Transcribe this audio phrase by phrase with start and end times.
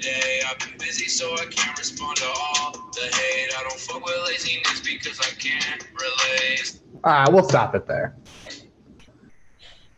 [0.00, 0.40] today.
[0.48, 3.50] I've been busy, so I can't respond to all the hate.
[3.56, 6.80] I don't fuck with laziness because I can't relate.
[7.04, 8.16] All right, we'll stop it there.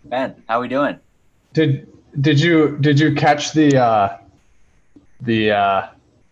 [0.04, 0.98] Ben, how we doing?
[1.52, 1.88] Did
[2.20, 4.18] did you did you catch the uh,
[5.20, 5.88] the uh,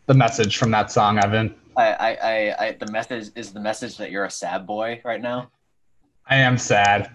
[0.07, 1.55] the message from that song, Evan?
[1.77, 5.21] I, I, I, I, the message is the message that you're a sad boy right
[5.21, 5.51] now.
[6.27, 7.11] I am sad.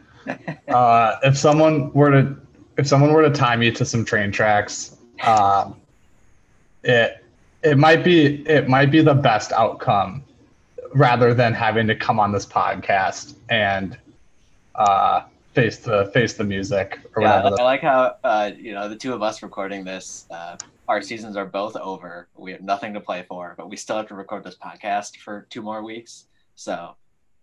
[0.70, 2.36] uh, if someone were to
[2.78, 5.76] if someone were to tie me to some train tracks, um,
[6.86, 7.26] it
[7.64, 10.24] it might be it might be the best outcome
[10.94, 13.98] rather than having to come on this podcast and
[14.76, 17.62] uh, face the face the music or Yeah, whatever.
[17.62, 20.26] I like how uh, you know the two of us recording this.
[20.30, 22.30] Uh, our seasons are both over.
[22.36, 25.48] We have nothing to play for, but we still have to record this podcast for
[25.50, 26.28] two more weeks.
[26.54, 26.96] So,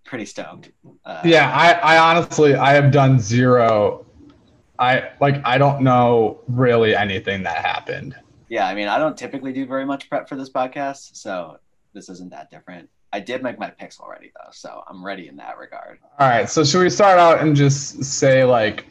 [0.04, 0.70] pretty stoked.
[1.04, 4.06] Uh, yeah, I, I honestly I have done zero.
[4.78, 8.14] I like I don't know really anything that happened.
[8.52, 8.66] Yeah.
[8.68, 11.58] I mean, I don't typically do very much prep for this podcast, so
[11.94, 12.88] this isn't that different.
[13.14, 15.98] I did make my picks already though, so I'm ready in that regard.
[16.18, 18.86] All right, so should we start out and just say like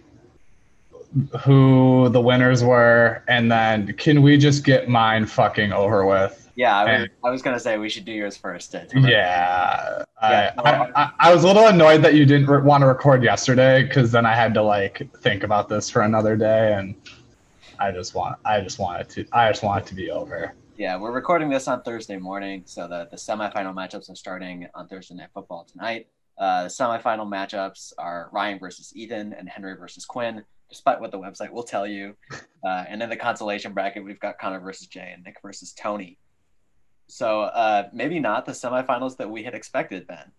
[1.43, 6.37] who the winners were, and then can we just get mine fucking over with?
[6.55, 8.71] Yeah, I was, And- I was gonna say we should do yours first.
[8.71, 10.53] to- to- Yeah, Yeah.
[10.57, 13.23] I, I, I, I was a little annoyed that you didn't re- want to record
[13.23, 16.95] yesterday because then I had to like think about this for another day, and
[17.81, 20.53] I just want I just want it to I just want it to be over.
[20.77, 24.87] Yeah, we're recording this on Thursday morning, so the, the semifinal matchups are starting on
[24.87, 26.07] Thursday Night Football tonight.
[26.37, 31.17] Uh, the semifinal matchups are Ryan versus Ethan and Henry versus Quinn, despite what the
[31.17, 32.15] website will tell you.
[32.63, 36.19] Uh, and in the consolation bracket, we've got Connor versus Jay and Nick versus Tony.
[37.07, 40.31] So uh, maybe not the semifinals that we had expected, Ben.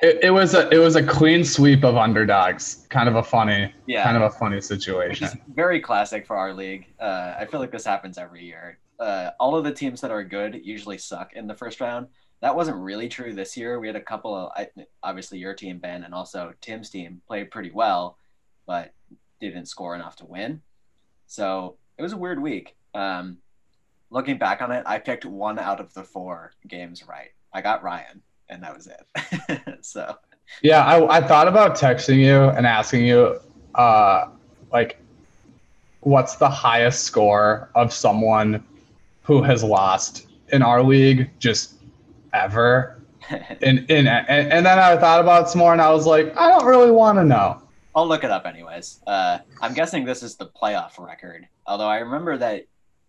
[0.00, 2.86] It, it was a it was a clean sweep of underdogs.
[2.88, 5.28] Kind of a funny yeah, kind of a funny situation.
[5.54, 6.86] very classic for our league.
[6.98, 8.78] Uh, I feel like this happens every year.
[8.98, 12.06] Uh, all of the teams that are good usually suck in the first round.
[12.40, 13.78] That wasn't really true this year.
[13.78, 14.68] We had a couple of, I,
[15.02, 18.18] obviously, your team, Ben, and also Tim's team played pretty well,
[18.66, 18.92] but
[19.40, 20.60] didn't score enough to win.
[21.26, 22.76] So it was a weird week.
[22.94, 23.38] Um,
[24.10, 27.30] looking back on it, I picked one out of the four games right.
[27.52, 29.60] I got Ryan, and that was it.
[29.84, 30.16] so
[30.62, 33.40] Yeah, I, I thought about texting you and asking you,
[33.74, 34.28] uh,
[34.72, 34.98] like,
[36.00, 38.62] what's the highest score of someone
[39.22, 41.74] who has lost in our league just
[42.32, 42.98] ever?
[43.62, 46.36] And and and, and then I thought about it some more, and I was like,
[46.36, 47.62] I don't really want to know.
[47.94, 49.00] I'll look it up anyways.
[49.06, 51.46] Uh, I'm guessing this is the playoff record.
[51.64, 52.64] Although I remember that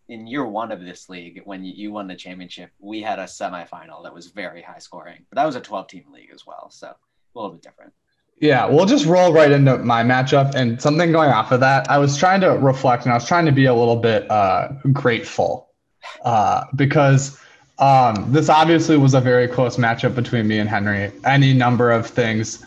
[0.09, 4.03] in year one of this league, when you- won the championship, we had a semifinal
[4.03, 5.25] that was very high scoring.
[5.29, 6.95] But that was a 12 team league as well, so a
[7.35, 7.93] little bit different.
[8.39, 11.89] Yeah, we'll just roll right into my matchup and something going off of that.
[11.89, 14.69] I was trying to reflect and I was trying to be a little bit uh,
[14.91, 15.69] grateful
[16.25, 17.39] uh, because
[17.79, 21.11] um, this obviously was a very close matchup between me and Henry.
[21.25, 22.65] Any number of things,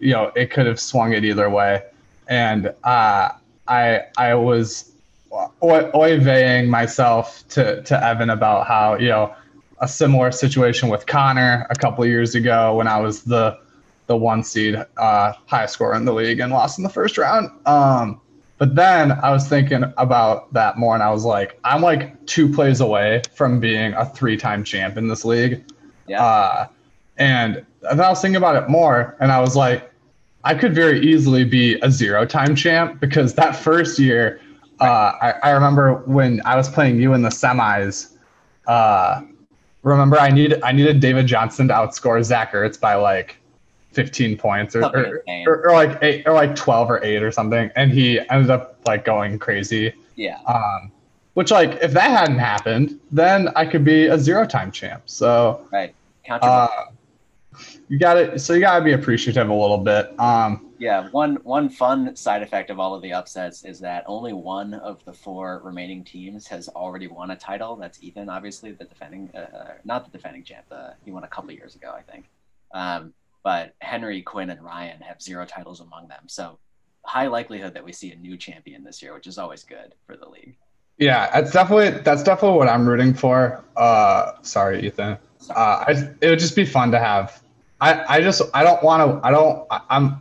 [0.00, 1.82] you know, it could have swung it either way,
[2.28, 3.30] and uh,
[3.66, 4.92] I I was
[5.62, 9.34] oy- myself to to Evan about how you know
[9.80, 13.58] a similar situation with Connor a couple of years ago when I was the
[14.06, 17.50] the one seed, uh, highest scorer in the league, and lost in the first round.
[17.66, 18.20] Um,
[18.56, 22.52] but then I was thinking about that more, and I was like, I'm like two
[22.52, 25.62] plays away from being a three-time champ in this league.
[26.08, 26.24] Yeah.
[26.24, 26.66] Uh,
[27.18, 29.92] and then I was thinking about it more, and I was like,
[30.42, 34.40] I could very easily be a zero-time champ because that first year,
[34.80, 38.16] uh, I, I remember when I was playing you in the semis.
[38.66, 39.22] Uh,
[39.82, 43.36] remember, I needed I needed David Johnson to outscore Zach Ertz by like
[43.92, 47.70] 15 points or, or, or, or like eight or like 12 or 8 or something
[47.74, 50.38] and he ended up like going crazy yeah.
[50.46, 50.92] um
[51.34, 55.66] which like if that hadn't happened then i could be a zero time champ so
[55.72, 55.94] Right.
[56.28, 56.68] Uh
[57.88, 61.36] you got to so you got to be appreciative a little bit um Yeah, one
[61.42, 65.12] one fun side effect of all of the upsets is that only one of the
[65.12, 67.74] four remaining teams has already won a title.
[67.74, 70.66] That's Ethan, obviously the defending, uh, uh, not the defending champ.
[70.68, 72.26] The, he won a couple years ago, I think.
[72.72, 76.22] Um, but Henry, Quinn, and Ryan have zero titles among them.
[76.26, 76.58] So
[77.04, 80.16] high likelihood that we see a new champion this year, which is always good for
[80.16, 80.56] the league.
[80.98, 85.16] yeah that's definitely that's definitely what i'm rooting for uh sorry ethan
[85.50, 87.40] uh I, it would just be fun to have
[87.80, 90.20] I, I just I don't want to I don't I, I'm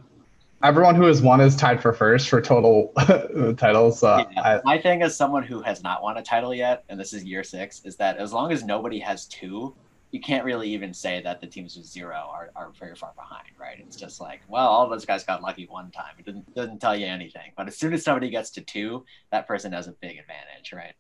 [0.68, 2.92] everyone who has won is tied for first for total
[3.58, 4.04] titles.
[4.04, 4.60] Uh, yeah.
[4.66, 7.44] My thing as someone who has not won a title yet, and this is year
[7.44, 9.74] six, is that as long as nobody has two,
[10.12, 13.48] you can't really even say that the teams with zero are, are very far behind,
[13.60, 13.78] right?
[13.80, 16.16] It's just like, well, all those guys got lucky one time.
[16.20, 17.52] It doesn't, doesn't tell you anything.
[17.56, 20.94] But as soon as somebody gets to two, that person has a big advantage, right?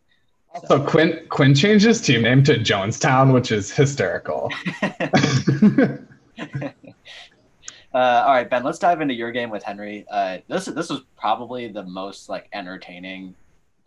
[0.62, 4.50] So, so Quinn Quinn changed his team name to Jonestown, which is hysterical.
[7.98, 8.62] Uh, all right, Ben.
[8.62, 10.06] Let's dive into your game with Henry.
[10.08, 13.34] Uh, this this was probably the most like entertaining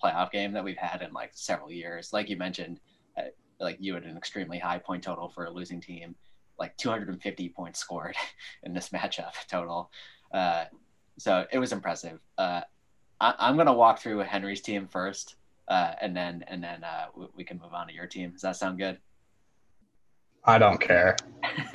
[0.02, 2.12] playoff game that we've had in like several years.
[2.12, 2.80] Like you mentioned,
[3.16, 3.26] uh,
[3.60, 6.16] like you had an extremely high point total for a losing team,
[6.58, 8.16] like 250 points scored
[8.64, 9.92] in this matchup total.
[10.34, 10.64] Uh,
[11.16, 12.18] so it was impressive.
[12.36, 12.62] Uh,
[13.20, 15.36] I, am gonna walk through Henry's team first,
[15.68, 16.84] uh, and then and then
[17.14, 18.32] we, we can move on to your team.
[18.32, 18.98] Does that sound good?
[20.44, 21.16] I don't care.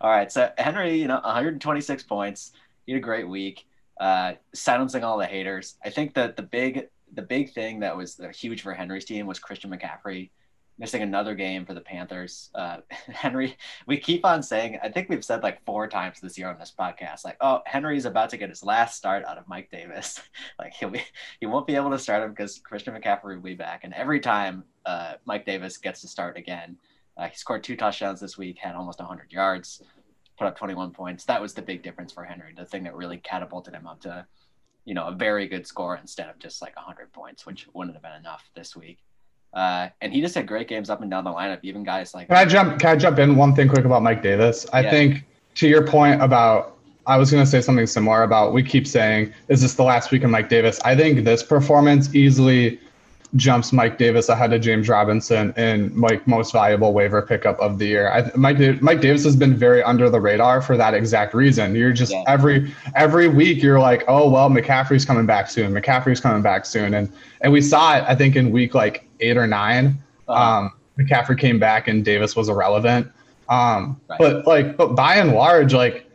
[0.00, 0.30] all right.
[0.30, 2.52] So Henry, you know, 126 points.
[2.86, 3.66] He had a great week.
[4.00, 5.76] Uh, silencing all the haters.
[5.84, 9.38] I think that the big the big thing that was huge for Henry's team was
[9.38, 10.30] Christian McCaffrey
[10.78, 12.50] missing another game for the Panthers.
[12.54, 12.78] Uh,
[13.08, 13.56] Henry,
[13.86, 16.72] we keep on saying, I think we've said like four times this year on this
[16.78, 20.20] podcast, like, oh, Henry's about to get his last start out of Mike Davis.
[20.58, 21.02] like he'll be,
[21.40, 23.84] he won't be able to start him because Christian McCaffrey will be back.
[23.84, 26.76] And every time uh, Mike Davis gets to start again,
[27.18, 29.82] uh, he scored two touchdowns this week, had almost 100 yards,
[30.38, 31.24] put up 21 points.
[31.24, 34.24] That was the big difference for Henry, the thing that really catapulted him up to,
[34.84, 38.02] you know, a very good score instead of just like 100 points, which wouldn't have
[38.02, 38.98] been enough this week.
[39.52, 41.58] Uh, and he just had great games up and down the lineup.
[41.62, 42.78] Even guys like can I jump?
[42.78, 44.66] Can I jump in one thing quick about Mike Davis?
[44.74, 44.90] I yeah.
[44.90, 45.24] think
[45.56, 46.76] to your point about
[47.06, 50.10] I was going to say something similar about we keep saying is this the last
[50.10, 50.78] week of Mike Davis?
[50.84, 52.78] I think this performance easily
[53.36, 57.86] jumps Mike Davis ahead of James Robinson in Mike most valuable waiver pickup of the
[57.86, 58.10] year.
[58.10, 61.74] I, Mike Mike Davis has been very under the radar for that exact reason.
[61.74, 62.24] You're just yeah.
[62.26, 65.72] every every week you're like, oh well, McCaffrey's coming back soon.
[65.72, 68.04] McCaffrey's coming back soon, and and we saw it.
[68.06, 69.98] I think in week like eight or 9
[70.28, 70.58] uh-huh.
[70.58, 73.10] um, McCaffrey came back and Davis was irrelevant.
[73.48, 74.18] Um, right.
[74.18, 76.10] But like, but by and large, like,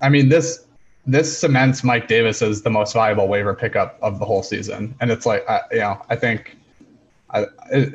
[0.00, 0.65] I mean this
[1.06, 4.94] this cements Mike Davis as the most valuable waiver pickup of the whole season.
[5.00, 6.56] And it's like, I, you know, I think,
[7.30, 7.46] I,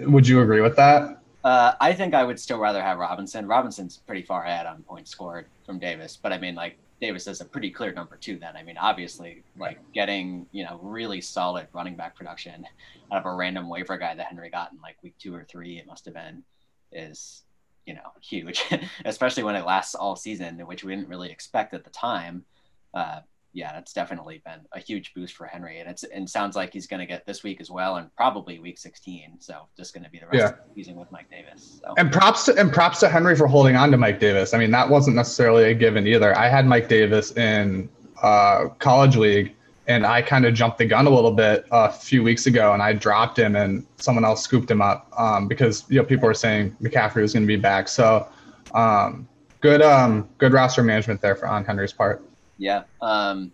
[0.05, 1.21] would you agree with that?
[1.43, 3.47] Uh, I think I would still rather have Robinson.
[3.47, 7.41] Robinson's pretty far ahead on points scored from Davis, but I mean, like Davis is
[7.41, 8.37] a pretty clear number two.
[8.37, 12.63] Then I mean, obviously, like getting you know really solid running back production
[13.11, 15.79] out of a random waiver guy that Henry got in like week two or three,
[15.79, 16.43] it must have been,
[16.91, 17.41] is
[17.87, 18.63] you know huge,
[19.05, 22.45] especially when it lasts all season, which we didn't really expect at the time
[22.93, 23.19] uh,
[23.53, 26.87] yeah, that's definitely been a huge boost for Henry, and it's and sounds like he's
[26.87, 29.37] going to get this week as well, and probably week 16.
[29.39, 30.47] So just going to be the rest yeah.
[30.47, 31.81] of the season with Mike Davis.
[31.83, 31.93] So.
[31.97, 34.53] And props to and props to Henry for holding on to Mike Davis.
[34.53, 36.37] I mean, that wasn't necessarily a given either.
[36.37, 37.89] I had Mike Davis in
[38.21, 39.53] uh, college league,
[39.87, 42.81] and I kind of jumped the gun a little bit a few weeks ago, and
[42.81, 46.33] I dropped him, and someone else scooped him up um, because you know people were
[46.33, 47.89] saying McCaffrey was going to be back.
[47.89, 48.29] So
[48.73, 49.27] um,
[49.59, 52.25] good um, good roster management there for on Henry's part.
[52.61, 52.83] Yeah.
[53.01, 53.51] Um,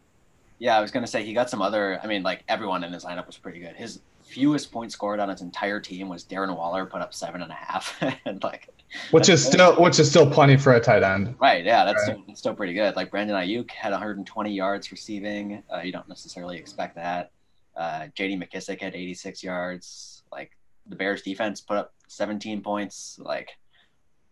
[0.60, 2.00] yeah, I was gonna say he got some other.
[2.04, 3.76] I mean, like everyone in his lineup was pretty good.
[3.76, 7.52] His fewest points scored on his entire team was Darren Waller, put up seven and
[7.52, 7.96] a half,
[8.26, 8.68] and like,
[9.12, 11.36] which is still which is still plenty for a tight end.
[11.40, 11.64] Right.
[11.64, 12.18] Yeah, that's, right.
[12.24, 12.96] Still, still pretty good.
[12.96, 15.64] Like Brandon Aiyuk had 120 yards receiving.
[15.74, 17.32] Uh, you don't necessarily expect that.
[17.76, 18.38] Uh, J.D.
[18.38, 20.24] McKissic had 86 yards.
[20.32, 20.52] Like
[20.88, 23.20] the Bears defense put up 17 points.
[23.22, 23.52] Like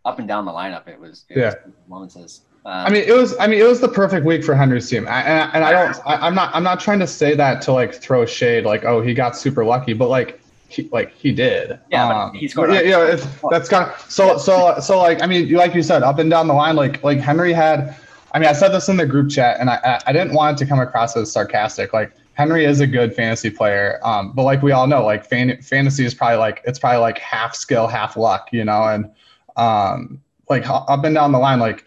[0.03, 1.53] up and down the lineup, it was it yeah.
[1.87, 2.25] Was
[2.65, 3.35] um, I mean, it was.
[3.39, 6.01] I mean, it was the perfect week for Henry's team, I, and, and I don't.
[6.03, 6.53] I, am not.
[6.55, 9.63] I'm not trying to say that to like throw shade, like, oh, he got super
[9.63, 11.79] lucky, but like, he, like he did.
[11.91, 12.73] Yeah, um, he scored.
[12.73, 13.05] Yeah, yeah.
[13.05, 14.39] It's, that's kind of so.
[14.39, 17.19] So so like, I mean, like you said, up and down the line, like like
[17.19, 17.95] Henry had.
[18.31, 20.65] I mean, I said this in the group chat, and I I didn't want it
[20.65, 21.93] to come across as sarcastic.
[21.93, 25.61] Like Henry is a good fantasy player, um, but like we all know, like fan,
[25.61, 29.11] fantasy is probably like it's probably like half skill, half luck, you know, and
[29.55, 30.19] um,
[30.49, 31.85] like up and down the line, like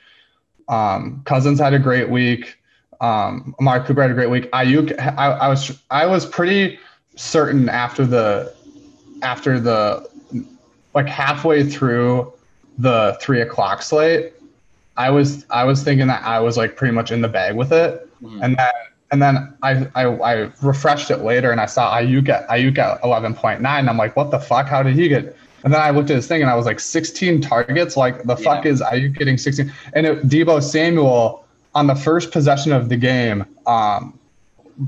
[0.68, 2.56] um, Cousins had a great week.
[3.00, 4.50] Um, Amari Cooper had a great week.
[4.50, 6.78] Aiyuk, I, I was I was pretty
[7.16, 8.54] certain after the
[9.22, 10.08] after the
[10.94, 12.32] like halfway through
[12.78, 14.32] the three o'clock slate,
[14.96, 17.72] I was I was thinking that I was like pretty much in the bag with
[17.72, 18.42] it, mm-hmm.
[18.42, 18.70] and then
[19.10, 20.32] and then I, I I
[20.62, 23.88] refreshed it later and I saw Aiyuk at Aiyuk at eleven point nine.
[23.88, 24.66] I'm like, what the fuck?
[24.66, 25.36] How did he get?
[25.68, 27.94] And then I looked at his thing and I was like, 16 targets?
[27.94, 29.70] Like, the fuck is, are you getting 16?
[29.92, 31.44] And it, Deebo Samuel,
[31.74, 34.18] on the first possession of the game, um,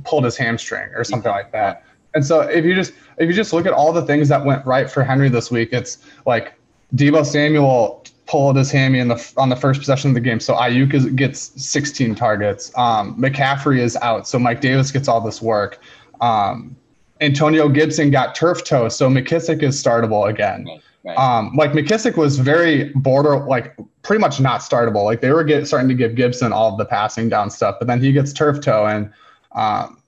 [0.05, 1.37] pulled his hamstring or something yeah.
[1.37, 1.85] like that.
[2.15, 4.65] And so if you just if you just look at all the things that went
[4.65, 6.55] right for Henry this week, it's like
[6.97, 10.41] Deebo Samuel pulled his hammy in the on the first possession of the game.
[10.41, 12.73] So Aiyuk is, gets 16 targets.
[12.79, 15.79] Um, McCaffrey is out, so Mike Davis gets all this work.
[16.23, 16.75] Um,
[17.21, 20.65] Antonio Gibson got turf toe, so McKissic is startable again.
[20.67, 21.19] Right, right.
[21.19, 25.05] Um, like McKissic was very border, like pretty much not startable.
[25.05, 27.89] Like they were get, starting to give Gibson all of the passing down stuff, but
[27.89, 29.13] then he gets turf toe and
[29.53, 30.01] um,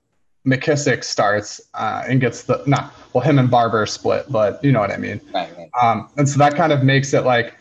[0.47, 4.81] McKissic starts uh, and gets the not well him and Barber split, but you know
[4.81, 5.21] what I mean.
[5.35, 5.71] right, right.
[5.81, 7.57] Um, and so that kind of makes it like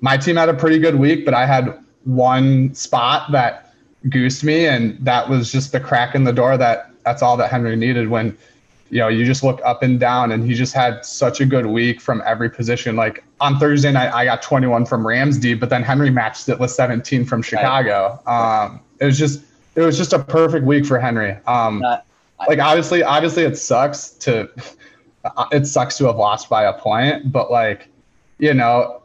[0.00, 3.74] my team had a pretty good week, but I had one spot that
[4.08, 6.56] goosed me, and that was just the crack in the door.
[6.56, 8.36] That that's all that Henry needed when
[8.90, 11.66] you know you just look up and down, and he just had such a good
[11.66, 12.96] week from every position.
[12.96, 16.58] Like on Thursday night, I got 21 from Rams D, but then Henry matched it
[16.58, 18.20] with 17 from Chicago.
[18.26, 19.42] Um, it was just
[19.74, 21.36] it was just a perfect week for Henry.
[21.46, 21.80] Um,
[22.48, 24.48] like obviously, obviously it sucks to
[25.52, 27.88] it sucks to have lost by a point, but like
[28.38, 29.02] you know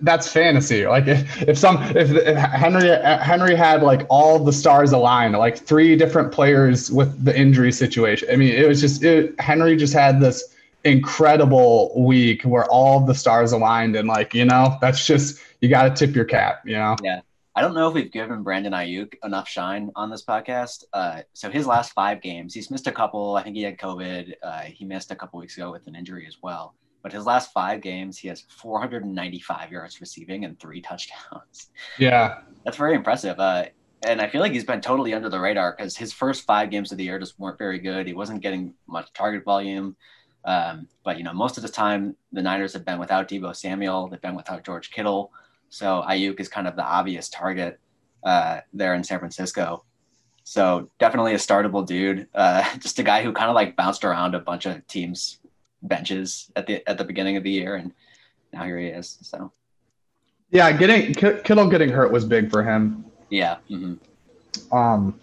[0.00, 0.86] that's fantasy.
[0.86, 2.88] Like if, if some if, if Henry
[3.20, 8.28] Henry had like all the stars aligned, like three different players with the injury situation.
[8.30, 10.54] I mean, it was just it, Henry just had this
[10.84, 15.82] incredible week where all the stars aligned, and like you know that's just you got
[15.82, 16.62] to tip your cap.
[16.64, 16.96] You know.
[17.58, 20.84] I don't know if we've given Brandon Aiyuk enough shine on this podcast.
[20.92, 23.34] Uh, so his last five games, he's missed a couple.
[23.34, 24.34] I think he had COVID.
[24.40, 26.76] Uh, he missed a couple weeks ago with an injury as well.
[27.02, 31.70] But his last five games, he has 495 yards receiving and three touchdowns.
[31.98, 32.40] Yeah.
[32.64, 33.38] That's very impressive.
[33.38, 33.66] Uh,
[34.06, 36.92] and I feel like he's been totally under the radar because his first five games
[36.92, 38.06] of the year just weren't very good.
[38.06, 39.96] He wasn't getting much target volume.
[40.44, 44.08] Um, but you know, most of the time the Niners have been without Deebo Samuel.
[44.08, 45.32] They've been without George Kittle.
[45.68, 47.78] So Aiyuk is kind of the obvious target
[48.24, 49.84] uh, there in San Francisco.
[50.44, 52.28] So definitely a startable dude.
[52.34, 55.40] Uh, just a guy who kind of like bounced around a bunch of teams'
[55.82, 57.92] benches at the at the beginning of the year, and
[58.52, 59.18] now here he is.
[59.22, 59.52] So
[60.50, 63.04] Yeah, getting K- Kittle getting hurt was big for him.
[63.30, 63.56] yeah.
[63.70, 63.98] mhm.
[64.72, 65.20] Um,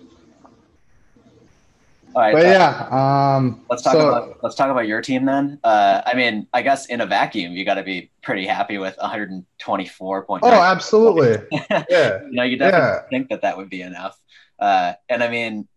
[2.15, 2.33] All right.
[2.33, 2.87] but yeah,
[3.35, 5.59] um, Let's talk so- about let's talk about your team then.
[5.63, 8.95] Uh, I mean, I guess in a vacuum, you got to be pretty happy with
[8.97, 10.47] 124 points.
[10.47, 11.45] Oh, absolutely.
[11.89, 12.21] Yeah.
[12.23, 13.01] you know, you definitely Yeah.
[13.09, 14.17] think that that would be enough.
[14.59, 15.67] Uh, and I mean,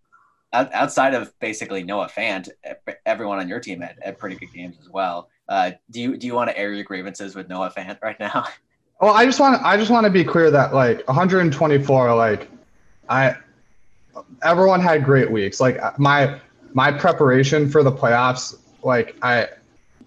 [0.52, 2.49] outside of basically Noah Fant,
[3.05, 5.28] everyone on your team had, had pretty good games as well.
[5.49, 8.45] Uh, do you do you want to air your grievances with Noah Fant right now?
[9.00, 12.49] Well, I just want I just want to be clear that like 124, like
[13.09, 13.37] I
[14.43, 15.61] everyone had great weeks.
[15.61, 16.40] Like my
[16.75, 19.47] my preparation for the playoffs, like I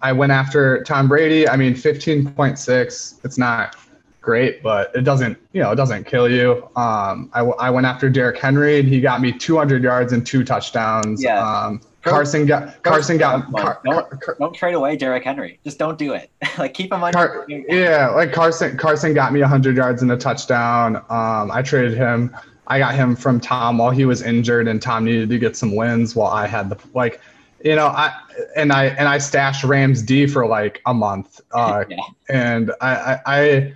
[0.02, 1.48] I went after Tom Brady.
[1.48, 3.24] I mean, 15.6.
[3.24, 3.76] It's not
[4.22, 6.62] great, but it doesn't you know it doesn't kill you.
[6.76, 10.44] Um, I, I went after Derrick Henry and he got me 200 yards and two
[10.44, 11.22] touchdowns.
[11.22, 11.38] Yeah.
[11.46, 15.60] Um, Carson got Carson got Car, Don't- Car, Car, Don't trade away Derrick Henry.
[15.62, 16.30] Just don't do it.
[16.58, 17.12] like keep him on.
[17.12, 18.76] Car- yeah, like Carson.
[18.76, 20.96] Carson got me 100 yards and a touchdown.
[20.96, 22.34] Um, I traded him.
[22.66, 25.76] I got him from Tom while he was injured, and Tom needed to get some
[25.76, 27.20] wins while I had the like,
[27.64, 28.12] you know, I
[28.56, 31.40] and I and I stashed Rams D for like a month.
[31.52, 31.98] Uh, Yeah.
[32.28, 33.20] and I I.
[33.26, 33.74] I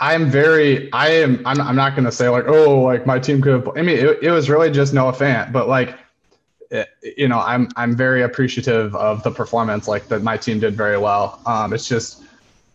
[0.00, 3.42] I'm very, I am, I'm, I'm not going to say like, oh, like my team
[3.42, 5.94] could have, I mean, it, it was really just Noah Fant, but like,
[6.70, 10.74] it, you know, I'm, I'm very appreciative of the performance, like that my team did
[10.74, 11.40] very well.
[11.44, 12.22] Um, it's just,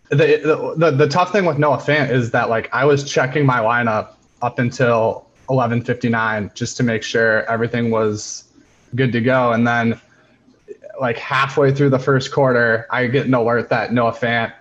[0.10, 3.46] the, the, the, the tough thing with Noah Fant is that like I was checking
[3.46, 8.44] my lineup up until 11:59 just to make sure everything was
[8.94, 10.00] good to go, and then
[11.00, 14.54] like halfway through the first quarter, I get an alert that Noah Fant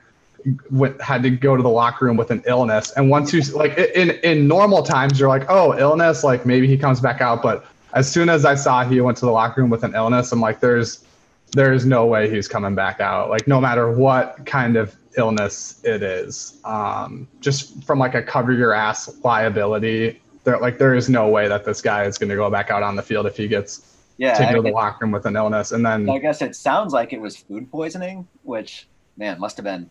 [0.71, 2.93] went, had to go to the locker room with an illness.
[2.93, 6.77] And once you like in in normal times, you're like, oh, illness, like maybe he
[6.77, 7.43] comes back out.
[7.43, 10.33] But as soon as I saw he went to the locker room with an illness,
[10.33, 11.05] I'm like, there's
[11.53, 13.31] there's no way he's coming back out.
[13.31, 18.53] Like no matter what kind of illness it is, um, just from like a cover
[18.53, 20.21] your ass liability.
[20.43, 22.83] There, like there is no way that this guy is going to go back out
[22.83, 24.35] on the field if he gets Yeah.
[24.35, 25.73] to go to the locker room with an illness.
[25.73, 28.87] And then I guess it sounds like it was food poisoning, which
[29.17, 29.89] man must have been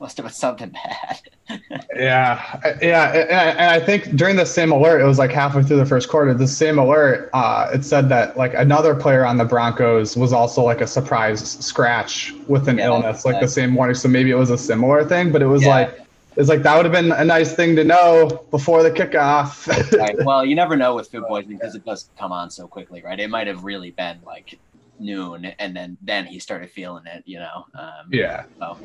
[0.00, 1.20] must have been something bad.
[1.94, 5.86] Yeah, yeah, and I, think during the same alert, it was like halfway through the
[5.86, 6.34] first quarter.
[6.34, 10.62] The same alert, uh, it said that like another player on the Broncos was also
[10.62, 13.94] like a surprise scratch with an Yeah, illness, like the same morning.
[13.94, 15.68] So maybe it was a similar thing, but it was Yeah.
[15.68, 15.98] like
[16.36, 19.66] it's like that would have been a nice thing to know before the kickoff.
[19.96, 20.16] right.
[20.22, 23.18] Well, you never know with food poisoning because it does come on so quickly, right?
[23.18, 24.60] It might have really been like
[24.98, 27.64] noon, and then then he started feeling it, you know.
[27.78, 28.78] Um, yeah, So,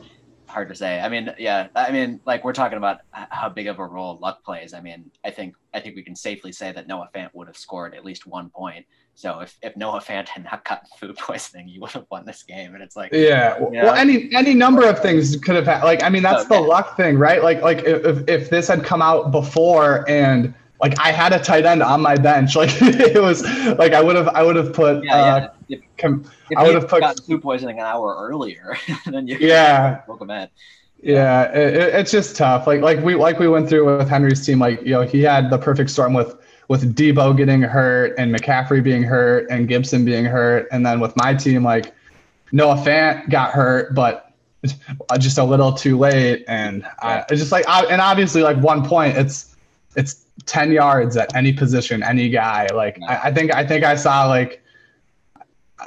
[0.52, 1.00] hard to say.
[1.00, 4.44] I mean, yeah, I mean, like we're talking about how big of a role luck
[4.44, 4.74] plays.
[4.74, 7.58] I mean, I think I think we can safely say that Noah Fant would have
[7.58, 8.86] scored at least one point.
[9.16, 12.44] So if, if Noah Fant had not gotten food poisoning, you would have won this
[12.44, 12.74] game.
[12.74, 13.84] And it's like, yeah, you know?
[13.86, 15.84] well, any any number of things could have had.
[15.84, 16.68] Like, I mean, that's Oh, the yeah.
[16.68, 17.44] luck thing, right?
[17.44, 21.66] Like, like if if this had come out before and like I had a tight
[21.66, 23.44] end on my bench, like it was
[23.78, 25.78] like I would have I would have put yeah, uh, yeah.
[25.78, 29.38] If, com- if I would have put- gotten food poisoning an hour earlier, then you
[29.40, 30.02] Yeah.
[30.08, 30.50] welcome in.
[31.04, 32.68] Yeah, it, it- it's just tough.
[32.68, 34.60] Like like we like we went through with Henry's team.
[34.60, 36.36] Like you know, he had the perfect storm with
[36.68, 41.16] with Deebo getting hurt and McCaffrey being hurt and Gibson being hurt, and then with
[41.18, 41.94] my team, like
[42.52, 44.32] Noah Fant got hurt, but
[45.20, 48.86] just a little too late, and I it's just like I, and obviously like one
[48.86, 49.56] point, it's
[49.96, 52.68] it's ten yards at any position, any guy.
[52.74, 54.62] Like I, I think I think I saw like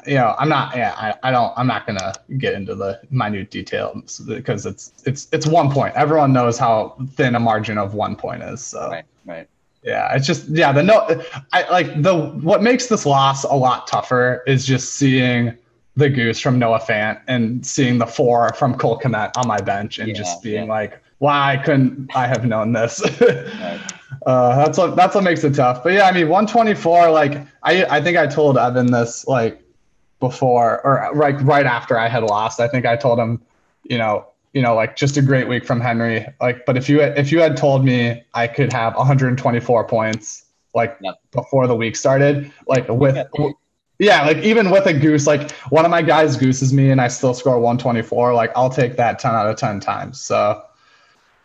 [0.07, 0.77] you know, I'm not.
[0.77, 1.53] Yeah, I, I don't.
[1.57, 5.95] I'm not gonna get into the minute details because it's it's it's one point.
[5.95, 8.61] Everyone knows how thin a margin of one point is.
[8.65, 9.49] So Right, right.
[9.85, 10.73] yeah, it's just yeah.
[10.73, 15.57] The no, I like the what makes this loss a lot tougher is just seeing
[15.97, 20.01] the goose from Noah Fant and seeing the four from Cole Kmet on my bench
[20.01, 20.73] and Yeah, just being yeah.
[20.73, 23.01] like, why couldn't I have known this?
[23.21, 23.81] Right.
[24.26, 25.83] Uh, that's what that's what makes it tough.
[25.83, 27.11] But yeah, I mean, 124.
[27.11, 29.61] Like I I think I told Evan this like
[30.21, 32.61] before or right right after I had lost.
[32.61, 33.42] I think I told him,
[33.85, 36.26] you know, you know, like just a great week from Henry.
[36.40, 40.44] Like, but if you if you had told me I could have 124 points
[40.75, 41.14] like Yep.
[41.33, 43.50] before the week started, like with Yeah.
[43.99, 47.09] yeah, like even with a goose, like one of my guys gooses me and I
[47.09, 48.35] still score 124.
[48.35, 50.21] Like I'll take that 10 out of 10 times.
[50.21, 50.62] So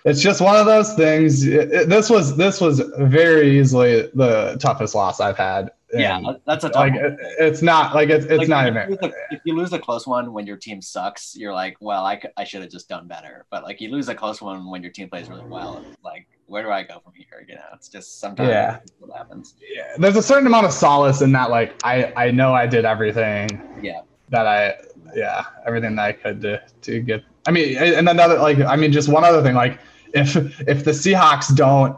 [0.05, 1.45] it's just one of those things.
[1.45, 5.71] It- it- this was this was very easily the toughest loss I've had.
[5.91, 7.03] Yeah, And, that- that's a tough like one.
[7.05, 8.97] it, it's not like it's it's Like, not if even.
[9.09, 12.21] a- if you lose a close one when your team sucks, you're like, well, I,
[12.37, 13.45] I should have just done better.
[13.49, 16.63] But like you lose a close one when your team plays really well, like where
[16.63, 17.45] do I go from here?
[17.47, 18.79] You know, it's just sometimes Yeah.
[18.99, 19.55] what happens.
[19.75, 21.49] Yeah, there's a certain amount of solace in that.
[21.49, 23.49] Like I I know I did everything.
[23.81, 24.01] Yeah.
[24.29, 24.75] That I
[25.15, 27.23] yeah everything that I could to to get.
[27.47, 29.79] I mean, and another like I mean just one other thing like
[30.13, 30.35] if
[30.67, 31.97] if the Seahawks don't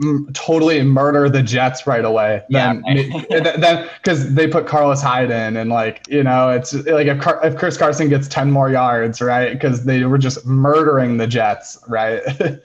[0.00, 5.30] mm, totally murder the Jets right away, then Yeah, then because they put Carlos Hyde
[5.30, 8.70] in and like you know it's like if Car- if Chris Carson gets ten more
[8.70, 12.20] yards right because they were just murdering the Jets right.
[12.26, 12.62] it's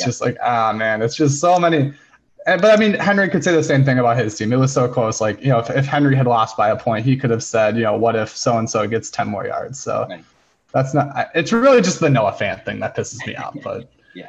[0.00, 0.06] Yeah.
[0.06, 1.92] just like ah man, it's just so many.
[2.46, 4.54] But I mean, Henry could say the same thing about his team.
[4.54, 5.20] It was so close.
[5.20, 7.76] Like, you know, if, if Henry had lost by a point, he could have said,
[7.76, 9.78] you know, what if so and so gets 10 more yards?
[9.78, 10.24] So Right.
[10.72, 13.56] That's not, it's really just the Noah Fant thing that pisses me off.
[13.62, 14.28] But Yeah.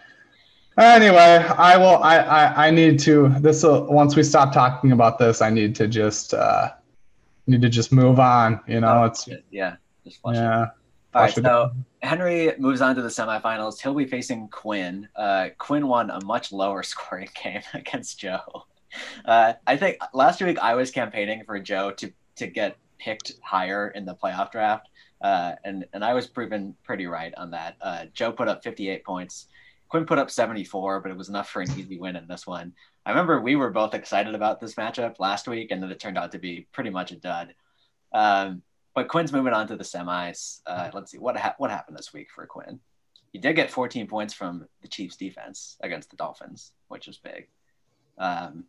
[0.77, 5.19] Anyway, I will, I, I, I need to, this will, once we stop talking about
[5.19, 6.71] this, I need to just, uh,
[7.47, 8.61] need to just move on.
[8.67, 10.39] You know, it's, yeah, just flush it.
[10.39, 10.67] yeah.
[11.13, 11.71] All right, flush it so
[12.01, 13.81] Henry moves on to the semifinals.
[13.81, 15.07] He'll be facing Quinn.
[15.15, 18.65] Uh, Quinn won a much lower scoring game against Joe.
[19.25, 23.89] Uh, I think last week I was campaigning for Joe to to get picked higher
[23.89, 24.88] in the playoff draft,
[25.21, 27.77] uh, and and I was proven pretty right on that.
[27.81, 29.47] Uh, Joe put up 58 points.
[29.89, 32.73] Quinn put up 74, but it was enough for an easy win in this one.
[33.05, 36.17] I remember we were both excited about this matchup last week, and then it turned
[36.17, 37.55] out to be pretty much a dud.
[38.13, 38.61] Um,
[38.93, 40.61] but Quinn's moving on to the semis.
[40.65, 42.79] Uh, let's see what ha- what happened this week for Quinn.
[43.31, 47.47] He did get 14 points from the Chiefs' defense against the Dolphins, which is big.
[48.17, 48.65] Um,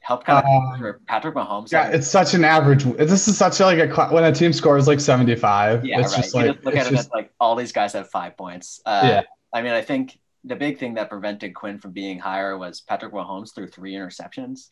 [0.00, 1.70] helped kind of Um, for Patrick Mahomes.
[1.72, 2.84] Yeah, it's such an average.
[2.84, 5.84] This is such a, like a when a team scores like seventy five.
[5.84, 6.22] yeah, it's right.
[6.22, 8.80] just you like just look at it as like all these guys have five points.
[8.86, 9.22] Uh, Yeah.
[9.52, 13.12] I mean, I think the big thing that prevented Quinn from being higher was Patrick
[13.12, 14.68] Mahomes threw three interceptions.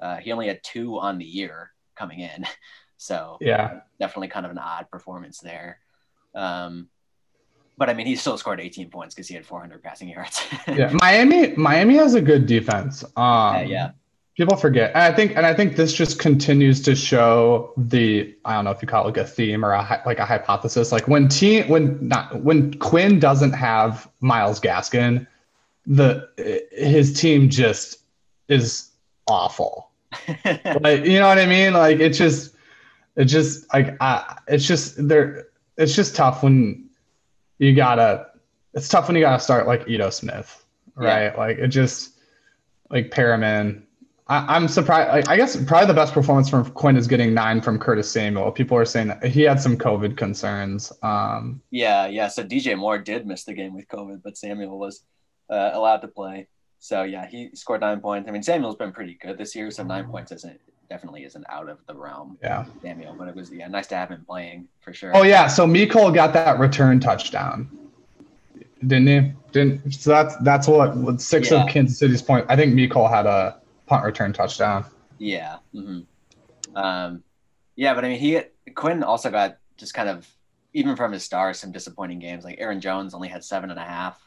[0.00, 2.46] Uh, he only had two on the year coming in,
[2.96, 3.80] so yeah.
[3.98, 5.80] definitely kind of an odd performance there.
[6.34, 6.88] Um,
[7.76, 10.44] but I mean, he still scored 18 points because he had 400 passing yards.
[10.68, 11.54] yeah, Miami.
[11.56, 13.04] Miami has a good defense.
[13.16, 13.90] Um, Yeah, yeah.
[14.38, 18.54] People forget, and I think, and I think this just continues to show the I
[18.54, 20.92] don't know if you call it like a theme or a like a hypothesis.
[20.92, 25.26] Like when team when not when Quinn doesn't have Myles Gaskin,
[25.88, 26.28] the
[26.70, 27.98] his team just
[28.46, 28.92] is
[29.26, 29.90] awful.
[30.44, 31.72] like you know what I mean?
[31.72, 32.54] Like it's just
[33.16, 35.48] it's just like uh, it's just there.
[35.78, 36.88] It's just tough when
[37.58, 38.28] you gotta.
[38.72, 41.36] It's tough when you gotta start like Ito Smith, right?
[41.36, 42.20] Like it just
[42.88, 43.82] like Perriman.
[44.28, 45.08] I, I'm surprised.
[45.10, 48.52] Like, I guess probably the best performance from Quinn is getting nine from Curtis Samuel.
[48.52, 50.92] People are saying he had some COVID concerns.
[51.02, 52.28] Um, yeah, yeah.
[52.28, 55.02] So DJ Moore did miss the game with COVID, but Samuel was
[55.48, 56.46] uh, allowed to play.
[56.78, 58.28] So yeah, he scored nine points.
[58.28, 60.60] I mean, Samuel's been pretty good this year, so nine points isn't
[60.90, 62.64] definitely isn't out of the realm, Yeah.
[62.82, 63.14] Samuel.
[63.18, 65.14] But it was yeah, nice to have him playing for sure.
[65.16, 65.46] Oh yeah.
[65.46, 67.68] So Mecole got that return touchdown,
[68.86, 69.32] didn't he?
[69.52, 69.92] Didn't.
[69.92, 71.62] So that's that's what six Yeah.
[71.64, 72.46] of Kansas City's point.
[72.48, 74.84] I think Mecole had a punt return touchdown.
[75.18, 75.56] Yeah.
[75.72, 76.00] hmm
[76.74, 77.24] Um,
[77.76, 78.40] yeah, but I mean, he
[78.74, 80.28] Quinn also got just kind of
[80.74, 82.44] even from his stars some disappointing games.
[82.44, 84.20] Like Aaron Jones only had seven and a half.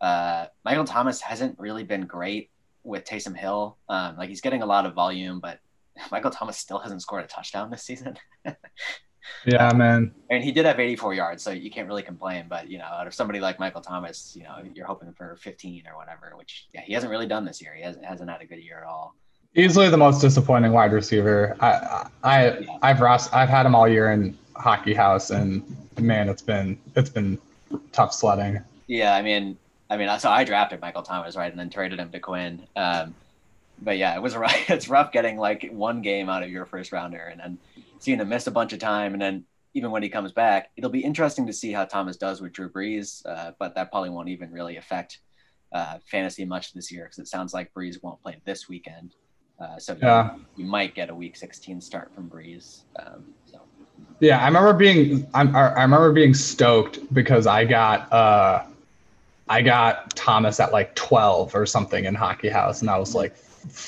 [0.00, 2.50] Uh, Michael Thomas hasn't really been great
[2.82, 3.78] with Taysom Hill.
[3.88, 5.60] Um, like he's getting a lot of volume, but
[6.10, 8.16] Michael Thomas still hasn't scored a touchdown this season.
[9.44, 10.12] Yeah, man.
[10.30, 12.46] Mean, he did have 84 yards, so you can't really complain.
[12.48, 15.84] But you know, out of somebody like Michael Thomas, you know, you're hoping for 15
[15.86, 17.74] or whatever, which yeah, he hasn't really done this year.
[17.74, 19.14] He hasn't hasn't had a good year at all.
[19.54, 21.56] Easily the most disappointing wide receiver.
[21.60, 25.62] I I I've Ross I've had him all year in Hockey House, and
[25.98, 27.38] man, it's been it's been
[27.92, 28.60] tough sledding.
[28.86, 29.56] Yeah, I mean,
[29.90, 32.66] I mean, so I drafted Michael Thomas, right, and then traded him to Quinn.
[32.74, 33.14] Um,
[33.80, 34.70] but yeah, it was rough.
[34.70, 37.58] It's rough getting like one game out of your first rounder, and then
[37.98, 40.90] seeing him miss a bunch of time, and then even when he comes back, it'll
[40.90, 43.24] be interesting to see how Thomas does with Drew Brees.
[43.26, 45.20] Uh, but that probably won't even really affect
[45.72, 49.14] uh, fantasy much this year because it sounds like Brees won't play this weekend.
[49.60, 50.34] Uh, so Yeah.
[50.34, 52.84] you, you might get a Week 16 start from Brees.
[52.98, 53.60] Um, so
[54.20, 58.64] Yeah, I remember being I'm, I remember being stoked because I got uh
[59.48, 63.34] I got Thomas at like 12 or something in Hockey House and I was like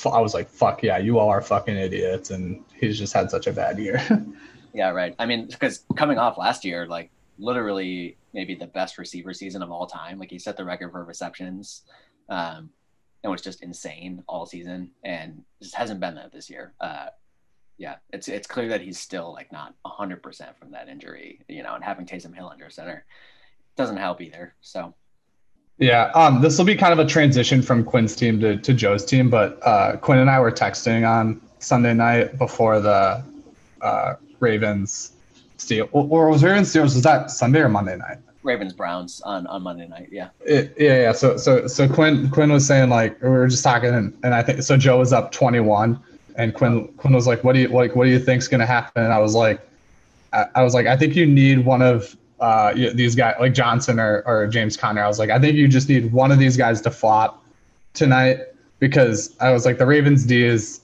[0.05, 3.47] I was like fuck yeah, you all are fucking idiots and he's just had such
[3.47, 4.01] a bad year.
[4.73, 5.15] Yeah, right.
[5.17, 9.71] I mean, because coming off last year, like literally maybe the best receiver season of
[9.71, 10.19] all time.
[10.19, 11.83] Like he set the record for receptions,
[12.29, 12.69] um,
[13.23, 16.73] and was just insane all season, and just hasn't been that this year.
[16.79, 17.07] Uh,
[17.77, 21.63] yeah, it's it's clear that he's still like not hundred percent from that injury, you
[21.63, 23.05] know, and having Taysom Hill under center
[23.75, 24.53] doesn't help either.
[24.61, 24.93] So
[25.79, 29.05] yeah, um this will be kind of a transition from Quinn's team to, to Joe's
[29.05, 33.23] team, but uh Quinn and I were texting on Sunday night before the
[33.81, 35.13] uh Ravens
[35.57, 38.17] Steel or was Ravens Steelers was that Sunday or Monday night?
[38.43, 40.09] Ravens Browns on on Monday night.
[40.11, 41.11] Yeah, It, yeah, yeah.
[41.11, 44.41] So, so, so Quinn, Quinn was saying like we were just talking, and, and I
[44.41, 44.77] think so.
[44.77, 45.99] Joe was up twenty one,
[46.35, 47.95] and Quinn, Quinn was like, "What do you like?
[47.95, 49.59] What do you think's gonna happen?" And I was like,
[50.33, 53.99] I, I was like, I think you need one of uh these guys, like Johnson
[53.99, 55.03] or or James Conner.
[55.03, 57.43] I was like, I think you just need one of these guys to flop
[57.93, 58.39] tonight
[58.79, 60.81] because I was like, the Ravens D is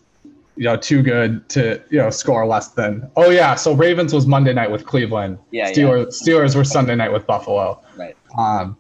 [0.58, 3.10] you know too good to you know score less than.
[3.16, 5.38] Oh yeah, so Ravens was Monday night with Cleveland.
[5.52, 5.74] Yeah, yeah.
[5.74, 7.82] Steelers Steelers were Sunday night with Buffalo.
[7.98, 8.16] right.
[8.38, 8.78] Um,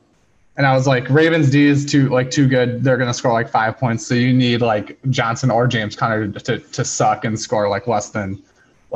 [0.57, 2.83] and I was like, Ravens D is too like too good.
[2.83, 4.05] They're gonna score like five points.
[4.05, 8.09] So you need like Johnson or James Conner to, to suck and score like less
[8.09, 8.41] than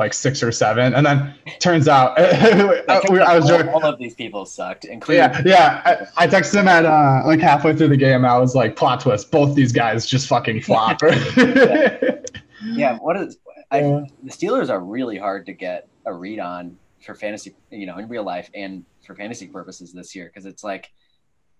[0.00, 0.94] like six or seven.
[0.94, 3.68] And then turns out I, I was all, joking.
[3.72, 6.06] all of these people sucked, including Yeah, yeah.
[6.16, 8.24] I, I texted him at uh, like halfway through the game.
[8.24, 9.30] I was like, plot twist.
[9.30, 11.00] Both these guys just fucking flop.
[12.62, 13.38] yeah what is
[13.70, 14.00] I, Yeah.
[14.22, 18.08] the steelers are really hard to get a read on for fantasy you know in
[18.08, 20.90] real life and for fantasy purposes this year because it's like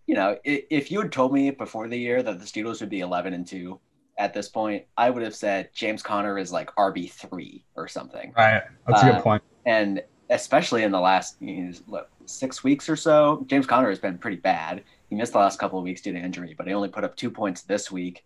[0.06, 2.90] you know i- if you had told me before the year that the steelers would
[2.90, 3.80] be 11 and 2
[4.20, 8.62] at this point i would have said james conner is like rb3 or something right.
[8.86, 9.42] That's a good Uh, point.
[9.66, 13.98] and especially in the last you know, what, six weeks or so, James Conner has
[13.98, 14.84] been pretty bad.
[15.08, 17.16] He missed the last couple of weeks due to injury, but he only put up
[17.16, 18.22] two points this week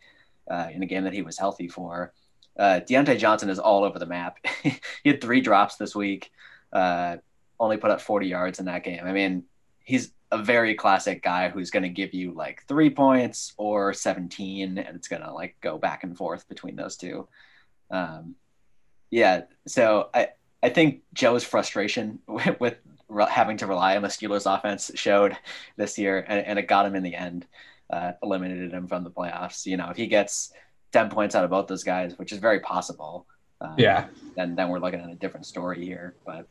[0.51, 2.13] uh, in a game that he was healthy for.
[2.59, 4.37] Uh, Diontae Johnson is all over the map.
[4.63, 6.31] he had three drops this week,
[6.75, 7.17] uh,
[7.59, 9.01] only put up 40 yards in that game.
[9.07, 9.45] I mean,
[9.83, 14.79] he's a very classic guy who's going to give you like three points or 17,
[14.79, 17.29] and it's going to like go back and forth between those two.
[17.91, 18.35] Um,
[19.11, 22.77] yeah, so I, I think Joe's frustration with, with
[23.09, 25.37] re- having to rely on the Steelers offense showed
[25.77, 27.47] this year, and, and it got him in the end,
[27.93, 29.67] uh, eliminated him from the playoffs.
[29.67, 30.53] You know, if he gets
[30.93, 33.25] 10 points out of both those guys, which is very possible,
[33.61, 34.09] uh, Yeah.
[34.37, 36.17] then, then we're looking at a different story here.
[36.27, 36.49] But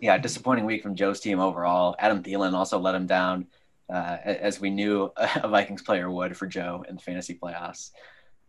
[0.00, 1.96] yeah, disappointing week from Joe's team overall.
[1.98, 3.46] Adam Thielen also let him down,
[3.92, 7.90] uh, as we knew a Vikings player would for Joe in the fantasy playoffs.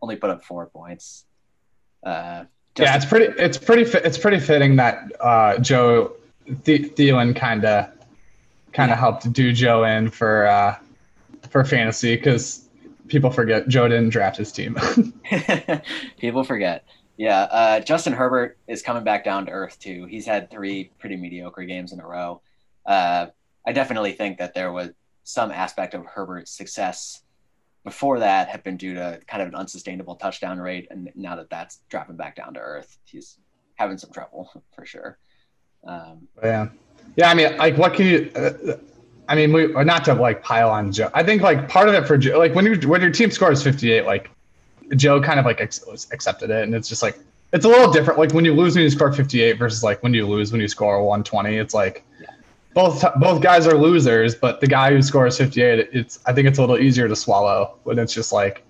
[0.02, 1.26] Only put up four points.
[2.04, 2.46] Uh,
[2.78, 3.34] yeah, it's pretty.
[3.42, 3.86] It's pretty.
[3.86, 6.14] fi- It's pretty fitting that uh, Joe
[6.66, 7.88] Th- Thielen kind of
[8.74, 9.00] kind of Yeah.
[9.00, 10.76] helped do Joe in for uh,
[11.50, 12.68] for fantasy because
[13.08, 14.78] people forget Joe didn't draft his team.
[16.20, 16.84] People forget.
[17.18, 20.06] Yeah, uh, Justin Herbert is coming back down to earth too.
[20.06, 22.42] He's had three pretty mediocre games in a row.
[22.86, 23.28] Uh,
[23.66, 24.90] I definitely think that there was
[25.24, 27.22] some aspect of Herbert's success
[27.84, 31.50] before that had been due to kind of an unsustainable touchdown rate, and now that
[31.50, 33.38] that's dropping back down to earth, he's
[33.76, 35.18] having some trouble for sure.
[35.88, 36.68] Um, yeah,
[37.16, 37.30] yeah.
[37.30, 38.32] I mean, like, what can you?
[38.36, 38.78] Uh,
[39.28, 41.10] I mean, we not to like pile on Joe.
[41.14, 43.64] I think like part of it for Joe, like when you when your team scores
[43.64, 44.30] fifty eight, like
[44.96, 47.18] Joe kind of like ex- accepted it, and it's just like
[47.54, 48.20] it's a little different.
[48.20, 50.68] Like when you lose when you score 58 versus like when you lose when you
[50.68, 51.56] score 120.
[51.58, 52.28] It's like Yeah.
[52.74, 56.58] both both guys are losers, but the guy who scores 58, it's I think it's
[56.58, 58.64] a little easier to swallow when it's just like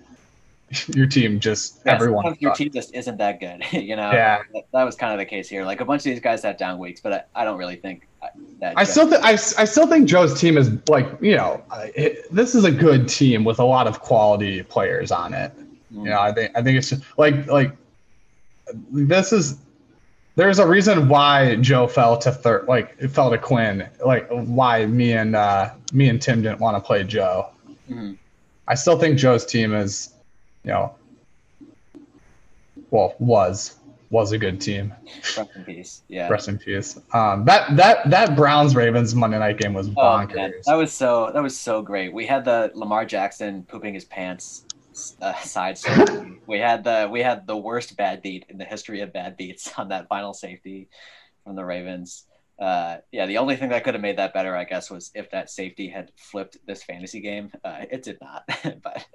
[0.95, 2.35] your team just Yeah, everyone.
[2.39, 3.63] your team just isn't that good.
[3.71, 4.39] you know, Yeah.
[4.53, 5.63] that, that was kind of the case here.
[5.65, 8.07] Like a bunch of these guys had down weeks, but I, I don't really think
[8.21, 8.27] uh,
[8.59, 8.73] that.
[8.77, 11.63] I still think I, I still think Joe's team is like you know
[11.95, 15.51] it, this is a good team with a lot of quality players on it.
[15.93, 16.03] Mm.
[16.05, 17.71] Know, I think I think it's just like like
[18.91, 19.57] this is
[20.35, 24.85] there's a reason why Joe fell to third like it fell to Quinn like why
[24.85, 27.49] me and uh, me and Tim didn't want to play Joe.
[27.89, 28.17] Mhm.
[28.67, 30.13] I still think Joe's team is
[30.63, 30.95] you know
[32.91, 33.77] well was
[34.11, 34.93] was a good team.
[35.37, 36.01] Rest in peace.
[36.07, 36.29] Yeah.
[36.29, 36.99] Rest in peace.
[37.13, 40.35] Um, that that that Browns Ravens Monday night game was Oh bonkers.
[40.35, 42.13] man, that was so that was so great.
[42.13, 44.64] We had the Lamar Jackson pooping his pants
[45.21, 46.39] uh, side story.
[46.47, 49.71] we had the we had the worst bad beat in the history of bad beats
[49.77, 50.89] on that final safety
[51.43, 52.25] from the Ravens.
[52.57, 55.29] Uh, yeah, the only thing that could have made that better, I guess, was if
[55.31, 57.51] that safety had flipped this fantasy game.
[57.63, 58.43] Uh, it did not,
[58.81, 59.05] but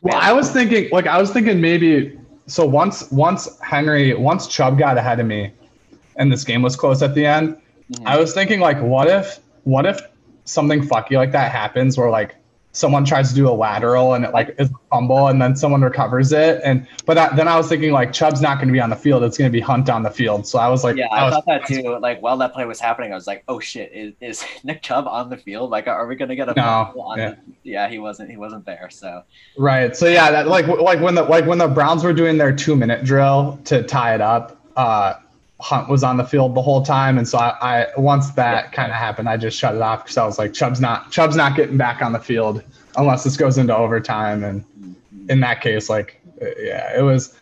[0.00, 0.22] Well, Man.
[0.22, 2.18] I was thinking, like, I was thinking maybe.
[2.46, 5.52] So once, once Henry, once Chubb got ahead of me,
[6.16, 7.56] and this game was close at the end,
[7.92, 8.06] mhm.
[8.06, 10.00] I was thinking, like, what if, what if
[10.44, 12.36] something fucky like that happens, where like
[12.78, 15.82] someone tries to do a lateral and it like is a fumble, and then someone
[15.82, 18.80] recovers it, and but that, then I was thinking like Chubb's not going to be
[18.80, 20.46] on the field; it's going to be Hunt on the field.
[20.46, 21.98] So I was like, yeah, I, was, thought that too.
[21.98, 25.06] Like while that play was happening, I was like, "Oh shit, is, is Nick Chubb
[25.08, 25.70] on the field?
[25.70, 27.30] Like, are we gonna get a No, fumble on yeah.
[27.30, 28.30] the- yeah, he wasn't.
[28.30, 28.88] He wasn't there.
[28.90, 29.22] So
[29.56, 29.96] Right.
[29.96, 32.76] So yeah, that like like when the like when the Browns were doing their two
[32.76, 35.14] minute drill to tie it up, uh,
[35.60, 38.92] Hunt was on the field the whole time, and so I, I once that kind
[38.92, 41.56] of happened, I just shut it off because I was like, Chubb's not Chubb's not
[41.56, 42.62] getting back on the field
[42.96, 44.64] unless this goes into overtime, and
[45.28, 47.34] in that case, like uh, yeah, it was.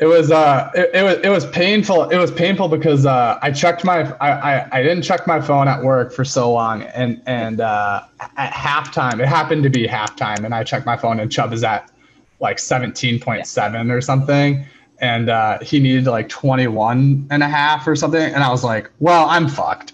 [0.00, 2.08] It was uh it, it was it was painful.
[2.10, 5.66] It was painful because uh I checked my I, I, I didn't check my phone
[5.66, 8.04] at work for so long and and uh
[8.36, 11.64] at halftime it happened to be halftime and I checked my phone and Chubb is
[11.64, 11.90] at
[12.38, 14.64] like 17.7 or something
[15.00, 18.90] and uh he needed like 21 and a half or something and I was like
[18.98, 19.92] well I'm fucked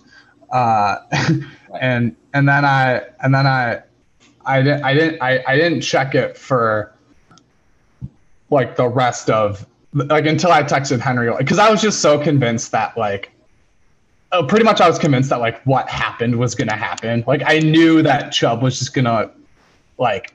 [0.50, 0.96] uh
[1.80, 3.82] and and then I and then I
[4.46, 6.92] I didn't I didn't I, I didn't check it for
[8.50, 12.72] like the rest of like until I texted Henry because I was just so convinced
[12.72, 13.30] that like
[14.32, 17.24] uh, pretty much I was convinced that like what happened was gonna happen.
[17.26, 19.30] Like I knew that Chubb was just gonna
[19.98, 20.33] like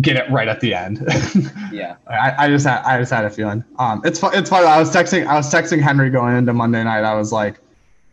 [0.00, 0.98] get it right at the end.
[1.72, 3.64] yeah, I, I just had I just had a feeling.
[3.78, 4.66] Um, it's it's funny.
[4.66, 7.04] I was texting I was texting Henry going into Monday night.
[7.04, 7.60] I was like,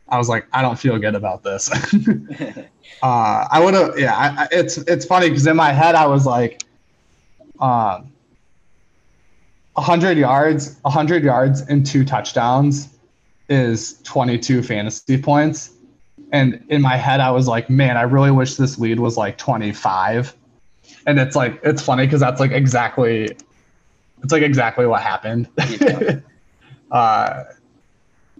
[0.09, 1.69] I was like, I don't feel good about this.
[3.03, 4.15] uh, I would have yeah.
[4.15, 6.63] I, I, it's it's funny because in my head I was like,
[7.59, 8.11] um,
[9.77, 12.89] hundred yards, a hundred yards and two touchdowns
[13.49, 15.71] is twenty two fantasy points.
[16.31, 19.37] And in my head, I was like, man, I really wish this lead was like
[19.37, 20.35] 25
[21.07, 23.25] and it's like it's funny because that's like exactly
[24.23, 25.47] it's like exactly what happened
[25.81, 26.19] Yeah.
[26.91, 27.43] uh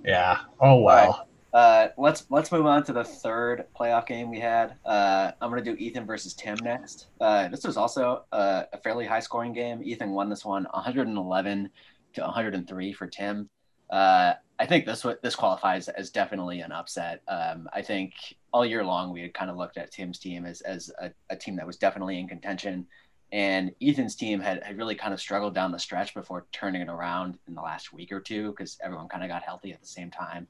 [0.04, 1.22] yeah oh well
[1.56, 4.76] Uh, let's let's move on to the third playoff game we had.
[4.84, 7.08] Uh, I'm gonna do Ethan versus Tim next.
[7.22, 9.82] Uh, this was also uh, a fairly high scoring game.
[9.82, 11.70] Ethan won this one, 111
[12.16, 13.50] to 103 for Tim.
[13.90, 17.22] Uh, I think this this qualifies as definitely an upset.
[17.28, 18.14] Um, I think
[18.54, 21.36] all year long we had kind of looked at Tim's team as as a, a
[21.36, 22.88] team that was definitely in contention,
[23.32, 26.90] and Ethan's team had, had really kind of struggled down the stretch before turning it
[26.90, 29.88] around in the last week or two because everyone kind of got healthy at the
[29.88, 30.48] same time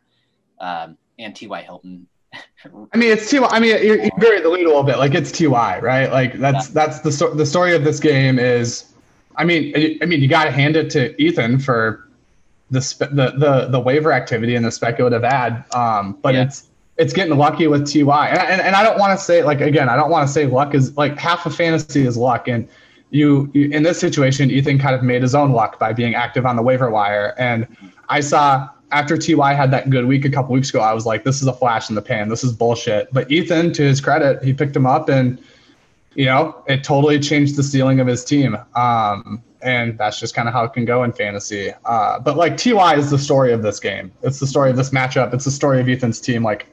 [0.60, 1.62] um, and T.Y.
[1.62, 2.08] Hilton.
[2.94, 5.14] i mean it's ty i mean you you buried the lead a little bit like
[5.14, 8.92] it's ty right like that's that's the the story of this game is
[9.38, 12.05] i mean I- i mean you got to hand it to ethan for
[12.76, 16.44] the spe- the the the waiver activity and the speculative ad um but Yeah.
[16.44, 19.62] it's it's getting lucky with ty and, and, and i don't want to say like
[19.62, 22.68] again i don't want to say luck is like half of fantasy is luck and
[23.12, 26.46] you, you in this situation ethan kind of made his own luck by being active
[26.46, 27.66] on the waiver wire and
[28.10, 31.24] i saw after ty had that good week a couple weeks ago i was like
[31.24, 32.30] this is a flash in the pan.
[32.30, 33.12] This is bullshit.
[33.12, 35.40] But ethan to his credit he picked him up and
[36.14, 38.58] you know it totally changed the ceiling of his team.
[38.76, 42.56] Um and that's just kind of how it can go in fantasy uh but like
[42.56, 45.52] ty is the story of this game it's the story of this matchup it's the
[45.52, 46.68] story of ethan's team like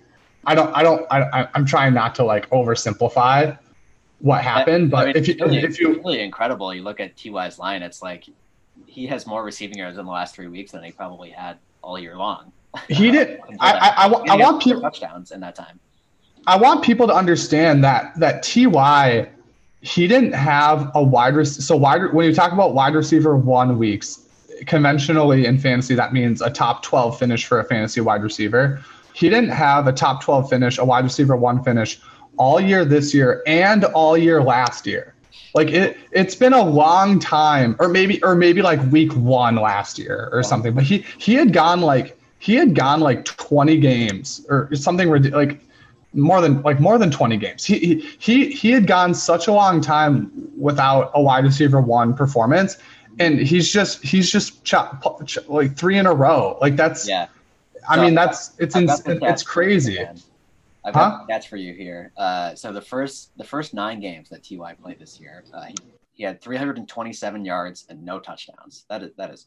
[0.47, 3.59] i don't i don't I, I- i'm trying not to like oversimplify
[4.21, 6.73] what happened but I mean, if you really, if you really incredible.
[6.73, 8.29] You look at Ty's line; it's like
[8.87, 11.99] he has more receiving yards in the last three weeks than he probably had all
[11.99, 12.53] year long.
[12.89, 15.81] he did I, I, I, I want people touchdowns in that time.
[16.47, 19.29] I want people to understand that that Ty
[19.83, 21.63] he didn't have a wide receiver.
[21.63, 24.21] So wide when you talk about wide receiver one weeks,
[24.67, 28.81] conventionally in fantasy that means a top 12 finish for a fantasy wide receiver.
[29.13, 32.01] He didn't have a top 12 finish, a wide receiver one finish
[32.39, 35.15] all year this year and all year last year.
[35.55, 39.99] Like it it's been a long time or maybe or maybe like week 1 last
[39.99, 40.75] year or something.
[40.75, 45.61] But he he had gone like he had gone like 20 games or something like
[46.15, 47.65] more than like more than 20 games.
[47.65, 52.77] He he he had gone such a long time without a wide receiver one performance
[53.19, 54.75] and he's just he's just ch-
[55.27, 56.59] ch- like three in a row.
[56.61, 57.29] Like that's Yeah.
[57.89, 60.01] I So, mean that's it's it's stats for you, crazy.
[60.85, 61.25] I've Huh?
[61.27, 62.13] got stats for you here.
[62.17, 65.75] Uh, so the first the first nine games that Ty played this year, uh, he,
[66.15, 68.85] he had 327 yards and no touchdowns.
[68.89, 69.47] That is that is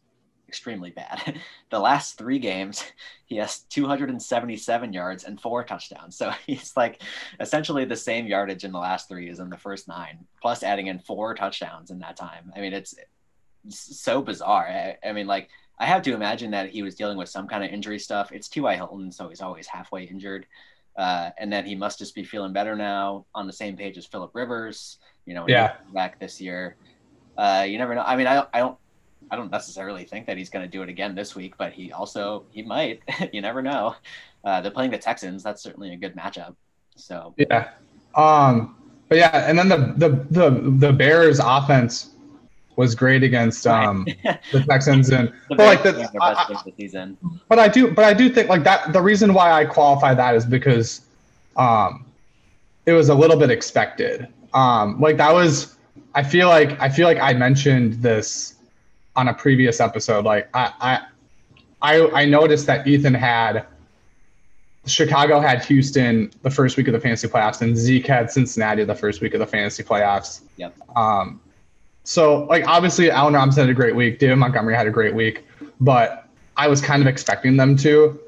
[0.55, 1.39] extremely bad.
[1.69, 2.83] the last three games,
[3.25, 6.15] he has 277 yards and four touchdowns.
[6.17, 7.01] So he's like
[7.39, 10.87] essentially the same yardage in the last three as in the first nine, plus adding
[10.87, 12.53] in four touchdowns in that time.
[12.55, 12.95] I mean, it's,
[13.67, 14.67] so bizarre.
[14.67, 17.63] I, I mean, like I have to imagine that he was dealing with some kind
[17.63, 18.31] of injury stuff.
[18.31, 18.75] It's T.Y.
[18.75, 20.45] Hilton, so he's always halfway injured.
[20.95, 24.05] Uh, and then he must just be feeling better now on the same page as
[24.05, 25.77] Philip Rivers, you know, Yeah.
[25.95, 26.77] back this year.
[27.35, 28.03] Uh, you never know.
[28.05, 28.77] I mean, I, I don't,
[29.31, 31.91] I don't necessarily think that he's going to do it again this week, but he
[31.91, 33.01] also, he might,
[33.33, 33.95] you never know.
[34.43, 35.41] Uh, they're playing the Texans.
[35.43, 36.55] That's certainly a good matchup.
[36.95, 37.69] So Yeah.
[38.15, 38.75] Um
[39.09, 40.49] but yeah, and then the the the
[40.87, 42.11] the Bears offense
[42.75, 44.05] was great against um
[44.51, 47.17] the Texans and the but like the, I- best I- game of the season.
[47.49, 48.93] but I do, but I do think like that.
[48.93, 51.01] The reason why I qualify that is because,
[51.57, 52.05] um,
[52.85, 54.27] it was a little bit expected.
[54.53, 55.77] Um, like that was,
[56.13, 58.54] I feel like I feel like I mentioned this
[59.15, 60.25] on a previous episode.
[60.25, 60.71] Like I,
[61.81, 63.65] I, I, I noticed that Ethan had
[64.85, 68.95] Chicago had Houston the first week of the fantasy playoffs, and Zeke had Cincinnati the
[68.95, 70.41] first week of the fantasy playoffs.
[70.57, 70.75] Yep.
[70.95, 71.41] Um,
[72.03, 75.45] so like obviously Allen Robinson had a great week, David Montgomery had a great week,
[75.79, 78.19] but I was kind of expecting them to.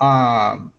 [0.00, 0.72] Um,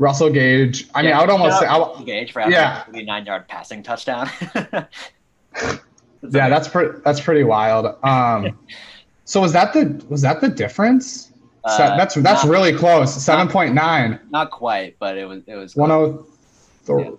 [0.00, 0.88] Russell Gage.
[0.94, 2.82] I mean, I would almost say, I, Gage for yeah.
[2.82, 4.30] a 39 yard passing touchdown.
[6.22, 6.98] yeah, that's pretty.
[7.04, 7.96] That's pretty wild.
[8.04, 8.58] Um,
[9.24, 11.32] so was that the was that the difference?
[11.64, 13.14] Uh, that's that's not- really close.
[13.22, 14.18] Seven point nine.
[14.30, 16.26] not quite, but it was it was One oh.
[16.88, 17.10] Yeah.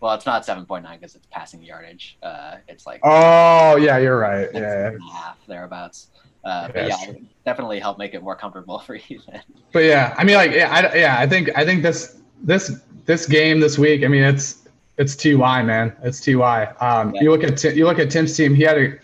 [0.00, 2.18] well, it's not 7.9 because it's passing yardage.
[2.22, 4.48] Uh, it's like Oh yeah, you're right.
[4.52, 6.08] Yeah, a half thereabouts.
[6.44, 7.12] Uh, but Yeah, yeah,
[7.46, 9.40] definitely help make it more comfortable for Ethan.
[9.72, 13.26] but yeah, I mean, like, yeah, I, yeah, I think I think this this this
[13.26, 14.04] game this week.
[14.04, 14.67] I mean, it's
[14.98, 16.64] it's Ty man, it's Ty.
[16.80, 17.22] Um, Yeah.
[17.22, 18.54] you look at you look at Tim's team.
[18.54, 18.94] He had a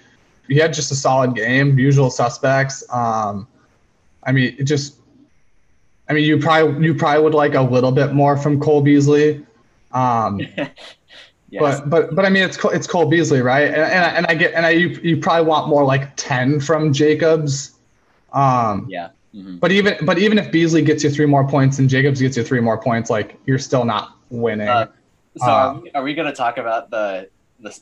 [0.48, 1.78] he had just a solid game.
[1.78, 2.84] Usual suspects.
[2.92, 3.46] Um,
[4.24, 4.96] I mean, it just.
[6.08, 9.44] I mean, you probably you probably would like a little bit more from Cole Beasley.
[9.92, 10.40] Um,
[11.50, 11.78] Yes.
[11.80, 13.68] But but but I mean it's Cole- it's Cole Beasley, right?
[13.68, 16.58] And and I, and I get and I you, you probably want more like ten
[16.58, 17.76] from Jacobs.
[18.32, 19.10] Um, yeah.
[19.32, 19.60] Mhm.
[19.60, 22.42] but even but even if Beasley gets you three more points and Jacobs gets you
[22.42, 24.66] three more points, like you're still not winning.
[24.66, 24.88] Uh,
[25.36, 27.28] So Uh, are we, are we going to talk about the
[27.60, 27.78] the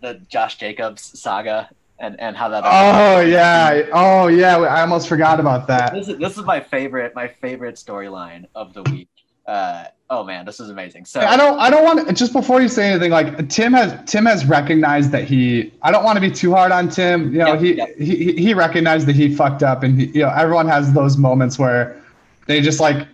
[0.00, 2.64] the Josh Jacobs saga and and how that?
[2.64, 5.92] oh yeah, oh yeah, I almost forgot about that.
[5.94, 9.08] This is this is my favorite my favorite storyline of the week.
[9.46, 11.04] Uh, oh man, this is amazing.
[11.04, 14.26] So I don't I don't want just before you say anything like Tim has Tim
[14.26, 17.32] has recognized that he I don't want to be too hard on Tim.
[17.32, 20.30] You know, Yeah, he, he he recognized that he fucked up and he, you know
[20.30, 22.00] everyone has those moments where
[22.46, 23.06] they just like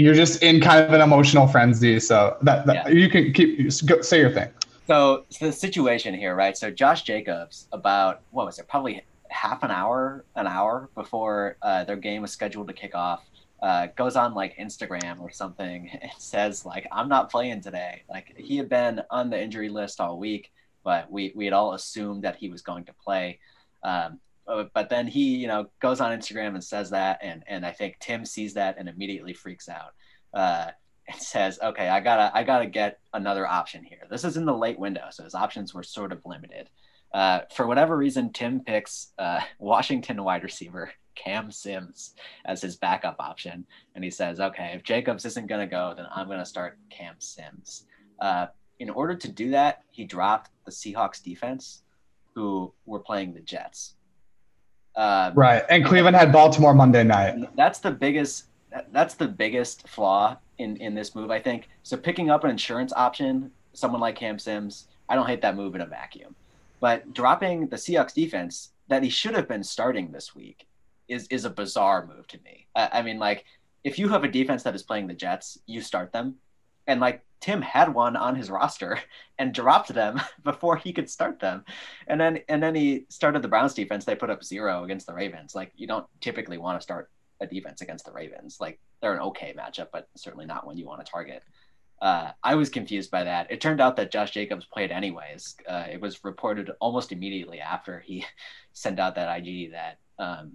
[0.00, 2.00] you're just in kind of an emotional frenzy.
[2.00, 2.88] So that, that Yeah.
[2.88, 4.48] you can keep go, say your thing.
[4.86, 6.56] So, so the situation here, right?
[6.56, 8.66] So Josh Jacobs, about what was it?
[8.66, 13.22] Probably half an hour, an hour before uh, their game was scheduled to kick off,
[13.62, 18.34] uh, goes on like Instagram or something and says like, "I'm not playing today." Like
[18.36, 20.50] he had been on the injury list all week,
[20.82, 23.38] but we we had all assumed that he was going to play.
[23.82, 24.18] Um,
[24.50, 27.72] uh, but then he, you know, goes on Instagram and says that, and and I
[27.72, 29.94] think Tim sees that and immediately freaks out.
[30.34, 30.70] Uh,
[31.08, 34.56] and says, "Okay, I gotta, I gotta get another option here." This is in the
[34.56, 36.68] late window, so his options were sort of limited.
[37.12, 43.16] Uh, for whatever reason, Tim picks uh, Washington wide receiver Cam Sims as his backup
[43.18, 47.16] option, and he says, "Okay, if Jacobs isn't gonna go, then I'm gonna start Cam
[47.18, 47.86] Sims."
[48.20, 48.46] Uh,
[48.78, 51.82] in order to do that, he dropped the Seahawks defense,
[52.34, 53.96] who were playing the Jets.
[54.96, 55.62] Uh, Right.
[55.70, 57.54] And Cleveland had Baltimore Monday night.
[57.56, 58.44] that's the biggest
[58.92, 62.92] that's the biggest flaw in in this move i think so picking up an insurance
[62.94, 66.34] option someone like cam sims i don't hate that move in a vacuum
[66.78, 70.68] but dropping the seahawks defense that he should have been starting this week
[71.08, 73.44] is is a bizarre move to me i, I mean like
[73.82, 76.36] if you have a defense that is playing the jets you start them
[76.86, 78.98] and like Tim had one on his roster
[79.38, 81.64] and dropped them before he could start them.
[82.06, 84.04] And then and then he started the Browns defense.
[84.04, 85.54] They put up zero against the Ravens.
[85.54, 87.10] Like you don't typically want to start
[87.40, 88.58] a defense against the Ravens.
[88.60, 91.42] Like they're an okay matchup, but certainly not one you want to target.
[92.00, 93.50] Uh, I was confused by that.
[93.50, 95.56] It turned out that Josh Jacobs played anyways.
[95.68, 98.24] Uh, it was reported almost immediately after he
[98.72, 100.52] sent out that IG that um,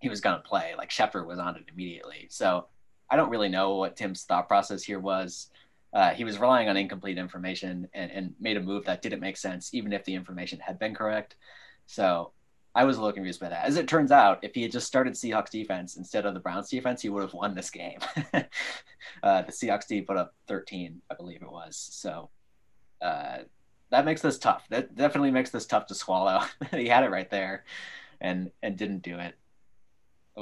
[0.00, 0.74] he was going to play.
[0.76, 2.26] Like Schefter was on it immediately.
[2.28, 2.66] So
[3.08, 5.48] I don't really know what Tim's thought process here was.
[5.96, 9.38] Uh, he was relying on incomplete information and, and made a move that didn't make
[9.38, 11.36] sense, even if the information had been correct.
[11.86, 12.32] So
[12.74, 13.64] I was a little confused by that.
[13.64, 16.68] As it turns out, if he had just started Seahawks defense instead of the Browns
[16.68, 17.98] defense, he would have won this game.
[18.34, 18.42] uh,
[19.40, 21.78] the Seahawks team put up 13, I believe it was.
[21.78, 22.28] So
[23.00, 23.38] uh,
[23.90, 24.66] that makes this tough.
[24.68, 26.42] That definitely makes this tough to swallow.
[26.72, 27.64] he had it right there,
[28.20, 29.34] and and didn't do it.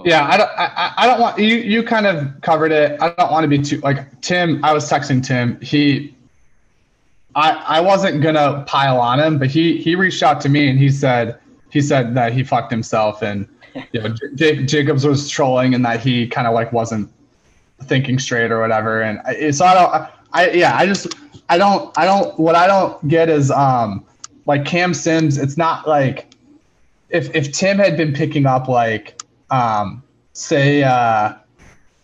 [0.03, 0.51] Yeah, I don't.
[0.57, 1.57] I, I don't want you.
[1.57, 3.01] You kind of covered it.
[3.01, 4.65] I don't want to be too like Tim.
[4.65, 5.61] I was texting Tim.
[5.61, 6.15] He,
[7.37, 10.79] I I wasn't gonna pile on him, but he he reached out to me and
[10.79, 11.39] he said
[11.71, 13.49] he said that he fucked himself and
[13.93, 17.09] you know J- Jacobs was trolling and that he kind of like wasn't
[17.85, 19.03] thinking straight or whatever.
[19.03, 20.11] And I, so I don't.
[20.33, 20.77] I yeah.
[20.77, 21.15] I just
[21.49, 24.05] I don't I don't what I don't get is um
[24.47, 25.39] like Cam Sims.
[25.39, 26.35] It's not like
[27.11, 29.21] if if Tim had been picking up like
[29.51, 31.35] um say uh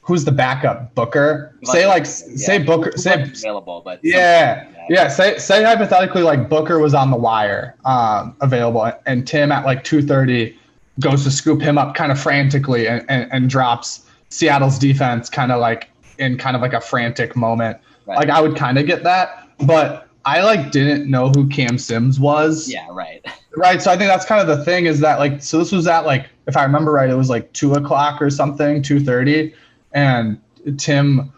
[0.02, 2.36] who's the backup Booker say like yeah.
[2.36, 7.16] say Booker say available but yeah yeah, say say hypothetically like Booker was on the
[7.16, 10.58] wire, um, available, and Tim at like two thirty
[10.98, 15.52] goes to scoop him up kind of frantically and, and, and drops Seattle's defense kind
[15.52, 17.78] of like in kind of like a frantic moment.
[18.04, 18.18] Right.
[18.18, 22.20] Like I would kind of get that, but I like didn't know who Cam Sims
[22.20, 22.68] was.
[22.68, 23.24] Yeah, right.
[23.56, 23.82] Right.
[23.82, 26.06] So I think that's kind of the thing is that like so this was at
[26.06, 29.52] like if I remember right, it was like two o'clock or something, two thirty,
[29.92, 30.40] and
[30.78, 31.32] Tim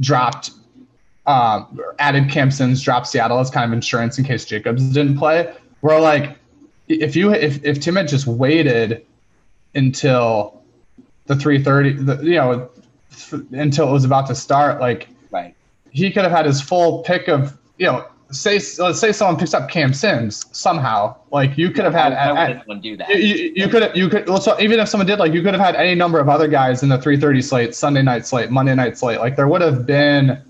[0.00, 0.52] dropped
[1.26, 1.64] uh,
[1.98, 5.54] added Cam Sims, dropped Seattle as kind of insurance in case Jacobs didn't play.
[5.82, 6.36] We're like,
[6.88, 9.04] if you if if Tim had just waited
[9.74, 10.62] until
[11.26, 12.70] the 3:30, the, you know,
[13.52, 15.54] until it was about to start, like, right,
[15.90, 19.54] he could have had his full pick of, you know, say let's say someone picks
[19.54, 22.12] up Cam Sims somehow, like you could have had.
[22.12, 23.08] Why would anyone do that?
[23.10, 25.76] You, you could you could also even if someone did, like you could have had
[25.76, 29.20] any number of other guys in the 3:30 slate, Sunday night slate, Monday night slate.
[29.20, 30.42] Like there would have been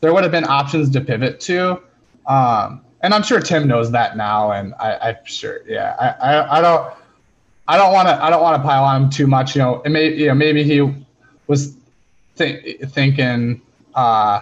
[0.00, 1.80] there would have been options to pivot to.
[2.26, 4.52] Um, and I'm sure Tim knows that now.
[4.52, 6.94] And I, am sure, yeah, I, I, I don't,
[7.68, 9.54] I don't want to, I don't want to pile on him too much.
[9.54, 10.92] You know, and maybe, you know, maybe he
[11.46, 11.76] was
[12.36, 13.62] th- thinking,
[13.94, 14.40] uh,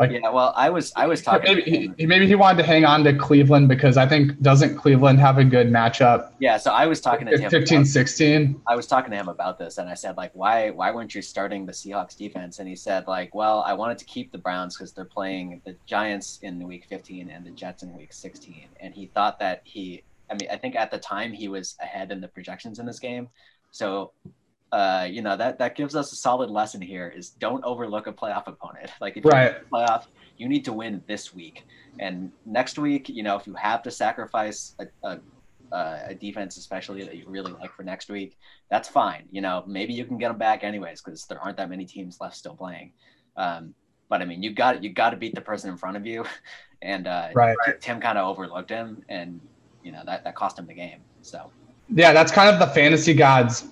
[0.00, 1.54] like, yeah, well, I was I was talking.
[1.54, 5.20] Maybe he, maybe he wanted to hang on to Cleveland because I think doesn't Cleveland
[5.20, 6.32] have a good matchup?
[6.38, 8.62] Yeah, so I was talking to 15, him 15, 16.
[8.66, 11.20] I was talking to him about this, and I said like, why why weren't you
[11.20, 12.60] starting the Seahawks defense?
[12.60, 15.76] And he said like, well, I wanted to keep the Browns because they're playing the
[15.84, 20.02] Giants in week 15 and the Jets in week 16, and he thought that he.
[20.30, 23.00] I mean, I think at the time he was ahead in the projections in this
[23.00, 23.28] game,
[23.70, 24.12] so
[24.72, 28.12] uh, you know that that gives us a solid lesson here is don't overlook a
[28.12, 28.90] playoff opponent.
[29.00, 29.54] Like if right.
[29.54, 30.06] you playoff,
[30.36, 31.64] you need to win this week,
[31.98, 35.20] and next week, you know, if you have to sacrifice a, a,
[35.72, 38.36] a defense, especially that you really like for next week,
[38.70, 39.24] that's fine.
[39.30, 42.18] You know, maybe you can get them back anyways because there aren't that many teams
[42.20, 42.92] left still playing.
[43.36, 43.74] Um,
[44.08, 46.24] but I mean, you got you got to beat the person in front of you,
[46.82, 47.56] and uh, right.
[47.80, 49.40] Tim kind of overlooked him, and
[49.82, 51.00] you know that that cost him the game.
[51.22, 51.50] So
[51.92, 53.62] yeah, that's kind of the fantasy gods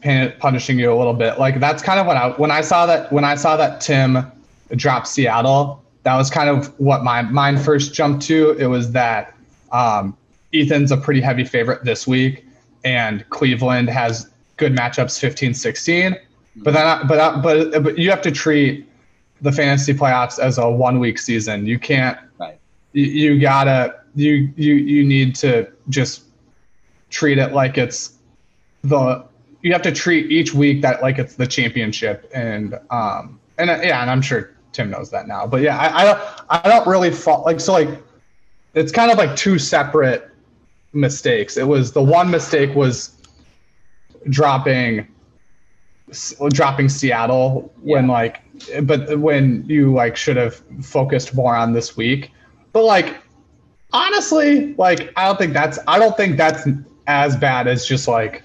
[0.41, 1.39] punishing you a little bit.
[1.39, 4.31] Like that's kind of when I when I saw that when I saw that Tim
[4.77, 8.53] dropped Seattle, that was kind of what my mind first jumped to.
[8.59, 9.35] It was that
[9.73, 10.17] um,
[10.53, 12.45] Ethan's a pretty heavy favorite this week,
[12.85, 16.17] and Cleveland has good matchups 15 16.
[16.57, 18.89] But then, but but but you have to treat
[19.41, 21.67] the fantasy playoffs as a one week season.
[21.67, 22.19] You can't.
[22.39, 22.59] Right.
[22.93, 26.23] You, you gotta you you you need to just
[27.11, 28.19] treat it like it's
[28.83, 29.25] the
[29.63, 32.31] you have to treat each week that like it's the championship.
[32.35, 36.03] And um and uh, yeah and i'm sure tim knows that now but yeah i
[36.03, 37.89] i don't i don't really fall like so like
[38.75, 40.31] it's kind of like two separate
[40.93, 41.57] mistakes.
[41.57, 43.15] It was the one mistake was
[44.31, 45.07] dropping
[46.49, 48.13] dropping seattle when yeah.
[48.13, 48.43] like
[48.85, 52.33] but when you like should have focused more on this week.
[52.73, 53.17] But like
[53.91, 56.69] honestly like i don't think that's i don't think that's
[57.09, 58.45] as bad as just like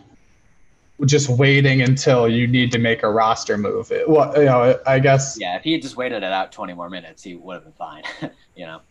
[1.05, 3.91] just waiting until you need to make a roster move.
[3.91, 5.38] It, well, you know, I guess.
[5.39, 7.74] Yeah, if he had just waited it out 20 more minutes, he would have been
[7.74, 8.03] fine.
[8.55, 8.82] you know.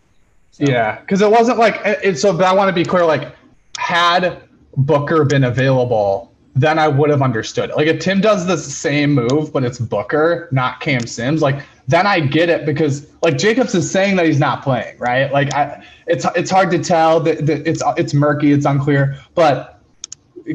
[0.53, 0.65] So.
[0.65, 2.37] Yeah, because it wasn't like it, so.
[2.37, 3.07] But I want to be clear.
[3.07, 3.35] Like,
[3.79, 4.43] had
[4.77, 7.71] Booker been available, then I would have understood.
[7.75, 12.07] Like, if Tim does the same move, but it's Booker, not Cam Sims, like then
[12.07, 15.33] I get it because like Jacobs is saying that he's not playing, right?
[15.33, 17.21] Like I, it's it's hard to tell.
[17.21, 19.17] That, that it's it's murky, it's unclear.
[19.35, 19.81] But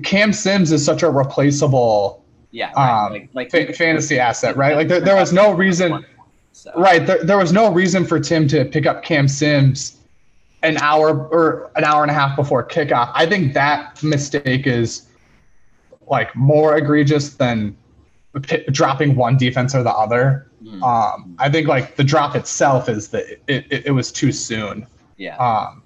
[0.04, 3.06] Cam Sims is such a replaceable Yeah, right.
[3.06, 4.76] um, like like fa- fantasy asset, right?
[4.76, 6.06] Like there, there was no reason,
[6.54, 7.06] So, right?
[7.06, 9.98] There, there was no reason for Tim to pick up Cam Sims
[10.64, 13.12] an hour or an hour and a half before kickoff.
[13.14, 15.04] I think that mistake is
[16.08, 17.78] like more egregious than
[18.40, 20.52] p- dropping one defense or the other.
[20.64, 24.32] mm, Um, I think like the drop itself is that it, it, it was too
[24.32, 24.86] soon.
[25.18, 25.38] yeah.
[25.38, 25.84] Um,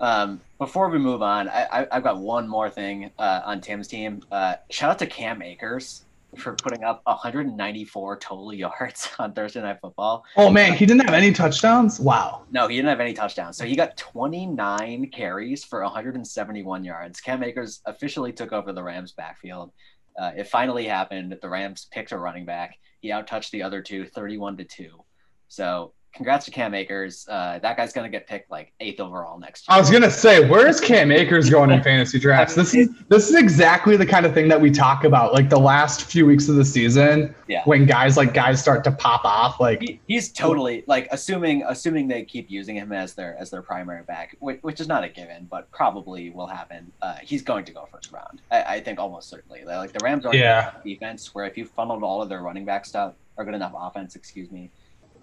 [0.00, 3.88] Um, before we move on, I, I, I've got one more thing uh, on Tim's
[3.88, 4.22] team.
[4.30, 6.06] Uh, shout out to Cam Akers
[6.38, 10.24] for putting up 194 total yards on Thursday Night Football.
[10.36, 11.98] oh man, he didn't have any touchdowns.
[12.00, 12.42] Wow.
[12.50, 13.56] No, he didn't have any touchdowns.
[13.58, 17.20] So he got 29 carries for 171 yards.
[17.20, 19.72] Cam Akers officially took over the Rams' backfield.
[20.20, 21.34] Uh, it finally happened.
[21.40, 22.78] The Rams picked a running back.
[23.00, 25.02] He outtouched the other two, 31 to two.
[25.48, 27.26] So congrats to Cam Akers.
[27.28, 29.76] Uh, that guy's gonna get picked like eighth overall next year.
[29.76, 32.54] I was gonna say, where is Cam Akers going in fantasy drafts?
[32.54, 35.58] This is this is exactly the kind of thing that we talk about, like the
[35.58, 37.62] last few weeks of the season, Yeah.
[37.64, 39.60] when guys like guys start to pop off.
[39.60, 43.62] Like, He, he's totally like assuming assuming they keep using him as their as their
[43.62, 46.90] primary back, which, which is not a given, but probably will happen.
[47.02, 48.42] Uh, he's going to go first round.
[48.50, 49.64] I, I think almost certainly.
[49.64, 50.72] Like the Rams are Yeah.
[50.84, 54.16] defense where if you funneled all of their running back stuff or good enough offense,
[54.16, 54.70] excuse me,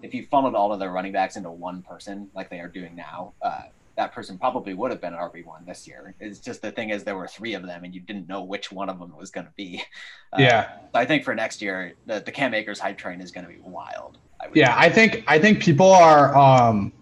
[0.02, 2.94] if you funneled all of their running backs into one person like they are doing
[2.94, 3.62] now, uh,
[3.98, 6.14] that person probably would have been an RB one this year.
[6.20, 8.70] It's just the thing is there were three of them and you didn't know which
[8.70, 9.82] one of them was going to be.
[10.30, 13.46] Uh, yeah, I think for next year, the, the Cam Akers hype train is going
[13.46, 14.18] to be wild.
[14.42, 14.74] I yeah.
[14.76, 16.92] I think I think people are um,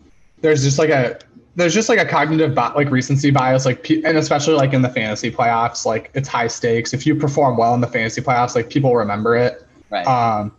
[0.43, 1.19] there's just like a
[1.57, 4.81] there's just like a cognitive bi- like recency bias, like pe- and especially like in
[4.81, 6.95] the fantasy playoffs, like it's high stakes.
[6.95, 9.67] If you perform well in the fantasy playoffs, like people remember it.
[9.91, 10.07] right.
[10.07, 10.55] Um,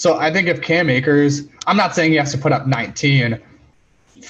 [0.00, 3.38] so I think if Cam Akers, I'm not saying he has to put up 19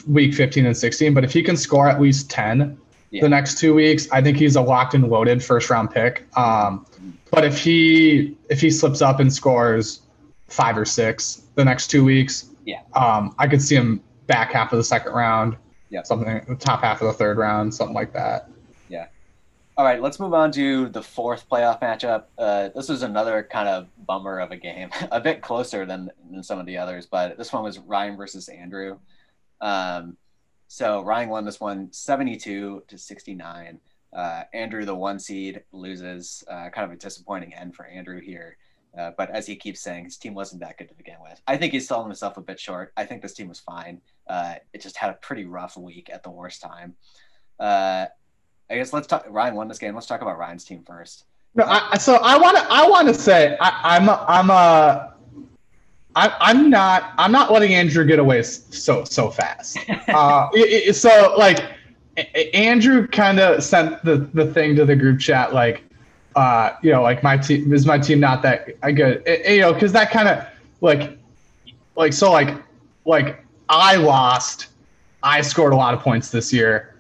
[0.09, 2.77] week 15 and 16, but if he can score at least 10
[3.13, 3.21] Yeah.
[3.23, 6.27] the next two weeks, I think he's a locked and loaded first round pick.
[6.37, 6.85] Um,
[7.31, 10.01] but if he if he slips up and scores
[10.49, 12.81] five or six the next two weeks, Yeah.
[12.95, 15.57] um, I could see him back half of the second round,
[15.91, 16.03] Yeah.
[16.03, 18.50] something top half of the third round, something like that.
[19.81, 22.25] All right, let's move on to the fourth playoff matchup.
[22.37, 26.43] Uh, this was another kind of bummer of a game, a bit closer than, than
[26.43, 28.99] some of the others, but this one was Ryan versus Andrew.
[29.63, 30.19] Um,
[30.69, 33.81] so Ryan won this one 72 to 69.
[34.13, 36.45] Uh, Andrew, the one seed, loses.
[36.47, 38.59] Uh, kind of a disappointing end for Andrew here.
[38.99, 41.41] Uh, but as he keeps saying, his team wasn't that good to begin with.
[41.47, 42.93] I think he's selling himself a bit short.
[42.99, 44.03] I think this team was fine.
[44.27, 46.97] Uh, it just had a pretty rough week at the worst time.
[47.59, 48.07] Uh,
[48.71, 49.27] I guess let's talk.
[49.29, 49.95] Ryan won this game.
[49.95, 51.25] Let's talk about Ryan's team first.
[51.57, 52.67] No, I, so I want to.
[52.71, 54.09] I want to say I, I'm.
[54.09, 55.15] A, I'm a.
[56.15, 57.13] I, I'm not.
[57.19, 59.77] I'm not letting Andrew get away so so fast.
[60.09, 61.65] uh, it- it- so like,
[62.55, 65.83] Andrew kind of sent the the thing to the group chat like,
[66.37, 69.23] uh, you know, like my team is my team not that good.
[69.27, 70.47] It- you know, because that kind of
[70.81, 71.19] like,
[71.97, 72.55] like so like,
[73.05, 74.69] like I lost.
[75.23, 76.95] I scored a lot of points this year.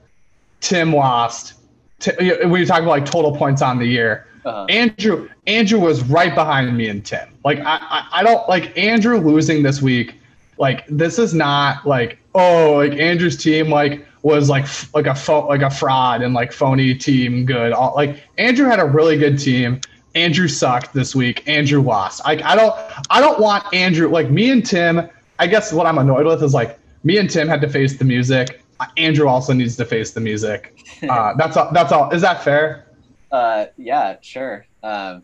[0.60, 1.54] Tim lost.
[2.00, 2.12] T-
[2.46, 6.34] when you talk about like total points on the year, Uh, Andrew Andrew was right
[6.34, 7.28] behind me and Tim.
[7.44, 10.14] Like I, I I don't like Andrew losing this week.
[10.56, 15.14] Like this is not like oh like Andrew's team like was like f- like a
[15.14, 17.72] pho- like a fraud and like phony team good.
[17.72, 19.80] All, like Andrew had a really good team.
[20.14, 21.46] Andrew sucked this week.
[21.46, 22.24] Andrew lost.
[22.24, 22.74] Like I don't
[23.10, 25.08] I don't want Andrew like me and Tim.
[25.38, 28.04] I guess what I'm annoyed with is like me and Tim had to face the
[28.04, 28.62] music.
[28.96, 30.76] Andrew also needs to face the music.
[31.08, 31.70] Uh, that's all.
[31.72, 32.10] That's all.
[32.10, 32.86] Is that fair?
[33.32, 34.66] uh, yeah, sure.
[34.82, 35.22] Um,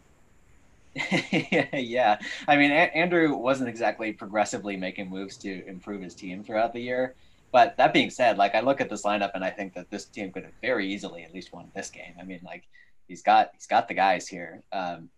[1.74, 6.72] yeah, I mean, A- Andrew wasn't exactly progressively making moves to improve his team throughout
[6.72, 7.14] the year.
[7.52, 10.06] But that being said, like I look at this lineup and I think that this
[10.06, 12.14] team could have very easily at least won this game.
[12.20, 12.64] I mean, like
[13.06, 14.62] he's got he's got the guys here.
[14.72, 15.10] Um,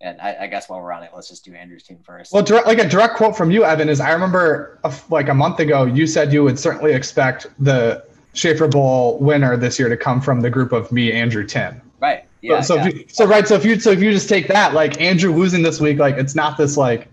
[0.00, 2.32] and I, I guess while we're on it, let's just do Andrew's team first.
[2.32, 5.34] Well, direct, like a direct quote from you, Evan, is I remember a like a
[5.34, 9.96] month ago, you said you would certainly expect the Schaefer Bowl winner this year to
[9.96, 11.80] come from the group of me, Andrew, Tim.
[12.00, 12.24] right?
[12.42, 12.60] Yeah.
[12.60, 12.88] so, yeah.
[12.88, 15.32] If you, so right, so if you so if you just take that, like Andrew
[15.32, 17.08] losing this week, like it's not this like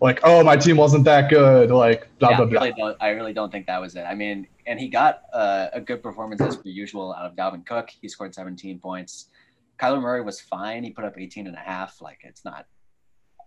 [0.00, 2.96] like oh my team wasn't that good, like blah yeah, blah I really don't.
[3.00, 4.02] I really don't think that was it.
[4.02, 7.64] I mean, and he got uh, a good performance as per usual out of Dalvin
[7.64, 7.90] Cook.
[8.00, 9.28] He scored 17 points.
[9.78, 10.84] Kyler Murray was fine.
[10.84, 12.00] He put up 18 and a half.
[12.00, 12.66] Like it's not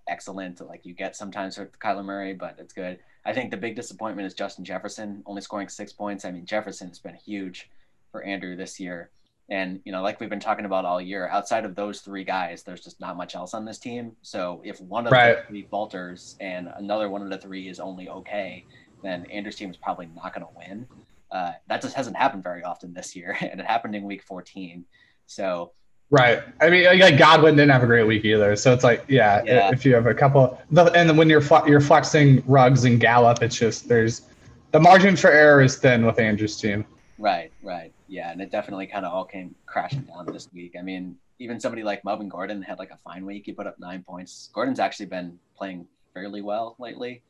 [0.08, 3.00] excellent like you get sometimes with Kyler Murray, but it's good.
[3.26, 6.26] I think the big disappointment is Justin Jefferson only scoring six points.
[6.26, 7.70] I mean, Jefferson has been huge
[8.12, 9.12] for Andrew this year.
[9.52, 12.64] And you know, like we've been talking about all year, outside of those three guys,
[12.64, 14.12] there's just not much else on this team.
[14.22, 15.38] So if one of Right.
[15.38, 18.66] the three falters and another one of the three is only okay,
[19.04, 20.88] then Andrew's team is probably not going to win.
[21.32, 24.86] Uh, that just hasn't happened very often this year, and it happened in week 14.
[25.26, 25.72] So
[26.12, 26.42] Right.
[26.60, 28.56] I mean, like Godwin didn't have a great week either.
[28.56, 29.70] So it's like, yeah, Yeah.
[29.72, 33.56] if you have a couple, and then when you're you're flexing Ruggs and Gallup, it's
[33.56, 34.24] just there's
[34.72, 36.86] the margin for error is thin with Andrew's team.
[37.20, 37.94] Right, right.
[38.08, 40.76] Yeah, and it definitely kind of all came crashing down this week.
[40.80, 43.44] I mean, even somebody like Melvin Gordon had like a fine week.
[43.46, 44.50] He put up nine points.
[44.54, 47.22] Gordon's actually been playing fairly well lately.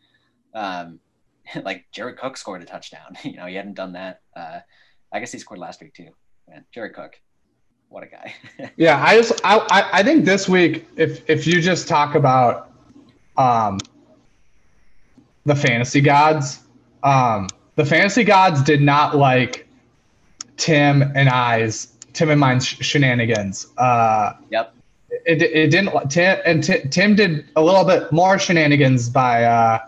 [0.53, 0.99] Um,
[1.63, 3.17] like Jared Cook scored a touchdown.
[3.23, 4.21] you know, he hadn't done that.
[4.35, 4.59] Uh,
[5.11, 6.09] I guess he scored last week too.
[6.47, 7.19] Man, Jared Cook,
[7.89, 8.33] what a guy.
[8.77, 12.71] Yeah, I just I, I I think this week if if you just talk about
[13.37, 13.79] um
[15.45, 16.59] the fantasy gods,
[17.03, 19.67] um the fantasy gods did not like
[20.57, 23.67] Tim and I's Tim and mine's sh- shenanigans.
[23.77, 24.73] Uh yep.
[25.25, 29.79] it, it didn't Tim and Ti- Tim did a little bit more shenanigans by uh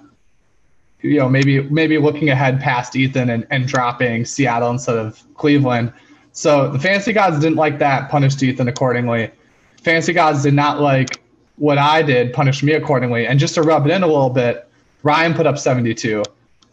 [1.02, 5.93] you know maybe maybe looking ahead past Ethan and, and dropping Seattle instead of Cleveland.
[6.34, 9.32] So the fantasy gods didn't like that, punished Ethan accordingly.
[9.84, 11.22] Fantasy gods did not like
[11.58, 13.28] what I did, punished me accordingly.
[13.28, 14.68] And just to rub it in a little bit,
[15.04, 16.24] Ryan put up 72.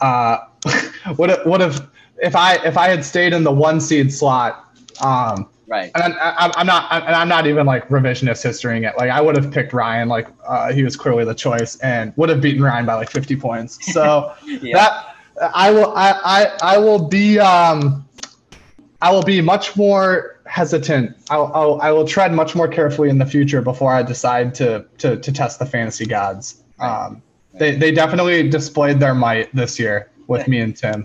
[0.01, 0.39] Uh,
[1.17, 1.81] what if, what if
[2.21, 4.65] if I if I had stayed in the one seed slot,
[5.01, 5.91] um, Right.
[5.97, 8.97] and I, I, I'm not, and I'm not even like revisionist historying it.
[8.97, 12.31] Like I would have picked Ryan, like uh, he was clearly the choice, and would
[12.31, 13.93] have beaten Ryan by like 50 points.
[13.93, 14.77] So Yeah.
[14.79, 18.08] that I will, I, I, I will be, um,
[19.01, 21.17] I will be much more hesitant.
[21.31, 24.87] I'll, I'll, I will tread much more carefully in the future before I decide to,
[24.99, 26.65] to, to test the fantasy gods.
[26.81, 27.23] Um,
[27.55, 31.05] they, they definitely displayed their might this year with me and Tim.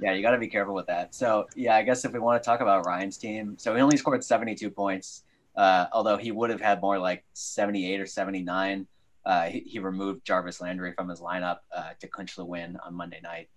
[0.00, 1.14] Yeah, you got to be careful with that.
[1.14, 3.96] So, yeah, I guess if we want to talk about Ryan's team, so he only
[3.96, 5.22] scored 72 points,
[5.56, 8.86] uh, although he would have had more like 78 or 79.
[9.24, 12.94] Uh, he, he removed Jarvis Landry from his lineup uh, to clinch the win on
[12.94, 13.48] Monday night.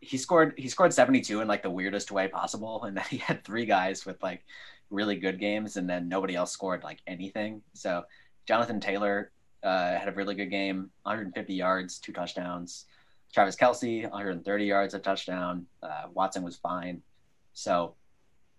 [0.00, 3.44] He scored he scored 72 in like the weirdest way possible, and then he had
[3.44, 4.44] three guys with like
[4.90, 7.62] really good games, and then nobody else scored like anything.
[7.74, 8.04] So
[8.46, 9.30] Jonathan Taylor
[9.62, 12.86] uh, had a really good game, 150 yards, two touchdowns.
[13.32, 15.66] Travis Kelce, 130 yards, a touchdown.
[15.82, 17.00] Uh, Watson was fine.
[17.52, 17.94] So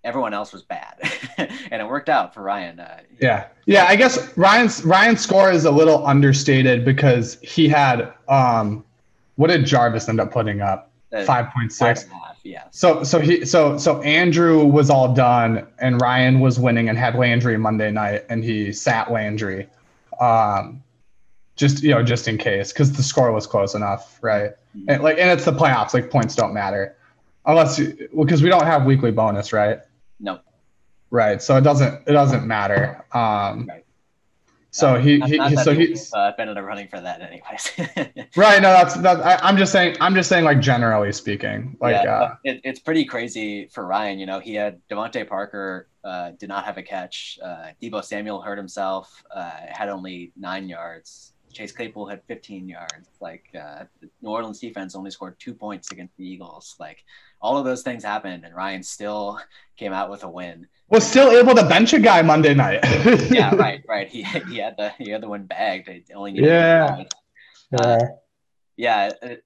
[0.03, 0.95] everyone else was bad,
[1.37, 2.79] and it worked out for Ryan.
[2.79, 3.85] Uh, Yeah, yeah.
[3.85, 8.85] I guess Ryan's Ryan's score is a little understated because he had um,
[9.35, 10.90] what did Jarvis end up putting up?
[11.25, 12.03] Five point six.
[12.03, 12.63] and a half, yeah.
[12.71, 17.15] So so he so so Andrew was all done and Ryan was winning and had
[17.15, 19.67] Landry Monday night and he sat Landry,
[20.21, 20.81] um,
[21.57, 24.51] just you know just in case because the score was close enough, right?
[24.87, 26.95] And like and it's the playoffs, like points don't matter,
[27.45, 27.77] unless
[28.17, 29.79] because we don't have weekly bonus, right?
[30.21, 30.39] No.
[31.09, 31.41] Right.
[31.41, 33.03] So it doesn't it doesn't matter.
[33.11, 33.80] Um, Right.
[34.73, 37.01] So he, Not- he, not he that so he's uh, been in the running for
[37.01, 37.71] that, anyways.
[38.37, 38.61] right.
[38.61, 39.19] No, that's that.
[39.19, 39.97] I, I'm just saying.
[39.99, 44.17] I'm just saying, like generally speaking, like yeah, uh, it, it's pretty crazy for Ryan.
[44.17, 47.37] You know, he had DeVante Parker uh, did not have a catch.
[47.43, 51.33] Uh, Deebo Samuel hurt himself, uh, had only nine yards.
[51.51, 53.09] Chase Claypool had 15 yards.
[53.19, 56.75] Like uh, the New Orleans defense only scored two points against the Eagles.
[56.79, 57.03] Like
[57.41, 59.39] all of those things happened, and Ryan still
[59.75, 60.67] came out with a win.
[60.91, 62.83] Was still able to bench a guy Monday night.
[63.31, 64.07] Yeah, right, right.
[64.07, 65.87] He, he had the he had the win bagged.
[65.89, 66.95] He only needed Yeah.
[66.97, 67.07] one.
[67.79, 67.99] Uh,
[68.77, 69.43] yeah, it,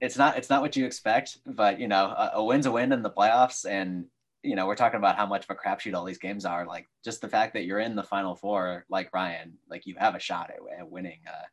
[0.00, 2.92] it's not it's not what you expect, but you know, a, a win's a win
[2.92, 4.06] in the playoffs, and
[4.42, 6.66] you know, we're talking about how much of a crapshoot all these games are.
[6.66, 10.14] Like just the fact that you're in the final four, like Ryan, like you have
[10.14, 11.44] a shot at, at winning uh,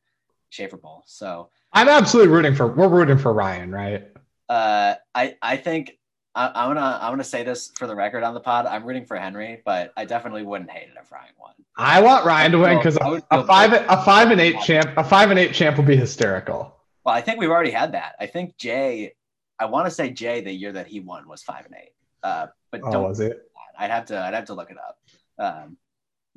[0.49, 1.03] Schaefer Bowl.
[1.05, 2.67] So I'm absolutely rooting for.
[2.67, 4.07] We're rooting for Ryan, right?
[4.49, 5.98] uh, I I think
[6.39, 8.65] I, I'm gonna I'm gonna say this for the record on the pod.
[8.65, 11.51] I'm rooting for Henry, but I definitely wouldn't hate it if Ryan won.
[11.75, 13.85] I want Ryan to win because would a five good.
[13.89, 16.73] a five and eight champ a five and eight champ will be hysterical.
[17.03, 18.15] Well, I think we've already had that.
[18.21, 19.15] I think Jay,
[19.59, 21.91] I want to say Jay, the year that he won was five and eight.
[22.23, 23.51] Uh, but Oh, don't was it?
[23.77, 24.97] I'd have to I'd have to look it up.
[25.37, 25.77] Um,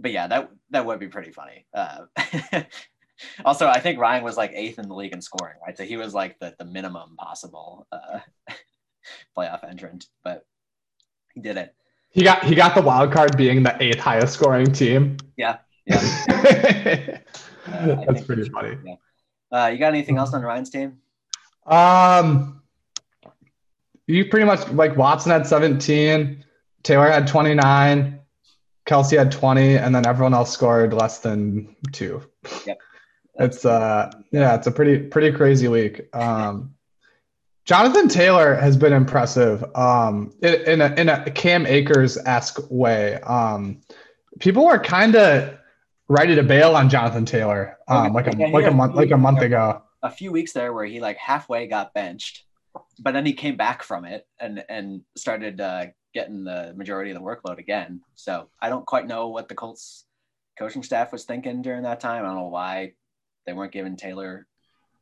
[0.00, 1.64] but yeah, that that would be pretty funny.
[1.72, 2.06] Uh,
[3.44, 5.78] also, I think Ryan was like eighth in the league in scoring, right?
[5.78, 8.18] So he was like the the minimum possible uh,
[9.36, 10.46] playoff entrant, but
[11.34, 11.74] he did it.
[12.10, 15.16] He got he got the wild card being the eighth highest scoring team.
[15.36, 17.20] Yeah, yeah.
[17.66, 18.76] That's pretty funny.
[18.84, 18.94] Yeah.
[19.50, 20.98] Uh, you got anything else on Ryan's team?
[21.66, 22.62] Um,
[24.06, 26.44] you pretty much like Watson had 17,
[26.82, 28.20] Taylor had 29,
[28.86, 32.22] Kelce had 20, and then everyone else scored less than two.
[32.66, 32.78] Yep.
[33.36, 36.14] It's uh yeah, it's a pretty pretty crazy week.
[36.14, 36.74] Um,
[37.64, 43.14] Jonathan Taylor has been impressive um, in, a in a Cam Akers esque way.
[43.20, 43.80] Um,
[44.40, 45.56] people were kind of
[46.08, 49.16] ready to bail on Jonathan Taylor um, like a Okay, like a month like a
[49.16, 49.82] month ago.
[50.02, 52.44] a few weeks there where he like halfway got benched,
[52.98, 57.16] but then he came back from it and and started uh, getting the majority of
[57.16, 58.00] the workload again.
[58.16, 60.04] So I don't quite know what the Colts
[60.58, 62.24] coaching staff was thinking during that time.
[62.24, 62.94] I don't know why
[63.46, 64.46] they weren't giving Taylor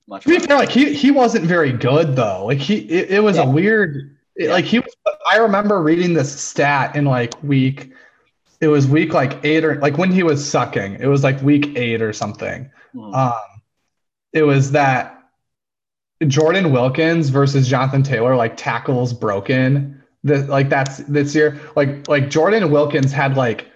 [0.09, 0.23] much.
[0.25, 2.47] To be fair, like he he wasn't very good though.
[2.47, 3.45] Like he it, it was Yeah.
[3.45, 4.17] a weird.
[4.37, 4.53] it- Yeah.
[4.53, 4.93] Like he was.
[5.31, 7.93] I remember reading this stat in like week.
[8.61, 10.95] It was week like eight or like when he was sucking.
[11.01, 12.71] It was like week eight or something.
[12.93, 13.15] Hmm.
[13.15, 13.33] Um,
[14.33, 15.17] it was that
[16.27, 20.03] Jordan Wilkins versus Jonathan Taylor like tackles broken.
[20.25, 21.59] That like that's this year.
[21.77, 23.67] Like like Jordan Wilkins had like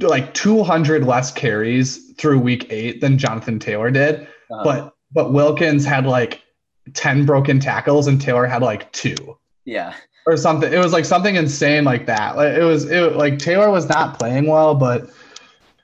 [0.00, 5.84] like 200 less carries through week eight than Jonathan Taylor did Uh, but but Wilkins
[5.84, 6.42] had like
[6.94, 9.94] 10 broken tackles and Taylor had like two yeah,
[10.26, 10.72] or something.
[10.72, 12.36] It was like something insane like that.
[12.36, 15.10] Like it was it like Taylor was not playing well, but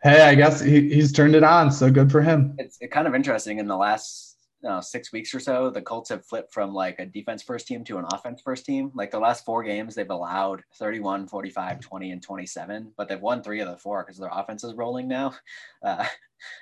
[0.03, 2.55] hey, I guess he, he's turned it on, so good for him.
[2.59, 3.59] it's kind of interesting.
[3.59, 4.37] In the last
[4.68, 7.85] uh, six weeks or so, the Colts have flipped from like a defense first team
[7.85, 8.91] to an offense first team.
[8.95, 13.43] Like the last four games, they've allowed 31, 45, 20, and 27, but they've won
[13.43, 15.35] three of the four because their offense is rolling now.
[15.83, 16.05] Uh,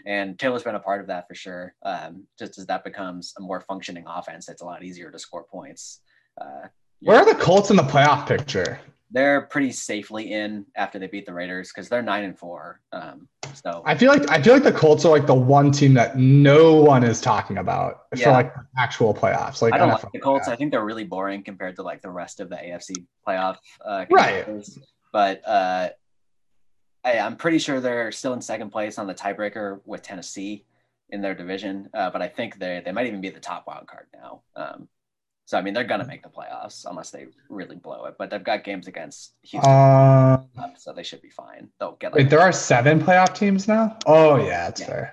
[0.07, 1.75] and Taylor's been a part of that for sure.
[1.83, 5.45] Um, just as that becomes a more functioning offense, it's a lot easier to score
[5.45, 6.01] points.
[6.41, 6.69] Uh,
[7.01, 8.79] Where are the Colts in the playoff picture?
[9.13, 12.81] they're pretty safely in after they beat the Raiders because they're nine and four.
[12.93, 15.95] Um, so I feel like I feel like the Colts are like the one team
[15.95, 18.25] that no one is talking about Yeah.
[18.25, 19.63] for like actual playoffs.
[19.63, 20.49] Like I don't NFL like the Colts.
[20.49, 20.53] playoffs.
[20.53, 23.59] I think they're really boring compared to like the rest of the AFC playoff.
[23.85, 24.45] Uh, Right.
[25.13, 25.91] But uh,
[27.07, 30.65] I, I'm pretty sure they're still in second place on the tiebreaker with Tennessee
[31.11, 31.89] in their division.
[31.95, 34.43] Uh, but I think they they might even be the top wild card now.
[34.57, 34.89] Um,
[35.45, 38.17] so I mean, they're gonna make the playoffs unless they really blow it.
[38.19, 41.69] But they've got games against Houston, Uh, up, so they should be fine.
[41.79, 43.97] They'll get like wait, there are seven playoff teams now.
[44.05, 44.87] Oh yeah, that's Yeah.
[44.87, 45.13] fair.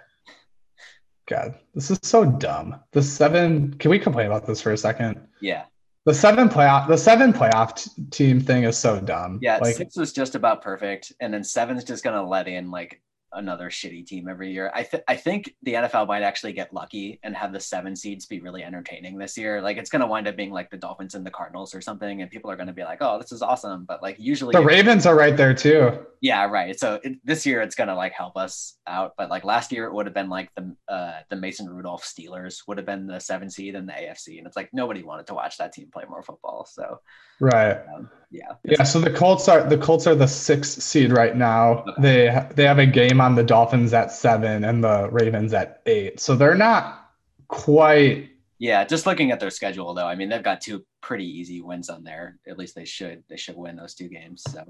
[1.30, 2.82] God, this is so dumb.
[2.92, 3.76] The seven.
[3.76, 5.26] Can we complain about this for a second?
[5.40, 5.66] yeah.
[6.06, 9.40] The seven playoff, the seven playoff t- team thing is so dumb.
[9.42, 13.02] Yeah, like six was just about perfect, and then seven's just gonna let in like
[13.36, 14.72] another shitty team every year.
[14.74, 18.26] I th- I think the NFL might actually get lucky and have the seven seeds
[18.26, 19.62] be really entertaining this year.
[19.62, 22.30] Like it's gonna wind up being like the Dolphins and the Cardinals or something, and
[22.32, 25.16] people are gonna be like, "Oh, this is awesome," but like usually, the Ravens are
[25.16, 26.06] right there too.
[26.22, 26.80] yeah, right.
[26.80, 29.94] So it, this year it's gonna like help us out, but like last year it
[29.94, 33.50] would have been like the uh, the Mason Rudolph Steelers would have been the seven
[33.50, 36.24] seed in the AFC, and it's like nobody wanted to watch that team play more
[36.24, 36.66] football.
[36.72, 37.00] So
[37.40, 37.78] Right.
[37.94, 38.84] um, yeah, Yeah.
[38.84, 41.84] So the Colts are the Colts are the sixth seed right now.
[41.84, 42.02] Okay.
[42.02, 46.20] They they have a game on the Dolphins at seven and the Ravens at eight.
[46.20, 47.12] So they're not
[47.48, 48.32] quite.
[48.58, 51.90] Yeah, just looking at their schedule though, I mean they've got two pretty easy wins
[51.90, 52.40] on there.
[52.48, 53.24] At least they should.
[53.30, 54.44] They should win those two games.
[54.50, 54.66] So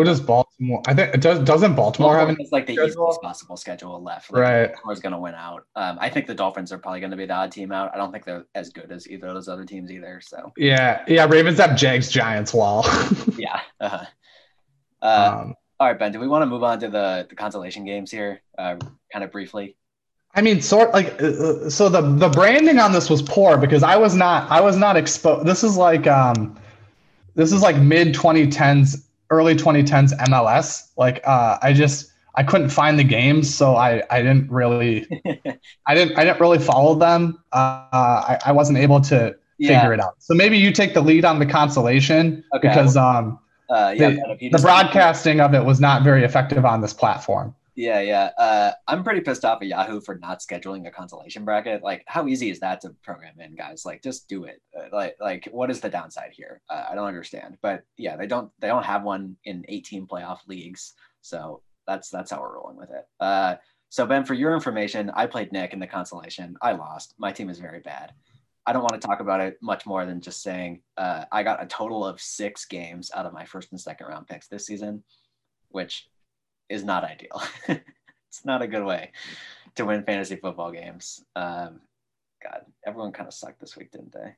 [0.00, 0.82] Who does Baltimore?
[0.86, 1.40] I think it does.
[1.40, 2.30] Doesn't Baltimore have?
[2.30, 3.08] An, it's like the schedule?
[3.08, 4.32] easiest possible schedule left.
[4.32, 4.72] Like, Right.
[4.72, 5.66] Baltimore's going to win out.
[5.76, 7.90] Um, I think the Dolphins are probably going to be the odd team out.
[7.94, 10.22] I don't think they're as good as either of those other teams either.
[10.24, 11.04] So yeah.
[11.06, 11.26] Yeah.
[11.28, 12.54] Ravens have Jags, Giants.
[12.54, 12.86] wall.
[13.36, 13.60] yeah.
[13.78, 14.04] Uh-huh.
[15.02, 16.12] Uh, um, all right, Ben.
[16.12, 18.76] Do we want to move on to the the consolation games here, uh,
[19.12, 19.76] kind of briefly?
[20.34, 23.96] I mean, sort like uh, so the the branding on this was poor because I
[23.96, 25.46] was not I was not exposed.
[25.46, 26.58] This is like um,
[27.34, 30.90] this is like mid 2010s, early 2010s MLS.
[30.96, 35.06] Like uh, I just I couldn't find the games, so I I didn't really
[35.86, 37.42] I didn't I didn't really follow them.
[37.52, 39.80] Uh, I I wasn't able to Yeah.
[39.80, 40.14] figure it out.
[40.18, 42.68] So maybe you take the lead on the consolation Okay.
[42.68, 43.38] because um
[43.70, 44.10] Uh, yeah.
[44.10, 47.54] the- Ben, if you the broadcasting of it was not very effective on this platform.
[47.80, 48.30] Yeah, yeah.
[48.36, 51.82] Uh, I'm pretty pissed off at Yahoo for not scheduling a consolation bracket.
[51.82, 53.86] Like, how easy is that to program in, guys?
[53.86, 54.60] Like, just do it.
[54.78, 56.60] Uh, like, like, what is the downside here?
[56.68, 57.56] Uh, I don't understand.
[57.62, 62.30] But yeah, they don't they don't have one in 18 playoff leagues, so that's that's
[62.30, 63.06] how we're rolling with it.
[63.18, 63.56] Uh,
[63.88, 66.56] so Ben, for your information, I played Nick in the consolation.
[66.60, 67.14] I lost.
[67.16, 68.12] My team is very bad.
[68.66, 71.62] I don't want to talk about it much more than just saying uh, I got
[71.62, 75.02] a total of six games out of my first and second round picks this season,
[75.70, 76.10] which
[76.70, 77.42] is not ideal.
[77.68, 79.10] it's not a good way
[79.74, 81.22] to win fantasy football games.
[81.36, 81.80] Um,
[82.42, 84.34] God, everyone kind of sucked this week, didn't they?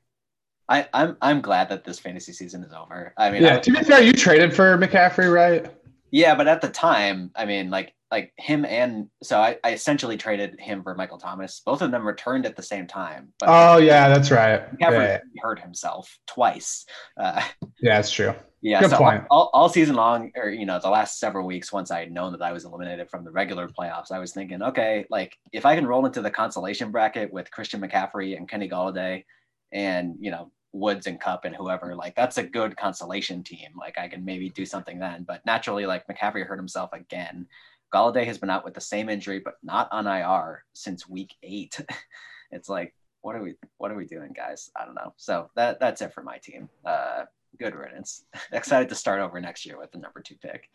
[0.67, 3.13] I, I'm I'm glad that this fantasy season is over.
[3.17, 3.55] I mean, Yeah.
[3.55, 5.71] I- To be fair, you traded for McCaffrey, right?
[6.11, 10.17] yeah, but at the time, I mean, like like him and so I, I essentially
[10.17, 11.63] traded him for Michael Thomas.
[11.65, 13.33] Both of them returned at the same time.
[13.39, 14.61] But Oh yeah, that's right.
[14.71, 16.85] McCaffrey Yeah, hurt himself twice.
[17.19, 17.41] Uh,
[17.81, 18.35] yeah, that's true.
[18.61, 19.23] Yeah, Good so point.
[19.31, 22.33] All, all season long, or you know, the last several weeks, once I had known
[22.33, 25.75] that I was eliminated from the regular playoffs, I was thinking, okay, like if I
[25.75, 29.25] can roll into the consolation bracket with Christian McCaffrey and Kenny Golladay,
[29.71, 33.71] and you know, Woods and Kupp and whoever, like that's a good consolation team.
[33.77, 35.23] Like I can maybe do something then.
[35.27, 37.47] But naturally, like McCaffrey hurt himself again.
[37.93, 41.79] Golladay has been out with the same injury, but not on IR since week eight.
[42.51, 44.69] it's like, what are we what are we doing, guys?
[44.75, 45.13] I don't know.
[45.17, 46.69] So that that's it for my team.
[46.85, 47.25] Uh,
[47.59, 48.25] good riddance.
[48.51, 50.69] Excited to start over next year with the number two pick.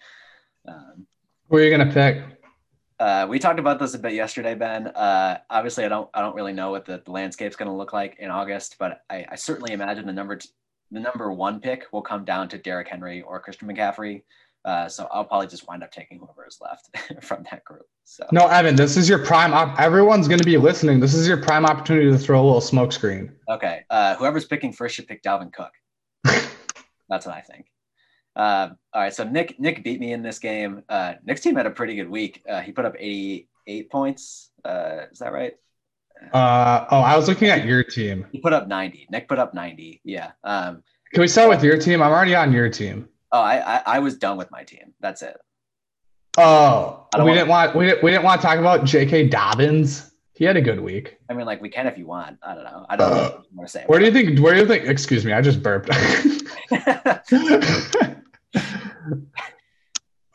[0.66, 1.06] Um,
[1.48, 2.22] Who are you gonna pick?
[3.00, 4.88] uh, we talked about this a bit yesterday, Ben.
[4.88, 7.92] Uh, obviously, I don't I don't really know what the, the landscape's going to look
[7.92, 10.48] like in August, but I, I certainly imagine the number t-
[10.90, 14.22] the number one pick will come down to Derrick Henry or Christian McCaffrey.
[14.68, 16.90] Uh, so I'll probably just wind up taking whoever is left
[17.24, 17.86] from that group.
[18.04, 19.54] So No, Evan, this is your prime.
[19.54, 21.00] Op- everyone's going to be listening.
[21.00, 23.32] This is your prime opportunity to throw a little smoke screen.
[23.48, 25.72] okay, uh, whoever's picking first should pick Dalvin Cook.
[27.08, 27.64] That's what I think.
[28.36, 30.82] Uh, all right, so Nick Nick beat me in this game.
[30.86, 32.42] Uh, Nick's team had a pretty good week.
[32.46, 34.50] Uh, he put up 88 points.
[34.66, 35.54] Uh, is that right?
[36.34, 38.26] Uh, oh, I was looking at your team.
[38.32, 39.06] He put up 90.
[39.10, 40.02] Nick put up 90.
[40.04, 40.32] Yeah.
[40.44, 40.82] Um,
[41.14, 42.02] Can we start with your team?
[42.02, 43.08] I'm already on your team.
[43.32, 44.94] Oh, I, I I was done with my team.
[45.00, 45.36] That's it.
[46.38, 49.28] Oh, we wanna- didn't want we didn't, we didn't want to talk about J.K.
[49.28, 50.10] Dobbins.
[50.34, 51.18] He had a good week.
[51.28, 52.38] I mean, like we can if you want.
[52.44, 52.86] I don't know.
[52.88, 53.84] I don't know what you want to say.
[53.88, 54.38] Where do you think?
[54.38, 54.86] Where do you think?
[54.86, 55.90] Excuse me, I just burped.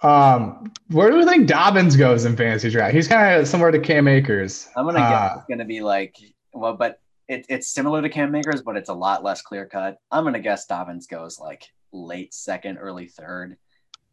[0.01, 2.93] um, where do you think Dobbins goes in fantasy draft?
[2.93, 4.67] He's kind of similar to Cam Akers.
[4.75, 6.17] I'm gonna guess Uh, it's gonna be like
[6.53, 9.97] well, but it, it's similar to Cam Akers, but it's a lot less clear cut.
[10.11, 11.63] I'm gonna guess Dobbins goes like
[11.93, 13.57] late second, early third,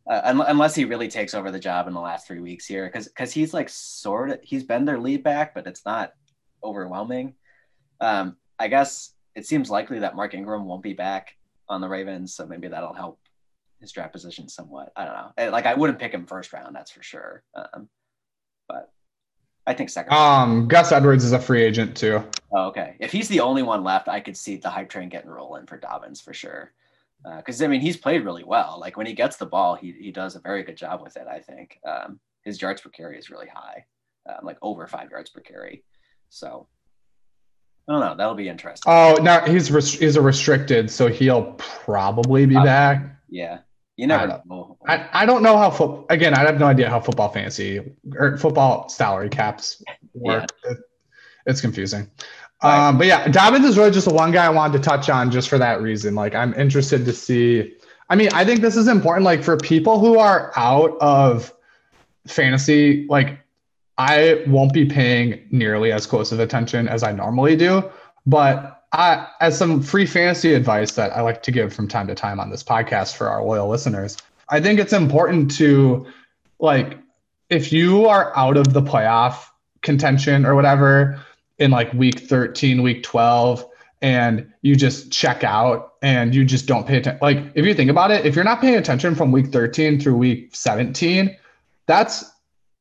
[0.09, 2.87] uh, un- unless he really takes over the job in the last three weeks here,
[2.87, 6.13] because because he's like sort of he's been their lead back, but it's not
[6.63, 7.35] overwhelming.
[8.01, 11.37] Um, I guess it seems likely that Mark Ingram won't be back
[11.69, 13.19] on the Ravens, so maybe that'll help
[13.81, 14.93] his draft position somewhat.
[14.97, 15.33] I don't know.
[15.39, 17.43] Eh, Like I wouldn't pick him first round, that's for sure.
[17.55, 17.89] Um,
[18.69, 18.93] but
[19.67, 20.13] I think second.
[20.13, 20.51] round.
[20.53, 22.23] Um, Gus Edwards is a free agent too.
[22.53, 22.97] Oh, okay.
[23.01, 25.77] If he's the only one left, I could see the hype train getting rolling for
[25.79, 26.73] Dobbins for sure.
[27.37, 28.79] Because I mean, he's played really well.
[28.81, 31.27] Like when he gets the ball, he he does a very good job with it.
[31.27, 33.85] I think um, his yards per carry is really high,
[34.29, 35.85] um, like over five yards per carry.
[36.31, 36.67] So
[37.89, 38.17] I don't know.
[38.17, 38.91] That'll be interesting.
[38.91, 43.03] Oh, now he's res- he's a restricted, so he'll probably be Uh, back.
[43.29, 43.59] yeah,
[43.97, 44.79] you never I know.
[44.87, 46.33] I, I don't know how foot again.
[46.35, 47.81] I have no idea how football fantasy
[48.17, 49.83] or football salary caps
[50.15, 50.47] work.
[50.65, 50.79] It,
[51.47, 52.11] it's confusing.
[52.63, 55.31] Um, but yeah, Dobbins is really just the one guy I wanted to touch on
[55.31, 56.15] just for that reason.
[56.15, 57.75] Like I'm interested to see.
[58.09, 59.25] I mean, I think this is important.
[59.25, 61.53] Like for people who are out of
[62.27, 63.39] fantasy, like
[63.97, 67.91] I won't be paying nearly as close of attention as I normally do.
[68.27, 72.15] But I, as some free fantasy advice that I like to give from time to
[72.15, 76.07] time on this podcast for our loyal listeners, I think it's important to
[76.59, 76.99] like
[77.49, 79.47] if you are out of the playoff
[79.83, 81.21] contention or whatever
[81.61, 83.65] in like week 13, week 12,
[84.03, 87.19] and you just check out and you just don't pay attention.
[87.23, 90.17] Like if you think about it, if you're not paying attention from week 13 through
[90.17, 91.37] week 17,
[91.87, 92.33] that's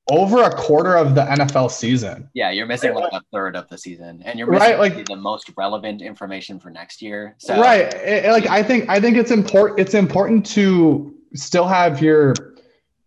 [0.09, 2.29] over a quarter of the NFL season.
[2.33, 5.15] Yeah, you're missing like a third of the season, and you're Right, missing like- the
[5.17, 7.35] most relevant information for next year.
[7.37, 12.01] So right it- like i think i think it's important it's important to still have
[12.01, 12.33] your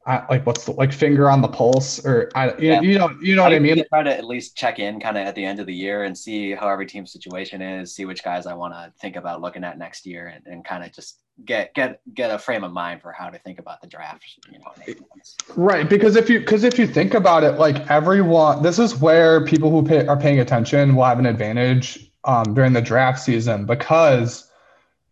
[0.07, 2.81] uh, like what's the, like finger on the pulse or I, you, Yeah.
[2.81, 5.27] you know you know what i mean Try to at least check in kind of
[5.27, 8.25] at the end of the year and see how every team's situation is, see which
[8.25, 11.21] guys I want to think about looking at next year, and, and kind of just
[11.45, 14.25] get get get a frame of mind for how to think about the draft.
[14.51, 15.37] You know, in eight months.
[15.57, 19.45] right because if you because if you think about it like everyone this is where
[19.45, 23.67] people who pay, are paying attention will have an advantage um, during the draft season
[23.67, 24.49] because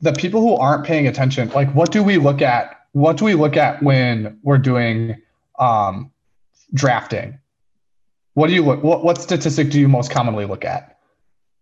[0.01, 3.35] the people who aren't paying attention like what do we look at what do we
[3.35, 5.21] look at when we're doing
[5.59, 6.11] um,
[6.75, 7.39] drafting?
[8.35, 10.99] What do you look what, what statistic do you most commonly look at?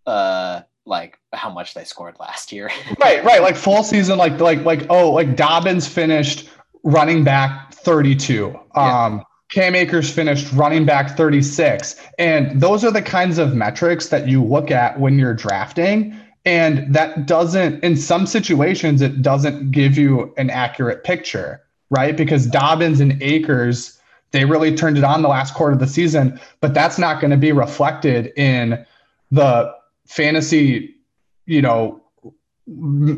[0.06, 2.70] Uh, like how much they scored last year.
[3.00, 3.42] right right.
[3.42, 6.48] Like full season like like like oh like dobbins finished
[6.84, 9.04] running back 32 Yeah.
[9.04, 14.28] um cam akers finished running back 36 and those are the kinds of metrics that
[14.28, 16.18] you look at when you're drafting
[16.48, 22.18] and that doesn't in some situations it doesn't give you an accurate picture right?
[22.18, 23.98] Because dobbins and akers
[24.30, 27.30] they really turned it on the last quarter of the season but that's not going
[27.30, 28.84] to be reflected in
[29.30, 29.72] the
[30.06, 30.94] fantasy
[31.44, 32.02] you know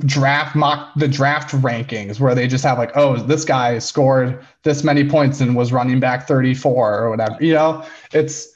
[0.07, 4.85] draft mock the draft rankings where they just have like oh this guy scored this
[4.85, 7.85] many points and was running back 34 or whatever you know?
[8.13, 8.49] It's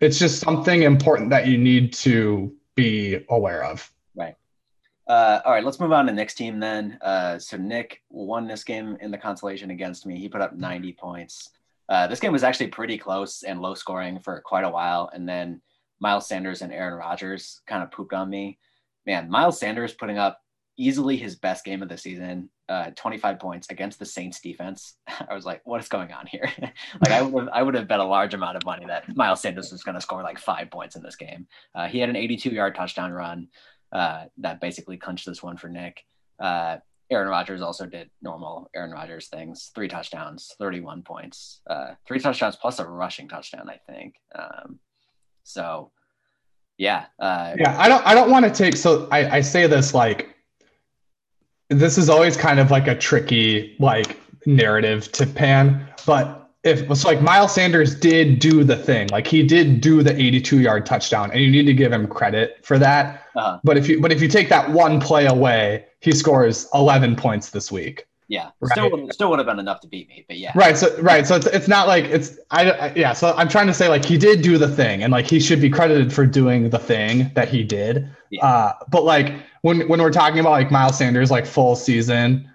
[0.00, 3.90] it's just something important that you need to be aware of
[5.10, 6.96] Uh, all right, let's move on to Nick's team then.
[7.02, 10.16] Uh, so Nick won this game in the consolation against me.
[10.20, 11.50] He put up 90 points.
[11.88, 15.28] Uh, this game was actually pretty close and low scoring for quite a while, and
[15.28, 15.60] then
[15.98, 18.60] Miles Sanders and Aaron Rodgers kind of pooped on me.
[19.04, 20.40] Man, Miles Sanders putting up
[20.76, 22.48] easily his best game of the season.
[22.68, 24.94] Uh, 25 points against the Saints defense.
[25.28, 26.48] I was like, what is going on here?
[26.60, 29.42] like I would have, I would have bet a large amount of money that Miles
[29.42, 31.48] Sanders was going to score like five points in this game.
[31.74, 33.48] Uh, he had an 82 yard touchdown run
[33.92, 36.04] uh, that basically clinched this one for Nick.
[36.38, 36.78] Uh,
[37.10, 42.56] Aaron Rodgers also did normal Aaron Rodgers things: three touchdowns, 31 points, uh, three touchdowns
[42.56, 44.14] plus a rushing touchdown, I think.
[44.34, 44.78] Um,
[45.42, 45.90] so,
[46.78, 47.76] yeah, uh, yeah.
[47.78, 48.06] I don't.
[48.06, 48.76] I don't want to take.
[48.76, 50.36] So I, I say this like
[51.68, 57.04] this is always kind of like a tricky like narrative to pan, but if it's
[57.04, 61.30] like Miles Sanders did do the thing, like he did do the 82 yard touchdown,
[61.30, 63.24] and you need to give him credit for that.
[63.34, 63.58] Uh-huh.
[63.64, 67.50] But if you but if you take that one play away, he scores 11 points
[67.50, 68.06] this week.
[68.28, 68.72] yeah, Right.
[68.72, 70.76] still would still would have been enough to beat me, but yeah, Right.
[70.76, 71.26] So right.
[71.26, 73.14] So it's it's not like it's I, I yeah.
[73.14, 75.60] So I'm trying to say like he did do the thing, and like he should
[75.62, 78.06] be credited for doing the thing that he did.
[78.30, 78.44] Yeah.
[78.44, 79.32] Uh, but like
[79.62, 82.50] when when we're talking about like Miles Sanders like full season,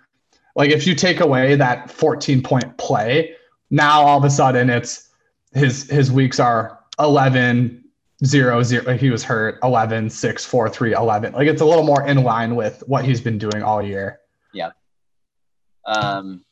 [0.55, 3.35] like if you take away that 14 point play,
[3.75, 5.09] now all of a sudden it's
[5.53, 7.83] his his weeks are 11
[8.23, 12.07] 0 0 he was hurt 11 6 4 3 11 like it's a little more
[12.07, 14.21] in line with what he's been doing all year
[14.53, 14.71] yeah
[15.85, 16.43] Um,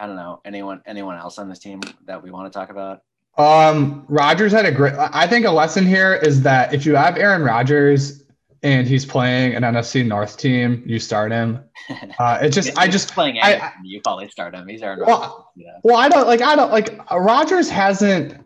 [0.00, 3.02] I don't know anyone anyone else on this team that we want to talk about.
[3.38, 4.94] Um, Rodgers had a great.
[4.98, 8.21] I think a lesson here is that if you have Aaron Rodgers
[8.62, 11.64] and he's playing an NFC North team, you start him.
[12.18, 13.38] Uh, it just, I just, playing.
[13.42, 14.68] I- Anything, you probably start him.
[14.68, 15.80] He's Aaron Well, Rodgers.
[15.82, 17.10] Well, I don't like, I don't like.
[17.10, 18.36] Rodgers hasn't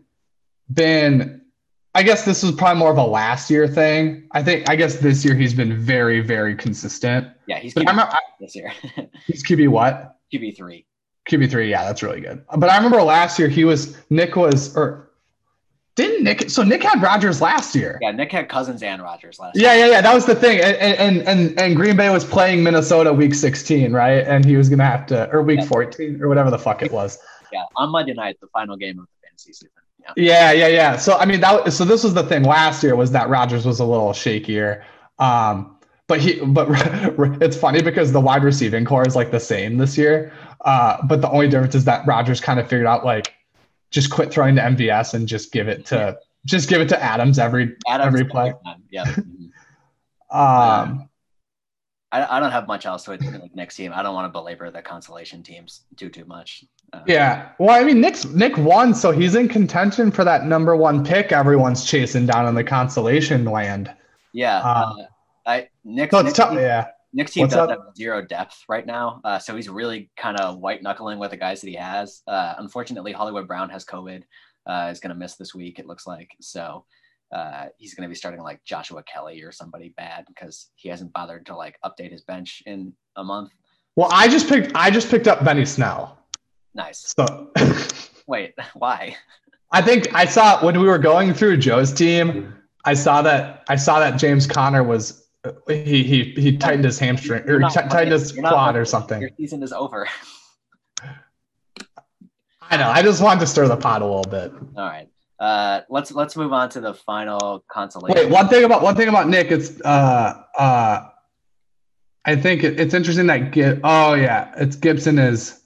[0.73, 1.41] been.
[1.93, 4.27] I guess this was probably more of a last year thing.
[4.31, 7.27] I think, I guess this year he's been very, very consistent.
[7.47, 8.71] Yeah, he's But QB I'm, I, this year.
[9.27, 10.15] he's QB what?
[10.33, 10.85] QB three.
[11.29, 11.69] QB three.
[11.69, 12.43] Yeah, that's really good.
[12.55, 15.06] But I remember last year he was Nick was or
[15.97, 16.49] didn't Nick?
[16.49, 17.97] So Nick had Rodgers last year.
[18.01, 19.55] Yeah, Nick had Cousins and Rodgers last.
[19.55, 19.65] Year.
[19.65, 20.01] Yeah, yeah, yeah.
[20.01, 20.61] That was the thing.
[20.61, 24.25] And and and and Green Bay was playing Minnesota week 16, right?
[24.25, 25.65] And he was gonna have to or week Yeah.
[25.65, 27.17] 14 or whatever the fuck it was.
[27.51, 29.69] Yeah, on Monday night, the final game of the fantasy season.
[29.99, 30.13] Yeah.
[30.15, 30.97] Yeah, yeah, yeah.
[30.97, 33.79] So I mean that so this was the thing last year was that Rodgers was
[33.79, 34.83] a little shakier.
[35.17, 35.75] Um
[36.05, 36.67] but he but
[37.41, 40.31] it's funny because the wide receiving corps is like the same this year.
[40.61, 43.33] Uh but the only difference is that Rodgers kind of figured out like
[43.91, 47.39] just quit throwing to MVS and just give it to just give it to Adams
[47.39, 48.53] every Adams every play.
[48.65, 48.83] time.
[48.91, 49.05] Yeah.
[50.31, 50.35] Mhm.
[50.35, 51.09] Um
[52.11, 53.91] I, I don't have much else with like Nick's team.
[53.93, 56.63] I don't want to belabor the consolation teams too too much.
[56.93, 57.49] Uh, Yeah.
[57.59, 61.31] Well, I mean, Nick's Nick won, so he's in contention for that number one pick.
[61.33, 63.93] Everyone's chasing down in the consolation land.
[64.33, 64.59] Yeah.
[64.59, 65.05] Uh, uh,
[65.45, 66.11] I Nick.
[66.11, 66.49] So it's Nick's tough.
[66.51, 66.87] team- Yeah.
[67.13, 67.69] Nick's team What's does up?
[67.69, 71.37] have zero depth right now, uh, so he's really kind of white knuckling with the
[71.37, 72.21] guys that he has.
[72.27, 74.23] Uh, unfortunately, Hollywood Brown has COVID.
[74.69, 75.79] Uh, is going to miss this week.
[75.79, 76.83] It looks like so.
[77.33, 81.13] Uh, he's going to be starting like Joshua Kelley or somebody bad because he hasn't
[81.13, 83.51] bothered to like update his bench in a month.
[83.95, 84.73] Well, I just picked.
[84.75, 86.17] I just picked up Benny Snell.
[86.75, 87.13] Nice.
[87.17, 87.51] So
[88.27, 89.15] Wait, why?
[89.71, 92.53] I think I saw when we were going through Joe's team.
[92.85, 93.63] I saw that.
[93.67, 95.26] I saw that James Conner was.
[95.67, 99.21] He he he tightened his hamstring or tightened his you're quad or something.
[99.21, 100.07] Your season is over.
[102.69, 102.89] I know.
[102.89, 104.51] I just wanted to stir the pot a little bit.
[104.75, 105.07] All right.
[105.39, 108.23] Uh, let's let's move on to the final consolation.
[108.23, 111.09] Wait, one thing about one thing about Nick, it's uh uh
[112.25, 115.61] I think it, it's interesting that Gib, oh yeah, it's Gibson is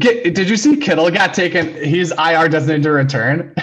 [0.00, 3.54] Gi- did you see Kittle got taken he's IR designated to return?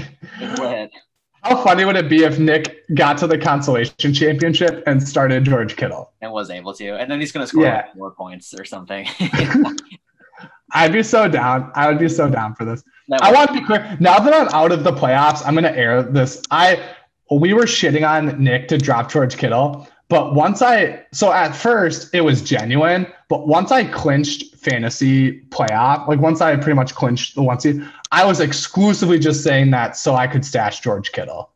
[1.43, 5.75] How funny would it be if Nick got to the consolation championship and started George
[5.75, 6.11] Kittle?
[6.21, 7.75] and was able to, and then he's gonna score Yeah.
[7.77, 9.07] like four points or something.
[10.75, 11.71] I'd be so down.
[11.75, 12.83] I would be so down for this.
[13.21, 13.95] I want to be clear.
[13.99, 16.41] Now that I'm out of the playoffs, I'm going to air this.
[16.49, 16.81] I
[17.29, 22.13] we were shitting on Nick to drop George Kittle, but once I so at first
[22.15, 27.33] it was genuine, but once I clinched fantasy playoff, like once I pretty much clinched
[27.33, 31.49] the one seed, I was exclusively just saying that so I could stash George Kittle.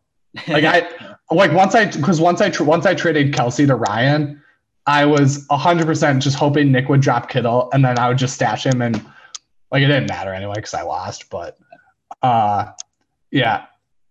[0.48, 0.90] Like I
[1.32, 4.42] like once I because once I once I traded Kelce to Ryan,
[4.88, 8.34] I was hundred percent just hoping Nick would drop Kittle and then I would just
[8.34, 8.96] stash him and
[9.72, 11.30] like it didn't matter anyway because I lost.
[11.30, 11.60] But
[12.24, 12.72] uh,
[13.30, 13.68] yeah,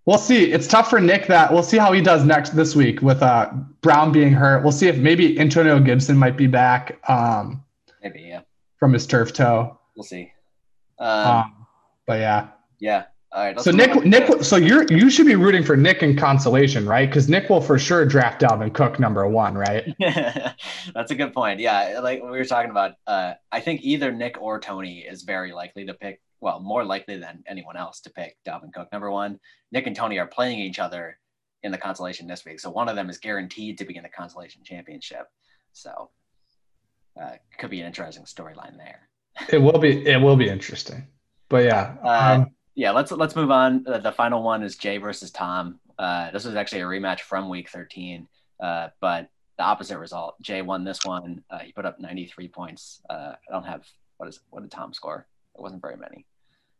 [0.06, 0.52] we'll see.
[0.52, 3.52] It's tough for Nick that we'll see how he does next this week with uh
[3.82, 4.62] Brown being hurt.
[4.62, 7.62] We'll see if maybe Antonio Gibson might be back um
[8.02, 8.40] maybe yeah,
[8.78, 9.78] from his turf toe.
[9.96, 10.32] we'll see.
[10.98, 11.66] Um, Um,
[12.06, 12.48] but yeah.
[12.78, 13.04] yeah.
[13.32, 13.60] All right.
[13.60, 17.06] So Nick, Nick, so you're you should be rooting for Nick in consolation, right?
[17.06, 19.94] Because Nick will for sure draft Dalvin Cook number one, right?
[20.94, 21.60] That's a good point.
[21.60, 25.52] Yeah, like we were talking about, uh, I think either Nick or Tony is very
[25.52, 26.22] likely to pick.
[26.40, 28.92] Well, more likely than anyone else to pick Dalvin Cook.
[28.92, 29.40] Number one,
[29.72, 31.18] Nick and Tony are playing each other
[31.62, 34.08] in the consolation this week, so one of them is guaranteed to be in the
[34.08, 35.26] consolation championship.
[35.72, 36.10] So,
[37.20, 39.08] uh, could be an interesting storyline there.
[39.50, 40.06] It will be.
[40.06, 41.08] It will be interesting.
[41.48, 43.86] But yeah, Uh, um, Yeah, let's let's move on.
[43.86, 45.80] Uh, the final one is Jay versus Tom.
[45.98, 48.28] Uh, this was actually a rematch from Week 13,
[48.62, 50.40] uh, but the opposite result.
[50.42, 51.42] Jay won this one.
[51.50, 53.00] Uh, he put up 93 points.
[53.08, 53.86] Uh, I don't have
[54.18, 55.26] what is what did Tom score?
[55.56, 56.26] It wasn't very many.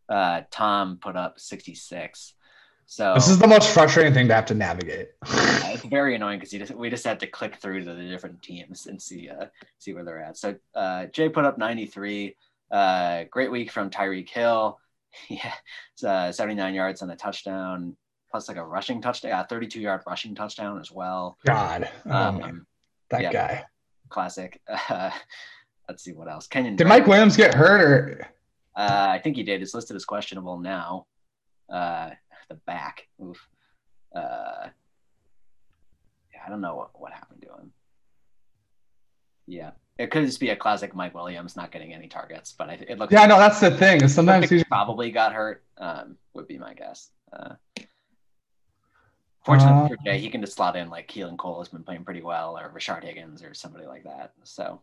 [0.09, 2.35] Uh, Tom put up 66.
[2.89, 5.09] So this is the most frustrating thing to have to navigate.
[5.27, 8.41] uh, it's very annoying because just, we just had to click through to the different
[8.43, 9.47] teams and see uh,
[9.79, 10.37] see where they're at.
[10.37, 12.37] So uh, Jay put up 93.
[12.71, 14.79] Uh, great week from Tyreek Hill.
[15.31, 15.55] Yeah,
[16.07, 17.97] uh, 79 yards and a touchdown,
[18.31, 21.39] plus like a rushing touchdown, a 32 yard rushing touchdown as well.
[21.47, 22.67] God, oh, Um,
[23.09, 23.33] that yeah.
[23.33, 23.65] guy.
[24.11, 24.61] classic.
[24.91, 25.11] Uh,
[25.89, 26.47] let's see what else.
[26.47, 26.77] Kenyon.
[26.77, 28.29] Did Mike Williams get hurt or?
[28.77, 29.63] Uh, I think he did.
[29.63, 31.07] It's listed as questionable now.
[31.73, 32.11] Uh,
[32.49, 33.09] the back.
[33.23, 33.49] Oof.
[34.15, 34.69] Uh,
[36.33, 37.73] yeah, I don't know what, what happened to him.
[39.47, 42.75] Yeah, it could just be a classic Mike Williams not getting any targets, but I,
[42.89, 43.13] it looks.
[43.13, 44.07] Yeah, no, that's the thing.
[44.09, 45.65] Sometimes he he's probably got hurt.
[45.79, 47.11] Um, would be my guess.
[47.33, 47.55] Uh,
[49.45, 52.05] fortunately Uh, for Jay, he can just slot in like Keelan Cole has been playing
[52.05, 54.33] pretty well, or Rashard Higgins, or somebody like that.
[54.43, 54.83] So,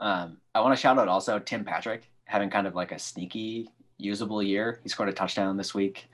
[0.00, 3.68] um, I want to shout out also Tim Patrick having kind of like a sneaky
[3.98, 4.80] usable year.
[4.82, 6.08] He scored a touchdown this week.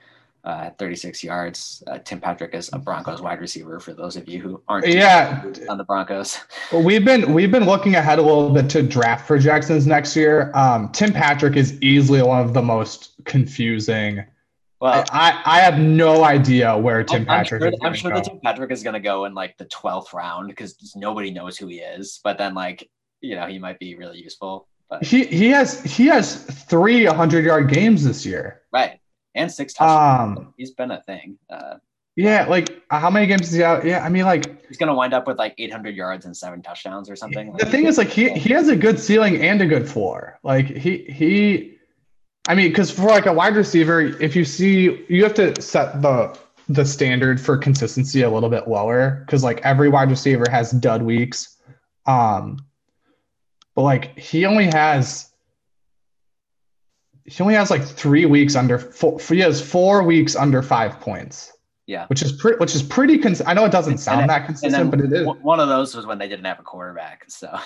[0.45, 1.83] Uh, 36 yards.
[1.89, 3.81] Uh, Tim Patrick is a Broncos wide receiver.
[3.81, 5.43] For those of you who aren't yeah.
[5.69, 6.39] on the Broncos,
[6.73, 10.53] Well, we've been we've been looking ahead a little bit to draft projections next year.
[10.55, 14.25] Um, Tim Patrick is easily one of the most confusing.
[14.81, 17.79] well, I, I have no idea where Tim I'm- I'm Patrick sure, is.
[17.83, 20.95] I'm sure that Tim Patrick is going to go in like the 12th round because
[20.95, 22.21] nobody knows who he is.
[22.23, 22.89] But then, like,
[23.27, 24.67] you know, he might be really useful.
[24.89, 28.63] But He he has he has three 100 yard games this year.
[28.73, 29.01] right,
[29.35, 30.39] and six touchdowns.
[30.39, 31.39] Um, he's been a thing.
[31.51, 31.75] Uh,
[32.15, 33.85] yeah, like how many games is he out?
[33.85, 36.63] Yeah, I mean, like he's going to wind up with like 800 yards and seven
[36.63, 37.53] touchdowns or something.
[37.59, 40.39] the thing is, like he he has a good ceiling and a good floor.
[40.43, 41.77] Like he he,
[42.49, 46.01] I mean, because for like a wide receiver, if you see, you have to set
[46.01, 50.71] the the standard for consistency a little bit lower because like every wide receiver has
[50.71, 51.57] dud weeks.
[52.07, 52.59] Um,
[53.77, 55.31] but like he only has
[57.25, 59.19] he only has like three weeks under four.
[59.21, 61.53] He has four weeks under five points,
[61.87, 62.07] yeah.
[62.07, 62.59] which is pretty.
[62.59, 63.19] Which is pretty.
[63.19, 65.27] Cons- I know it doesn't sound that consistent, but it is.
[65.27, 67.25] one- one of those was when they didn't have a quarterback.
[67.29, 67.57] So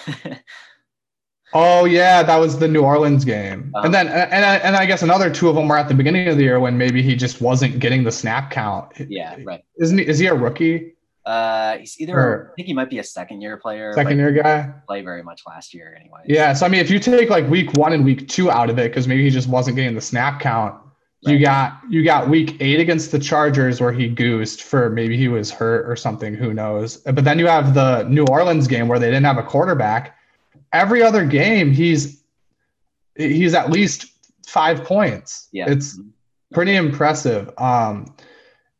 [1.53, 4.87] Oh yeah, that was the New Orleans game, Um, and then and I, and I
[4.87, 7.17] guess another two of them were at the beginning of the year when maybe he
[7.17, 8.93] just wasn't getting the snap count.
[9.09, 9.63] yeah, right.
[9.81, 10.07] isn't he?
[10.07, 10.95] Is he a rookie,
[11.27, 13.93] Uh, he's either Or- I think he might be a second year player.
[13.93, 14.73] Second year guy?
[14.87, 16.21] play very much last year anyway.
[16.27, 16.53] Yeah.
[16.55, 18.91] So I mean, if you take like week one and week two out of it,
[18.91, 20.81] because maybe he just wasn't getting the snap count,
[21.23, 25.29] you got you got week eight against the Chargers where he goosed for maybe he
[25.29, 26.35] was hurt or something.
[26.35, 26.97] Who knows?
[26.97, 30.17] But then you have the New Orleans game where they didn't have a quarterback.
[30.73, 32.23] Every other game, he's
[33.17, 34.07] he's at least
[34.47, 35.49] five points.
[35.53, 35.67] Yeah.
[35.69, 36.01] It's
[36.55, 37.51] pretty impressive.
[37.59, 38.15] Um,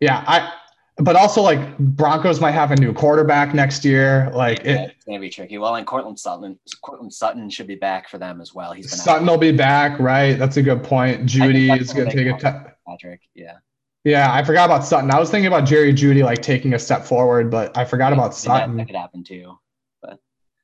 [0.01, 0.55] yeah, I.
[0.97, 4.31] But also, like Broncos might have a new quarterback next year.
[4.35, 5.57] Like Yeah, it, it's gonna be tricky.
[5.57, 8.73] Well, and Courtland Sutton, Courtland Sutton should be back for them as well.
[8.73, 9.33] He's been Sutton out.
[9.33, 10.39] will be back, right?
[10.39, 11.25] That's a good point.
[11.27, 12.65] Jeudy is gonna take a call.
[12.87, 13.21] Patrick.
[13.35, 13.59] Yeah,
[14.05, 15.11] Yeah, I forgot about Sutton.
[15.11, 18.35] I was thinking about Jerry Jeudy like taking a step forward, but I forgot about
[18.35, 18.77] Sutton.
[18.77, 19.59] that could happen too.
[20.03, 20.19] But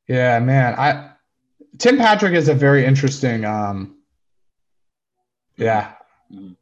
[0.09, 0.75] Yeah, man.
[0.75, 1.13] I
[1.79, 3.45] Tim Patrick is a very interesting.
[3.45, 3.97] Um,
[5.57, 5.93] yeah,
[6.31, 6.57] Mhm.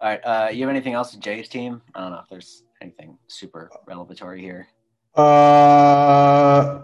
[0.00, 0.20] All right.
[0.24, 1.82] Uh, you have anything else with Jay's team?
[1.94, 4.68] I don't know if there's anything super revelatory here.
[5.16, 6.82] Uh,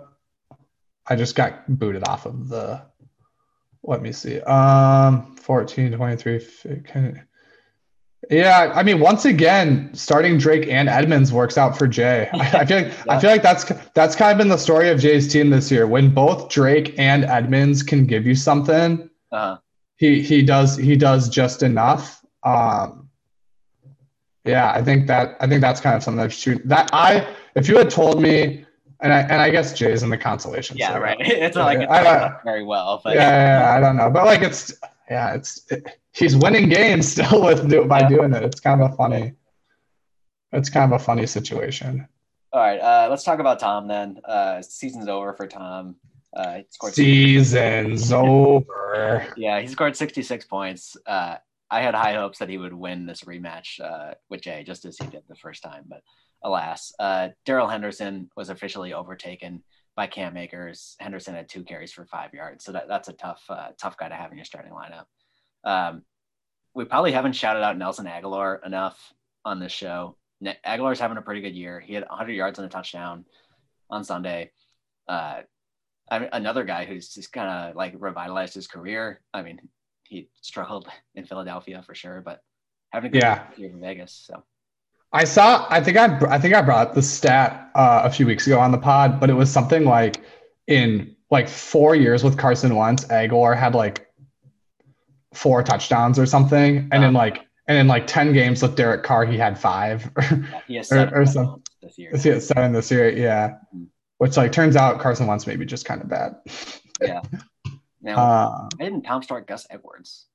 [1.09, 2.83] I just got booted off of the.
[3.85, 4.41] Let me see.
[4.41, 6.39] Um, 14, 23.
[6.41, 7.27] fi- can-
[8.29, 12.29] Yeah, I mean, once again, starting Drake and Edmonds works out for Jay.
[12.35, 13.65] I, I feel like I feel like that's
[13.95, 15.87] that's kind of been the story of Jay's team this year.
[15.87, 19.59] When both Drake and Edmonds can give you something, Uh,
[19.99, 22.25] he he does he does just enough.
[22.43, 23.06] Um,
[24.47, 27.69] yeah, I think that I think that's kind of something that shoot that I if
[27.69, 28.65] you had told me,
[29.01, 30.77] and I and I guess Jay's in the consolation.
[30.77, 31.17] yeah, so, right.
[31.21, 34.25] It's not like it's don't- very well, but yeah, yeah, yeah, I don't know, but
[34.27, 34.73] like it's
[35.11, 38.09] yeah, it's it, he's winning games still with do, by Yeah.
[38.09, 38.43] doing it.
[38.43, 39.35] It's kind of a funny.
[40.53, 42.07] It's kind of a funny situation.
[42.53, 42.79] all right.
[42.81, 44.19] Uh, let's talk about Tom then.
[44.25, 45.97] Uh, season's over for Tom.
[46.35, 49.27] Uh, he scored Season's over.
[49.37, 50.97] Yeah, he scored 66 points.
[51.07, 51.37] Uh,
[51.71, 54.97] I had high hopes that he would win this rematch uh, with Jay, just as
[54.99, 55.85] he did the first time.
[55.89, 56.03] But
[56.43, 59.63] alas, uh, Darrell Henderson was officially overtaken
[59.97, 60.97] by Cam Akers.
[61.01, 64.09] Henderson had two carries for five yards, so that, that's a tough, uh, tough guy
[64.09, 65.07] to have in your starting lineup.
[65.65, 66.03] Um,
[66.75, 69.13] we probably haven't shouted out Nelson Agholor enough
[69.45, 70.17] on this show.
[70.41, 71.81] Ne- Agholor's having a pretty good year.
[71.81, 73.25] He had 100 yards and a touchdown.
[73.89, 74.51] on Sunday.
[75.09, 75.41] Uh,
[76.11, 79.23] I mean, another guy who's just kind of like revitalized his career.
[79.33, 79.61] I mean,
[80.09, 82.41] he struggled in Philadelphia for sure, but
[82.91, 83.47] having a good Yeah.
[83.57, 84.13] year in Vegas.
[84.27, 84.43] So
[85.13, 85.67] I saw.
[85.71, 86.19] I think I.
[86.29, 89.31] I think I brought the stat uh, a few weeks ago on the pod, but
[89.31, 90.21] it was something like
[90.67, 94.07] in like four years with Carson Wentz, Agholor had like
[95.35, 99.25] four touchdowns or something, and in like and in like ten games with Derek Carr,
[99.25, 100.11] he had five.
[100.21, 102.11] yeah, he has Or- seven or some- this year.
[102.13, 103.09] He seven this year?
[103.11, 103.55] Yeah.
[103.75, 103.87] Mhm.
[104.19, 106.37] Which like turns out Carson Wentz maybe just kind of bad.
[108.07, 110.27] Now, Uh, I didn't Tom start Gus Edwards.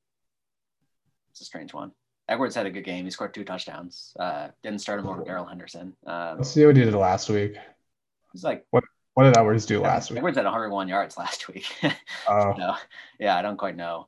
[1.32, 1.92] It's a strange one.
[2.28, 3.06] Edwards had a good game.
[3.06, 4.14] He scored two touchdowns.
[4.20, 5.96] Uh, didn't start him over Darrell Henderson.
[6.06, 7.56] Um, let's see what he did last week.
[8.34, 8.84] he's like What
[9.18, 10.18] did Edwards do last week?
[10.18, 11.66] Edwards had 101 yards last week.
[12.30, 12.76] Oh, so,
[13.20, 14.08] yeah, I don't quite know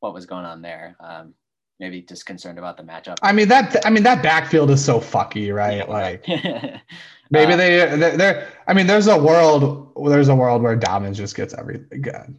[0.00, 0.96] what was going on there.
[1.00, 1.34] Um,
[1.80, 3.16] maybe just concerned about the matchup.
[3.22, 3.84] I mean that.
[3.86, 5.88] I mean that backfield is so fucky, right?
[5.88, 6.26] Like
[7.30, 8.48] maybe Uh, they they're, they're.
[8.66, 9.92] I mean, there's a world.
[10.08, 12.34] There's a world where Dobbins just gets everything good.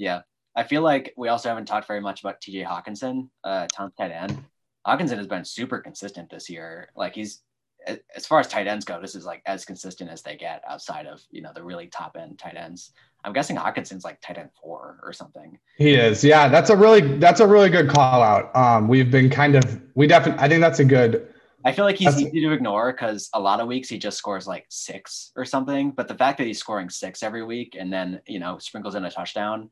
[0.00, 0.22] Yeah.
[0.56, 4.10] I feel like we also haven't talked very much about TJ Hockenson, uh, Tom's tight
[4.10, 4.42] end.
[4.86, 6.88] Hockenson has been super consistent this year.
[6.96, 7.42] Like he's,
[7.86, 11.06] as far as tight ends go, this is like as consistent as they get outside
[11.06, 12.92] of, you know, the really top end tight ends.
[13.24, 15.58] I'm guessing Hockenson's like tight end four or something.
[15.76, 16.24] He is.
[16.24, 18.54] Yeah, that's a really that's a really good call out.
[18.56, 20.42] Um, we've been kind of we definitely.
[20.42, 21.32] I think that's a good.
[21.64, 24.16] I feel like he's That's- easy to ignore because a lot of weeks he just
[24.16, 25.90] scores like six or something.
[25.90, 29.04] But the fact that he's scoring six every week and then, you know, sprinkles in
[29.04, 29.68] a touchdown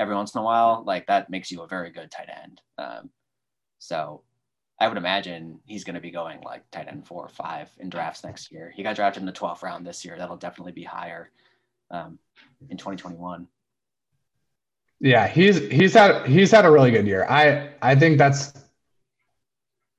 [0.00, 2.60] every once in a while, like that makes you a very good tight end.
[2.78, 3.10] Um,
[3.78, 4.22] so
[4.80, 7.90] I would imagine he's going to be going like tight end four or five in
[7.90, 8.72] drafts next year.
[8.74, 10.16] He got drafted in the 12th round this year.
[10.16, 11.30] That'll definitely be higher
[11.90, 12.18] um,
[12.70, 13.46] in 2021.
[15.02, 17.26] Yeah, he's he's had he's had a really good year.
[17.28, 18.52] I I think that's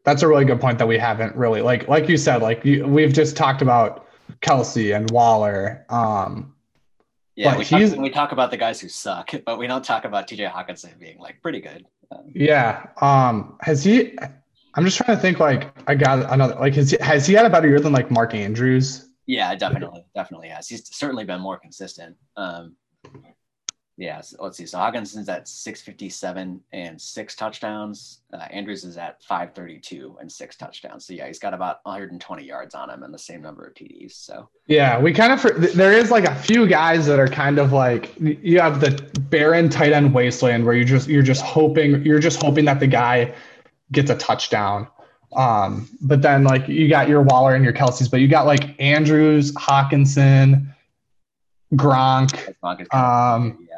[0.04, 2.88] that's a really good point that we haven't really like like you said like you,
[2.88, 4.08] we've just talked about
[4.42, 5.86] Kelce and Waller.
[5.90, 6.54] Um,
[7.42, 10.06] Yeah, But we talk, we talk about the guys who suck, but we don't talk
[10.06, 11.88] about TJ Hockenson being like pretty good.
[12.12, 12.86] Um, yeah.
[13.02, 14.16] Um, has he?
[14.76, 15.40] I'm just trying to think.
[15.40, 16.54] Like I got another.
[16.56, 19.10] Like has he, has he had a better year than like Mark Andrews?
[19.26, 20.68] Yeah, definitely, definitely has.
[20.68, 22.16] He's certainly been more consistent.
[22.38, 22.76] Um,
[24.02, 24.66] yeah, so let's see.
[24.66, 28.22] So Hockenson's at 657 and six touchdowns.
[28.34, 31.06] Uh, Andrews is at 532 and six touchdowns.
[31.06, 34.14] So yeah, he's got about 120 yards on him and the same number of TDs.
[34.14, 35.44] So Yeah, we kind of
[35.76, 38.92] there is like a few guys that are kind of like you have the
[39.30, 42.88] barren tight end wasteland where you just you're just hoping you're just hoping that the
[42.88, 43.36] guy
[43.92, 44.88] gets a touchdown.
[45.34, 48.76] Um, but then like you got your Waller and your Kelce's, but you got like
[48.80, 50.74] Andrews, Hockenson,
[51.76, 53.71] Gronk, Gronk is kind um, yeah,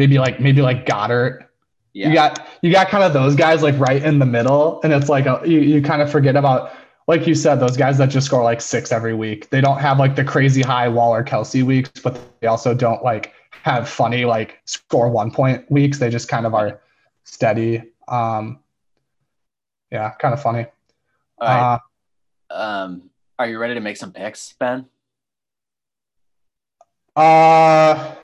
[0.00, 1.44] maybe like maybe like Goedert.
[1.92, 4.94] yeah, You got you got kind of those guys like right in the middle, and
[4.94, 6.72] it's like a, you you kind of forget about
[7.06, 9.50] like you said those guys that just score like six every week.
[9.50, 13.34] They don't have like the crazy high Waller Kelce weeks, but they also don't like
[13.50, 15.98] have funny like score one point weeks.
[15.98, 16.80] They just kind of are
[17.24, 17.82] steady.
[18.08, 18.60] Um,
[19.92, 20.64] yeah, kind of funny.
[21.38, 21.78] All right.
[22.48, 24.86] Uh, um, are you ready to make some picks, Ben?
[27.14, 28.14] Uh,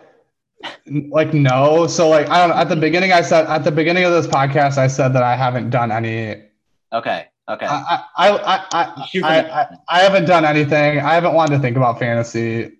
[1.10, 1.86] like no.
[1.86, 2.56] So like I don't.
[2.56, 5.36] At the beginning, I said at the beginning of this podcast, I said that I
[5.36, 6.46] haven't done any
[6.92, 7.66] Okay, okay.
[7.66, 11.00] I, I, I, I, Shoot for I, I, I haven't done anything.
[11.00, 12.78] I haven't wanted to think about fantasy.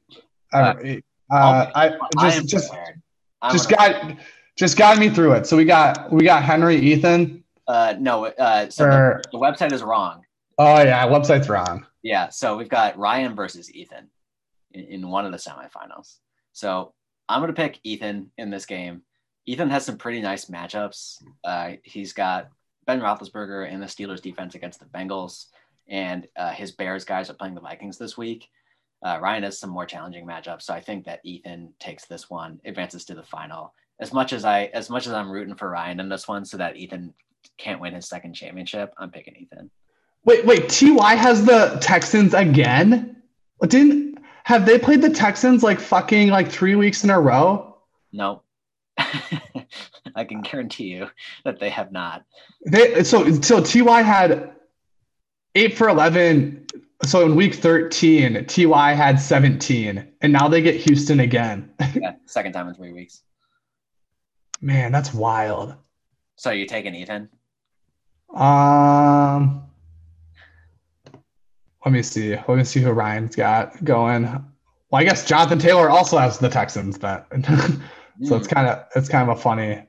[0.52, 0.74] Uh,
[1.30, 3.02] uh, I I just am just prepared.
[3.52, 4.16] Just got
[4.56, 5.46] just got me through it.
[5.46, 7.44] So we got we got Henry Ethan.
[7.66, 10.22] Uh, no, uh, so the, the website is wrong.
[10.58, 11.84] oh yeah, website's wrong.
[12.02, 14.08] Yeah, so we've got Ryan versus Ethan
[14.72, 16.18] in, in one of the semifinals.
[16.52, 16.94] So
[17.28, 19.02] I'm going to pick Ethan in this game.
[19.46, 21.22] Ethan has some pretty nice matchups.
[21.44, 22.48] Uh, he's got
[22.86, 25.46] Ben Roethlisberger and the Steelers defense against the Bengals,
[25.88, 28.48] and uh, his Bears guys are playing the Vikings this week.
[29.04, 32.60] Uh, Ryan has some more challenging matchups, so I think that Ethan takes this one,
[32.64, 33.72] advances to the final.
[34.00, 36.56] As much as I, as much as I'm rooting for Ryan in this one, so
[36.56, 37.14] that Ethan
[37.58, 39.70] can't win his second championship, I'm picking Ethan.
[40.24, 40.68] Wait, wait.
[40.68, 43.22] Ty has the Texans again.
[43.62, 44.05] Didn't
[44.46, 47.78] have they played the Texans like fucking like three weeks in a row?
[48.12, 48.42] No.
[48.96, 51.08] I can guarantee you
[51.44, 52.24] that they have not.
[52.64, 54.52] They so so Ty had
[55.56, 56.64] eight for eleven.
[57.02, 61.72] So in week thirteen, Ty had seventeen, and now they get Houston again.
[61.96, 63.22] Yeah, second time in three weeks.
[64.60, 65.74] Man, that's wild.
[66.36, 67.30] So you taking Ethan?
[68.32, 69.65] Um,
[71.86, 72.30] let me see.
[72.30, 74.24] Let me see who Ryan's got going.
[74.24, 77.28] Well, I guess Jonathan Taylor also has the Texans, but
[78.24, 79.84] so it's kind of it's kind of a funny.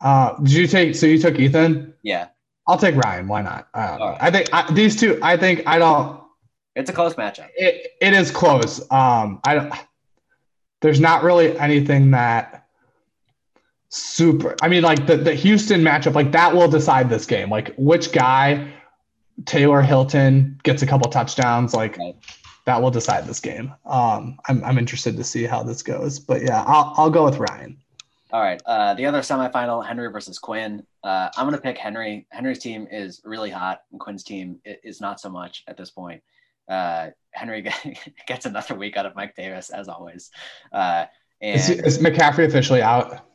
[0.00, 0.94] Uh, did you take?
[0.96, 1.92] So you took Ethan?
[2.02, 2.28] yeah.
[2.66, 3.28] I'll take Ryan.
[3.28, 3.68] Why not?
[3.74, 4.04] I, don't know.
[4.04, 4.22] All right.
[4.22, 5.18] I think I, these two.
[5.20, 6.22] I think I don't.
[6.74, 7.48] It's a close matchup.
[7.54, 8.80] It it is close.
[8.90, 9.74] Um, I don't.
[10.80, 12.66] There's not really anything that
[13.90, 14.56] super.
[14.62, 17.50] I mean, like the the Houston matchup, like that will decide this game.
[17.50, 18.72] Like which guy,
[19.44, 21.74] Taylor Hilton gets a couple touchdowns.
[21.74, 21.98] Like
[22.64, 23.74] that will decide this game.
[23.84, 26.18] Um, I'm I'm interested to see how this goes.
[26.18, 27.78] But yeah, I'll I'll go with Ryan.
[28.32, 28.62] All right.
[28.64, 30.86] Uh, the other semifinal, Henry versus Quinn.
[31.04, 32.26] Uh, I'm going to pick Henry.
[32.30, 36.22] Henry's team is really hot, and Quinn's team is not so much at this point.
[36.66, 37.70] Uh, Henry
[38.26, 40.30] gets another week out of Mike Davis, as always.
[40.72, 41.04] Uh,
[41.42, 43.26] Is, and is McCaffrey officially out?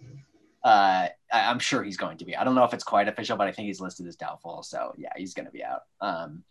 [0.63, 2.35] Uh, I- I'm sure he's going to be.
[2.35, 4.63] I don't know if it's quite official, but I think he's listed as doubtful.
[4.63, 5.83] So yeah, he's going to be out.
[6.01, 6.43] Um,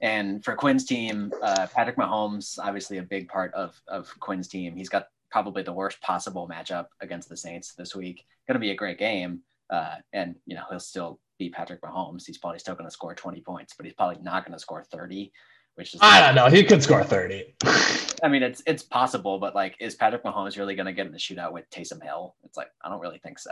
[0.00, 4.76] and for Quinn's team, uh, Patrick Mahomes, obviously a big part of of Quinn's team.
[4.76, 8.24] He's got probably the worst possible matchup against the Saints this week.
[8.46, 9.40] Going to be a great game,
[9.70, 12.26] uh, and you know he'll still be Patrick Mahomes.
[12.26, 14.84] He's probably still going to score 20 points, but he's probably not going to score
[14.84, 15.32] 30,
[15.76, 16.46] which is I don't know.
[16.48, 17.54] He could score 30.
[18.24, 21.12] I mean, it's it's possible, but like, is Patrick Mahomes really going to get in
[21.12, 22.34] the shootout with Taysom Hill?
[22.42, 23.50] It's like I don't really think so.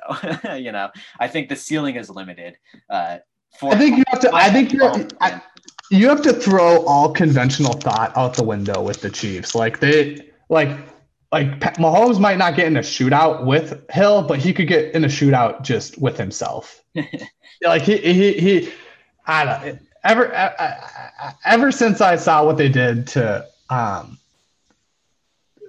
[0.57, 0.89] you know,
[1.21, 2.57] I think the ceiling is limited.
[2.89, 3.19] Uh,
[3.61, 4.35] for I think you have to.
[4.35, 4.91] I think you're.
[5.21, 5.43] I,
[5.91, 9.55] you have to throw all conventional thought out the window with the Chiefs.
[9.55, 10.71] Like they, like,
[11.33, 15.05] like Mahomes might not get in a shootout with Hill, but he could get in
[15.05, 16.83] a shootout just with himself.
[17.63, 18.73] like he, he, he.
[19.27, 19.81] I don't.
[20.05, 20.33] Ever,
[21.45, 24.19] ever since I saw what they did to, um,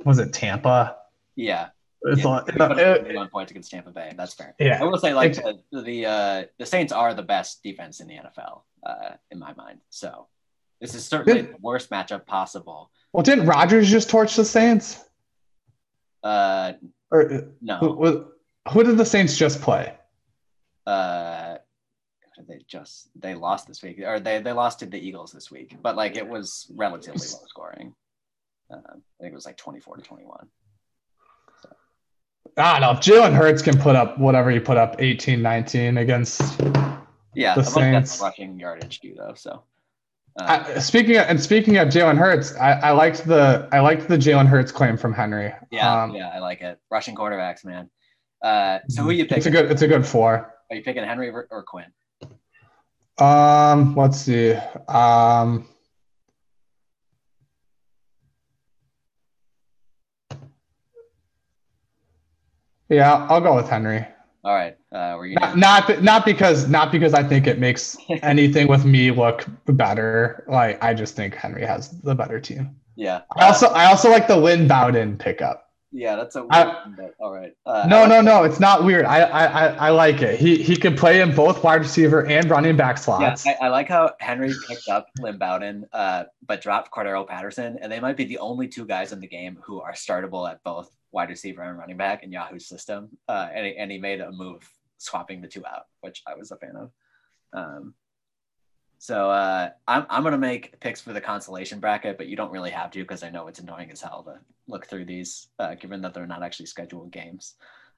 [0.06, 0.98] was it Tampa?
[1.36, 1.70] yeah,
[2.04, 2.40] It's yeah.
[2.46, 4.14] put it- 51 points against Tampa Bay.
[4.18, 4.54] That's fair.
[4.60, 4.80] yeah.
[4.82, 8.16] I will say, like the the, uh, the Saints are the best defense in the
[8.16, 9.80] NFL, uh, in my mind.
[9.90, 10.28] So
[10.82, 12.92] this is certainly Did- the worst matchup possible.
[13.14, 15.04] Well, didn't Rodgers just torch the Saints?
[16.24, 16.74] Uh,
[17.12, 18.26] Or no, who,
[18.72, 19.94] who did the Saints just play?
[20.88, 21.58] uh,
[22.48, 25.78] they just they lost this week, or they they lost to the Eagles this week,
[25.82, 27.94] but like it was relatively low scoring.
[28.74, 28.82] Um,
[29.20, 30.48] I think it was like 24 to 21.
[32.58, 32.92] I don't know.
[32.92, 36.42] If Jalen Hurts can put up whatever he put up, 18, 19 against.
[37.36, 37.74] Yeah, The a bunch that's
[38.12, 38.22] Saints.
[38.22, 39.34] rushing yardage too, though.
[39.36, 39.64] So,
[40.40, 44.08] uh, I, speaking of, and speaking of Jalen Hurts, I, I liked the I liked
[44.08, 45.52] the Jalen Hurts claim from Henry.
[45.72, 46.80] yeah, Um, yeah, I like it.
[46.92, 47.90] Rushing quarterbacks, man.
[48.44, 49.38] Uh, so who you pick?
[49.38, 50.54] It's a good it's a good four.
[50.70, 51.86] Are you picking Henry or or Quinn?
[53.18, 54.54] Um, let's see.
[54.88, 55.68] Um,
[62.94, 64.06] yeah, I'll go with Henry.
[64.46, 65.36] All right, uh, were you?
[65.36, 70.44] Not not, not because not because I think it makes anything with me look better.
[70.48, 72.76] Like I just think Henry has the better team.
[72.96, 73.22] Yeah.
[73.38, 75.72] I also I also like the Lynn Bowden pickup.
[75.94, 77.54] yeah, that's a weird I- one, but all right.
[77.66, 79.06] Uh, No, like- no, no, it's not weird.
[79.06, 80.38] I, I I I like it.
[80.40, 83.48] He he can play in both wide receiver and running back Yeah, slots.
[83.48, 87.90] I, I like how Henry picked up Lynn Bowden, uh, but dropped Cordarrelle Patterson, and
[87.92, 90.92] they might be the only two guys in the game who are startable at both
[91.14, 93.10] wide receiver and running back in Yahoo's system.
[93.30, 94.68] Uh, and, he, and he made a move
[94.98, 96.92] swapping the two out, which I was a fan of.
[97.54, 97.94] Um,
[98.98, 102.52] so uh, I'm, I'm going to make picks for the consolation bracket, but you don't
[102.52, 105.76] really have to because I know it's annoying as hell to look through these, uh,
[105.76, 107.56] given that they're not actually scheduled games.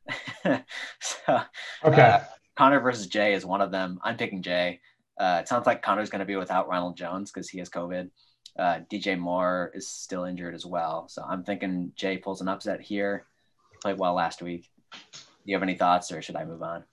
[0.44, 1.42] so,
[1.84, 2.02] okay.
[2.02, 2.20] uh,
[2.56, 4.00] Connor versus Jay is one of them.
[4.04, 4.82] I'm picking Jay.
[5.20, 8.10] Uh, it sounds like Connor's going to be without Ronald Jones because he has COVID.
[8.58, 11.08] Uh, DJ Moore is still injured as well.
[11.10, 13.26] So I'm thinking Jay pulls an upset here.
[13.82, 14.70] Played well last week.
[14.92, 14.98] Do
[15.46, 16.84] you have any thoughts or should I move on?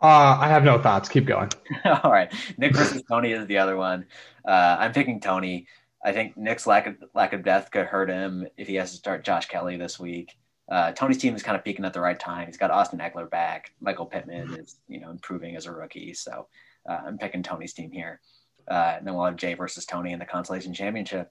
[0.00, 1.08] Uh, I have no thoughts.
[1.08, 1.50] Keep going.
[1.84, 2.32] All right.
[2.58, 4.06] Nick versus Tony is the other one.
[4.46, 5.66] Uh, I'm picking Tony.
[6.04, 8.96] I think Nick's lack of lack of depth could hurt him if he has to
[8.96, 10.36] start Josh Kelley this week.
[10.70, 12.46] Uh, Tony's team is kind of peaking at the right time.
[12.46, 13.72] He's got Austin Ekeler back.
[13.80, 16.12] Michael Pittman is, you know, improving as a rookie.
[16.12, 16.48] So
[16.88, 18.20] uh, I'm picking Tony's team here.
[18.68, 21.30] Uh, and then we'll have Jay versus Tony in the consolation championship.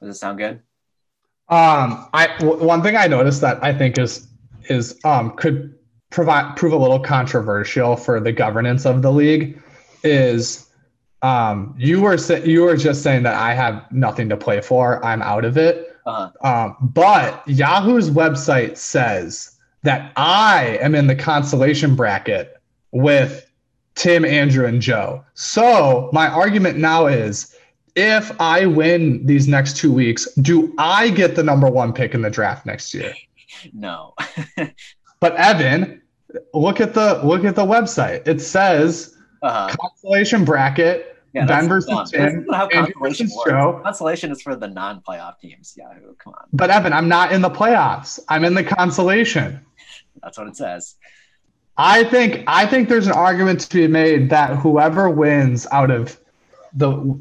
[0.00, 0.60] Does it sound good?
[1.48, 4.28] Um, I w- one thing I noticed that I think is
[4.70, 5.74] is um could
[6.10, 9.62] provide prove a little controversial for the governance of the league
[10.02, 10.70] is
[11.22, 15.04] um you were sa- you were just saying that I have nothing to play for.
[15.04, 15.96] I'm out of it.
[16.06, 22.56] Uh, Um, but Yahoo's website says that I am in the consolation bracket
[22.92, 23.43] with
[23.94, 25.24] Tim, Andrew, and Joe.
[25.34, 27.54] So my argument now is
[27.94, 32.22] if I win these next two weeks, do I get the number one pick in
[32.22, 33.14] the draft next year?
[33.72, 34.14] no.
[35.20, 36.02] But Evan,
[36.52, 38.28] look at the look at the website.
[38.28, 41.16] It says Uh, consolation bracket.
[41.32, 42.10] yeah, Ben versus.
[42.10, 43.28] Tim, That's consolation.
[43.46, 43.80] Joe.
[43.82, 45.74] Consolation is for the non-playoff teams.
[45.78, 46.44] Yahoo, come on.
[46.52, 48.20] But Evan, I'm not in the playoffs.
[48.28, 49.64] I'm in the consolation.
[50.22, 50.96] That's what it says.
[51.76, 56.18] I think I think there's an argument to be made that whoever wins out of
[56.72, 57.18] the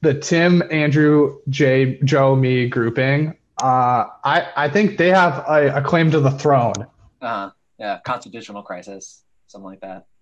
[0.00, 5.82] the Tim, Andrew, Jay, Joe, me grouping, uh, I I think they have a, a
[5.82, 6.86] claim to the throne.
[7.20, 10.06] Uh, yeah, constitutional crisis, something like that.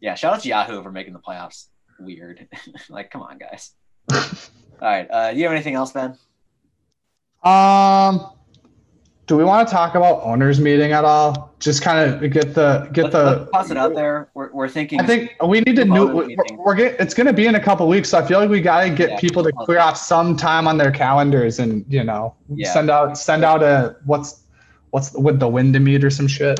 [0.00, 1.66] Yeah, shout out to Yahoo for making the playoffs
[1.98, 2.48] weird.
[2.88, 3.72] like, come on, guys.
[4.12, 4.18] All
[4.80, 5.08] right.
[5.10, 6.18] Uh, do you have anything else, Ben?
[7.44, 8.30] Um,
[9.26, 11.54] do we want to talk about owners meeting at all?
[11.60, 13.24] Just kind of get the get Let's, the.
[13.24, 14.30] let's toss it out there.
[14.34, 15.00] We're, we're thinking.
[15.00, 16.08] I think we need to new.
[16.08, 18.50] We're, we're get, it's going to be in a couple weeks, so I feel like
[18.50, 19.18] we got to get Yeah.
[19.20, 22.72] people to clear off some time on their calendars and you know Yeah.
[22.72, 24.42] send out send out a what's
[24.90, 26.58] what's with the wind to meet or some shit.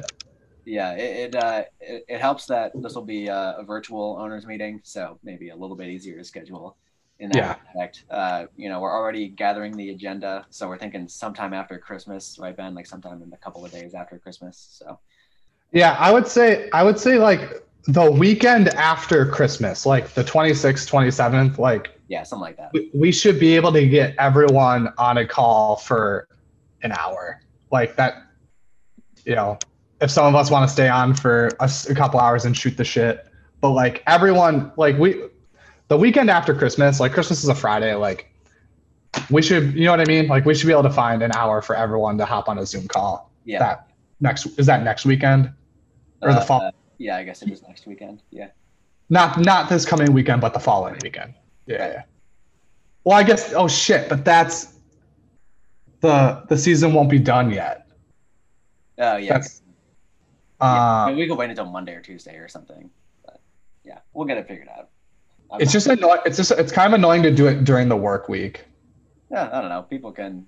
[0.65, 4.47] yeah, it it, uh, it it helps that this will be uh, a virtual owners
[4.47, 6.77] meeting, so maybe a little bit easier to schedule.
[7.23, 7.55] In that Yeah.
[7.73, 12.37] respect, uh, you know, we're already gathering the agenda, so we're thinking sometime after Christmas,
[12.41, 12.75] right, Ben?
[12.75, 14.59] Like sometime in a couple of days after Christmas.
[14.73, 14.99] So
[15.73, 20.91] Yeah, I would say I would say like the weekend after Christmas, like the 26th,
[20.91, 22.73] 27th, like yeah, something like that.
[22.73, 26.27] we, we should be able to get everyone on a call for
[26.83, 27.41] an hour.
[27.71, 28.15] Like that,
[29.25, 29.59] you know,
[30.01, 32.85] if some of us want to stay on for a couple hours and shoot the
[32.85, 33.29] shit,
[33.61, 35.23] but like everyone, like we,
[35.93, 38.33] the weekend after Christmas, like Christmas is a Friday, like
[39.31, 40.27] we should, you know what I mean?
[40.27, 42.65] Like we should be able to find an hour for everyone to hop on a
[42.65, 43.31] Zoom call.
[43.45, 43.59] Yeah.
[43.59, 45.53] That next, is that next weekend?
[46.23, 48.23] or the Uh, fall- uh, yeah, I guess it is next weekend.
[48.31, 48.49] Yeah.
[49.11, 51.35] Not not this coming weekend, but the following weekend.
[51.67, 52.03] Yeah, yeah.
[53.05, 53.53] Well, I guess.
[53.53, 54.09] Oh shit!
[54.09, 54.79] But that's
[56.01, 57.87] the the season won't be done yet.
[58.99, 59.33] Oh yeah.
[59.35, 59.61] That's-
[60.63, 60.67] yeah.
[60.67, 62.89] I Uh, mean, we could wait until Monday or Tuesday or something.
[63.27, 63.41] But
[63.85, 64.89] yeah, we'll get it figured out.
[65.53, 66.21] I'm it's just annoying.
[66.25, 68.65] It's just it's kind of annoying to do it during the work week.
[69.31, 69.83] yeah, I don't know.
[69.83, 70.47] People can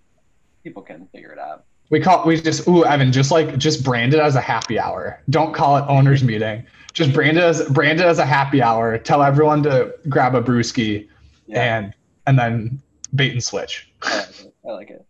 [0.62, 1.64] people can figure it out.
[1.90, 5.20] We call we just ooh Evan just like just brand it as a happy hour.
[5.30, 6.64] Don't call it owners meeting.
[6.94, 8.96] Just brand it as brand it as a happy hour.
[8.98, 11.08] Tell everyone to grab a brewski
[11.46, 11.94] Yeah, and
[12.26, 12.82] and then
[13.14, 13.92] bait and switch.
[14.02, 14.54] I like it.
[14.66, 15.06] I like it.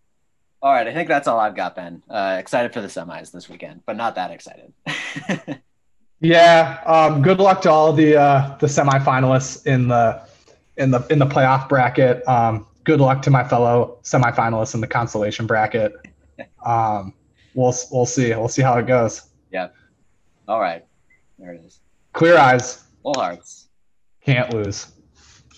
[0.60, 2.02] All right, I think that's all I've got, Ben.
[2.08, 4.72] Uh, excited for the semis this weekend, but not that excited.
[6.20, 6.80] Yeah.
[6.86, 10.22] Um, good luck to all the uh, the semifinalists in the
[10.76, 12.26] in the in the playoff bracket.
[12.28, 15.92] Um, good luck to my fellow semifinalists in the consolation bracket.
[16.66, 17.12] Um,
[17.54, 18.30] we'll we'll see.
[18.30, 19.28] We'll see how it goes.
[19.52, 19.68] Yeah.
[20.48, 20.84] All right,
[21.38, 21.78] there it is.
[22.14, 23.68] Clear eyes, Full hearts.
[24.24, 24.86] can't lose.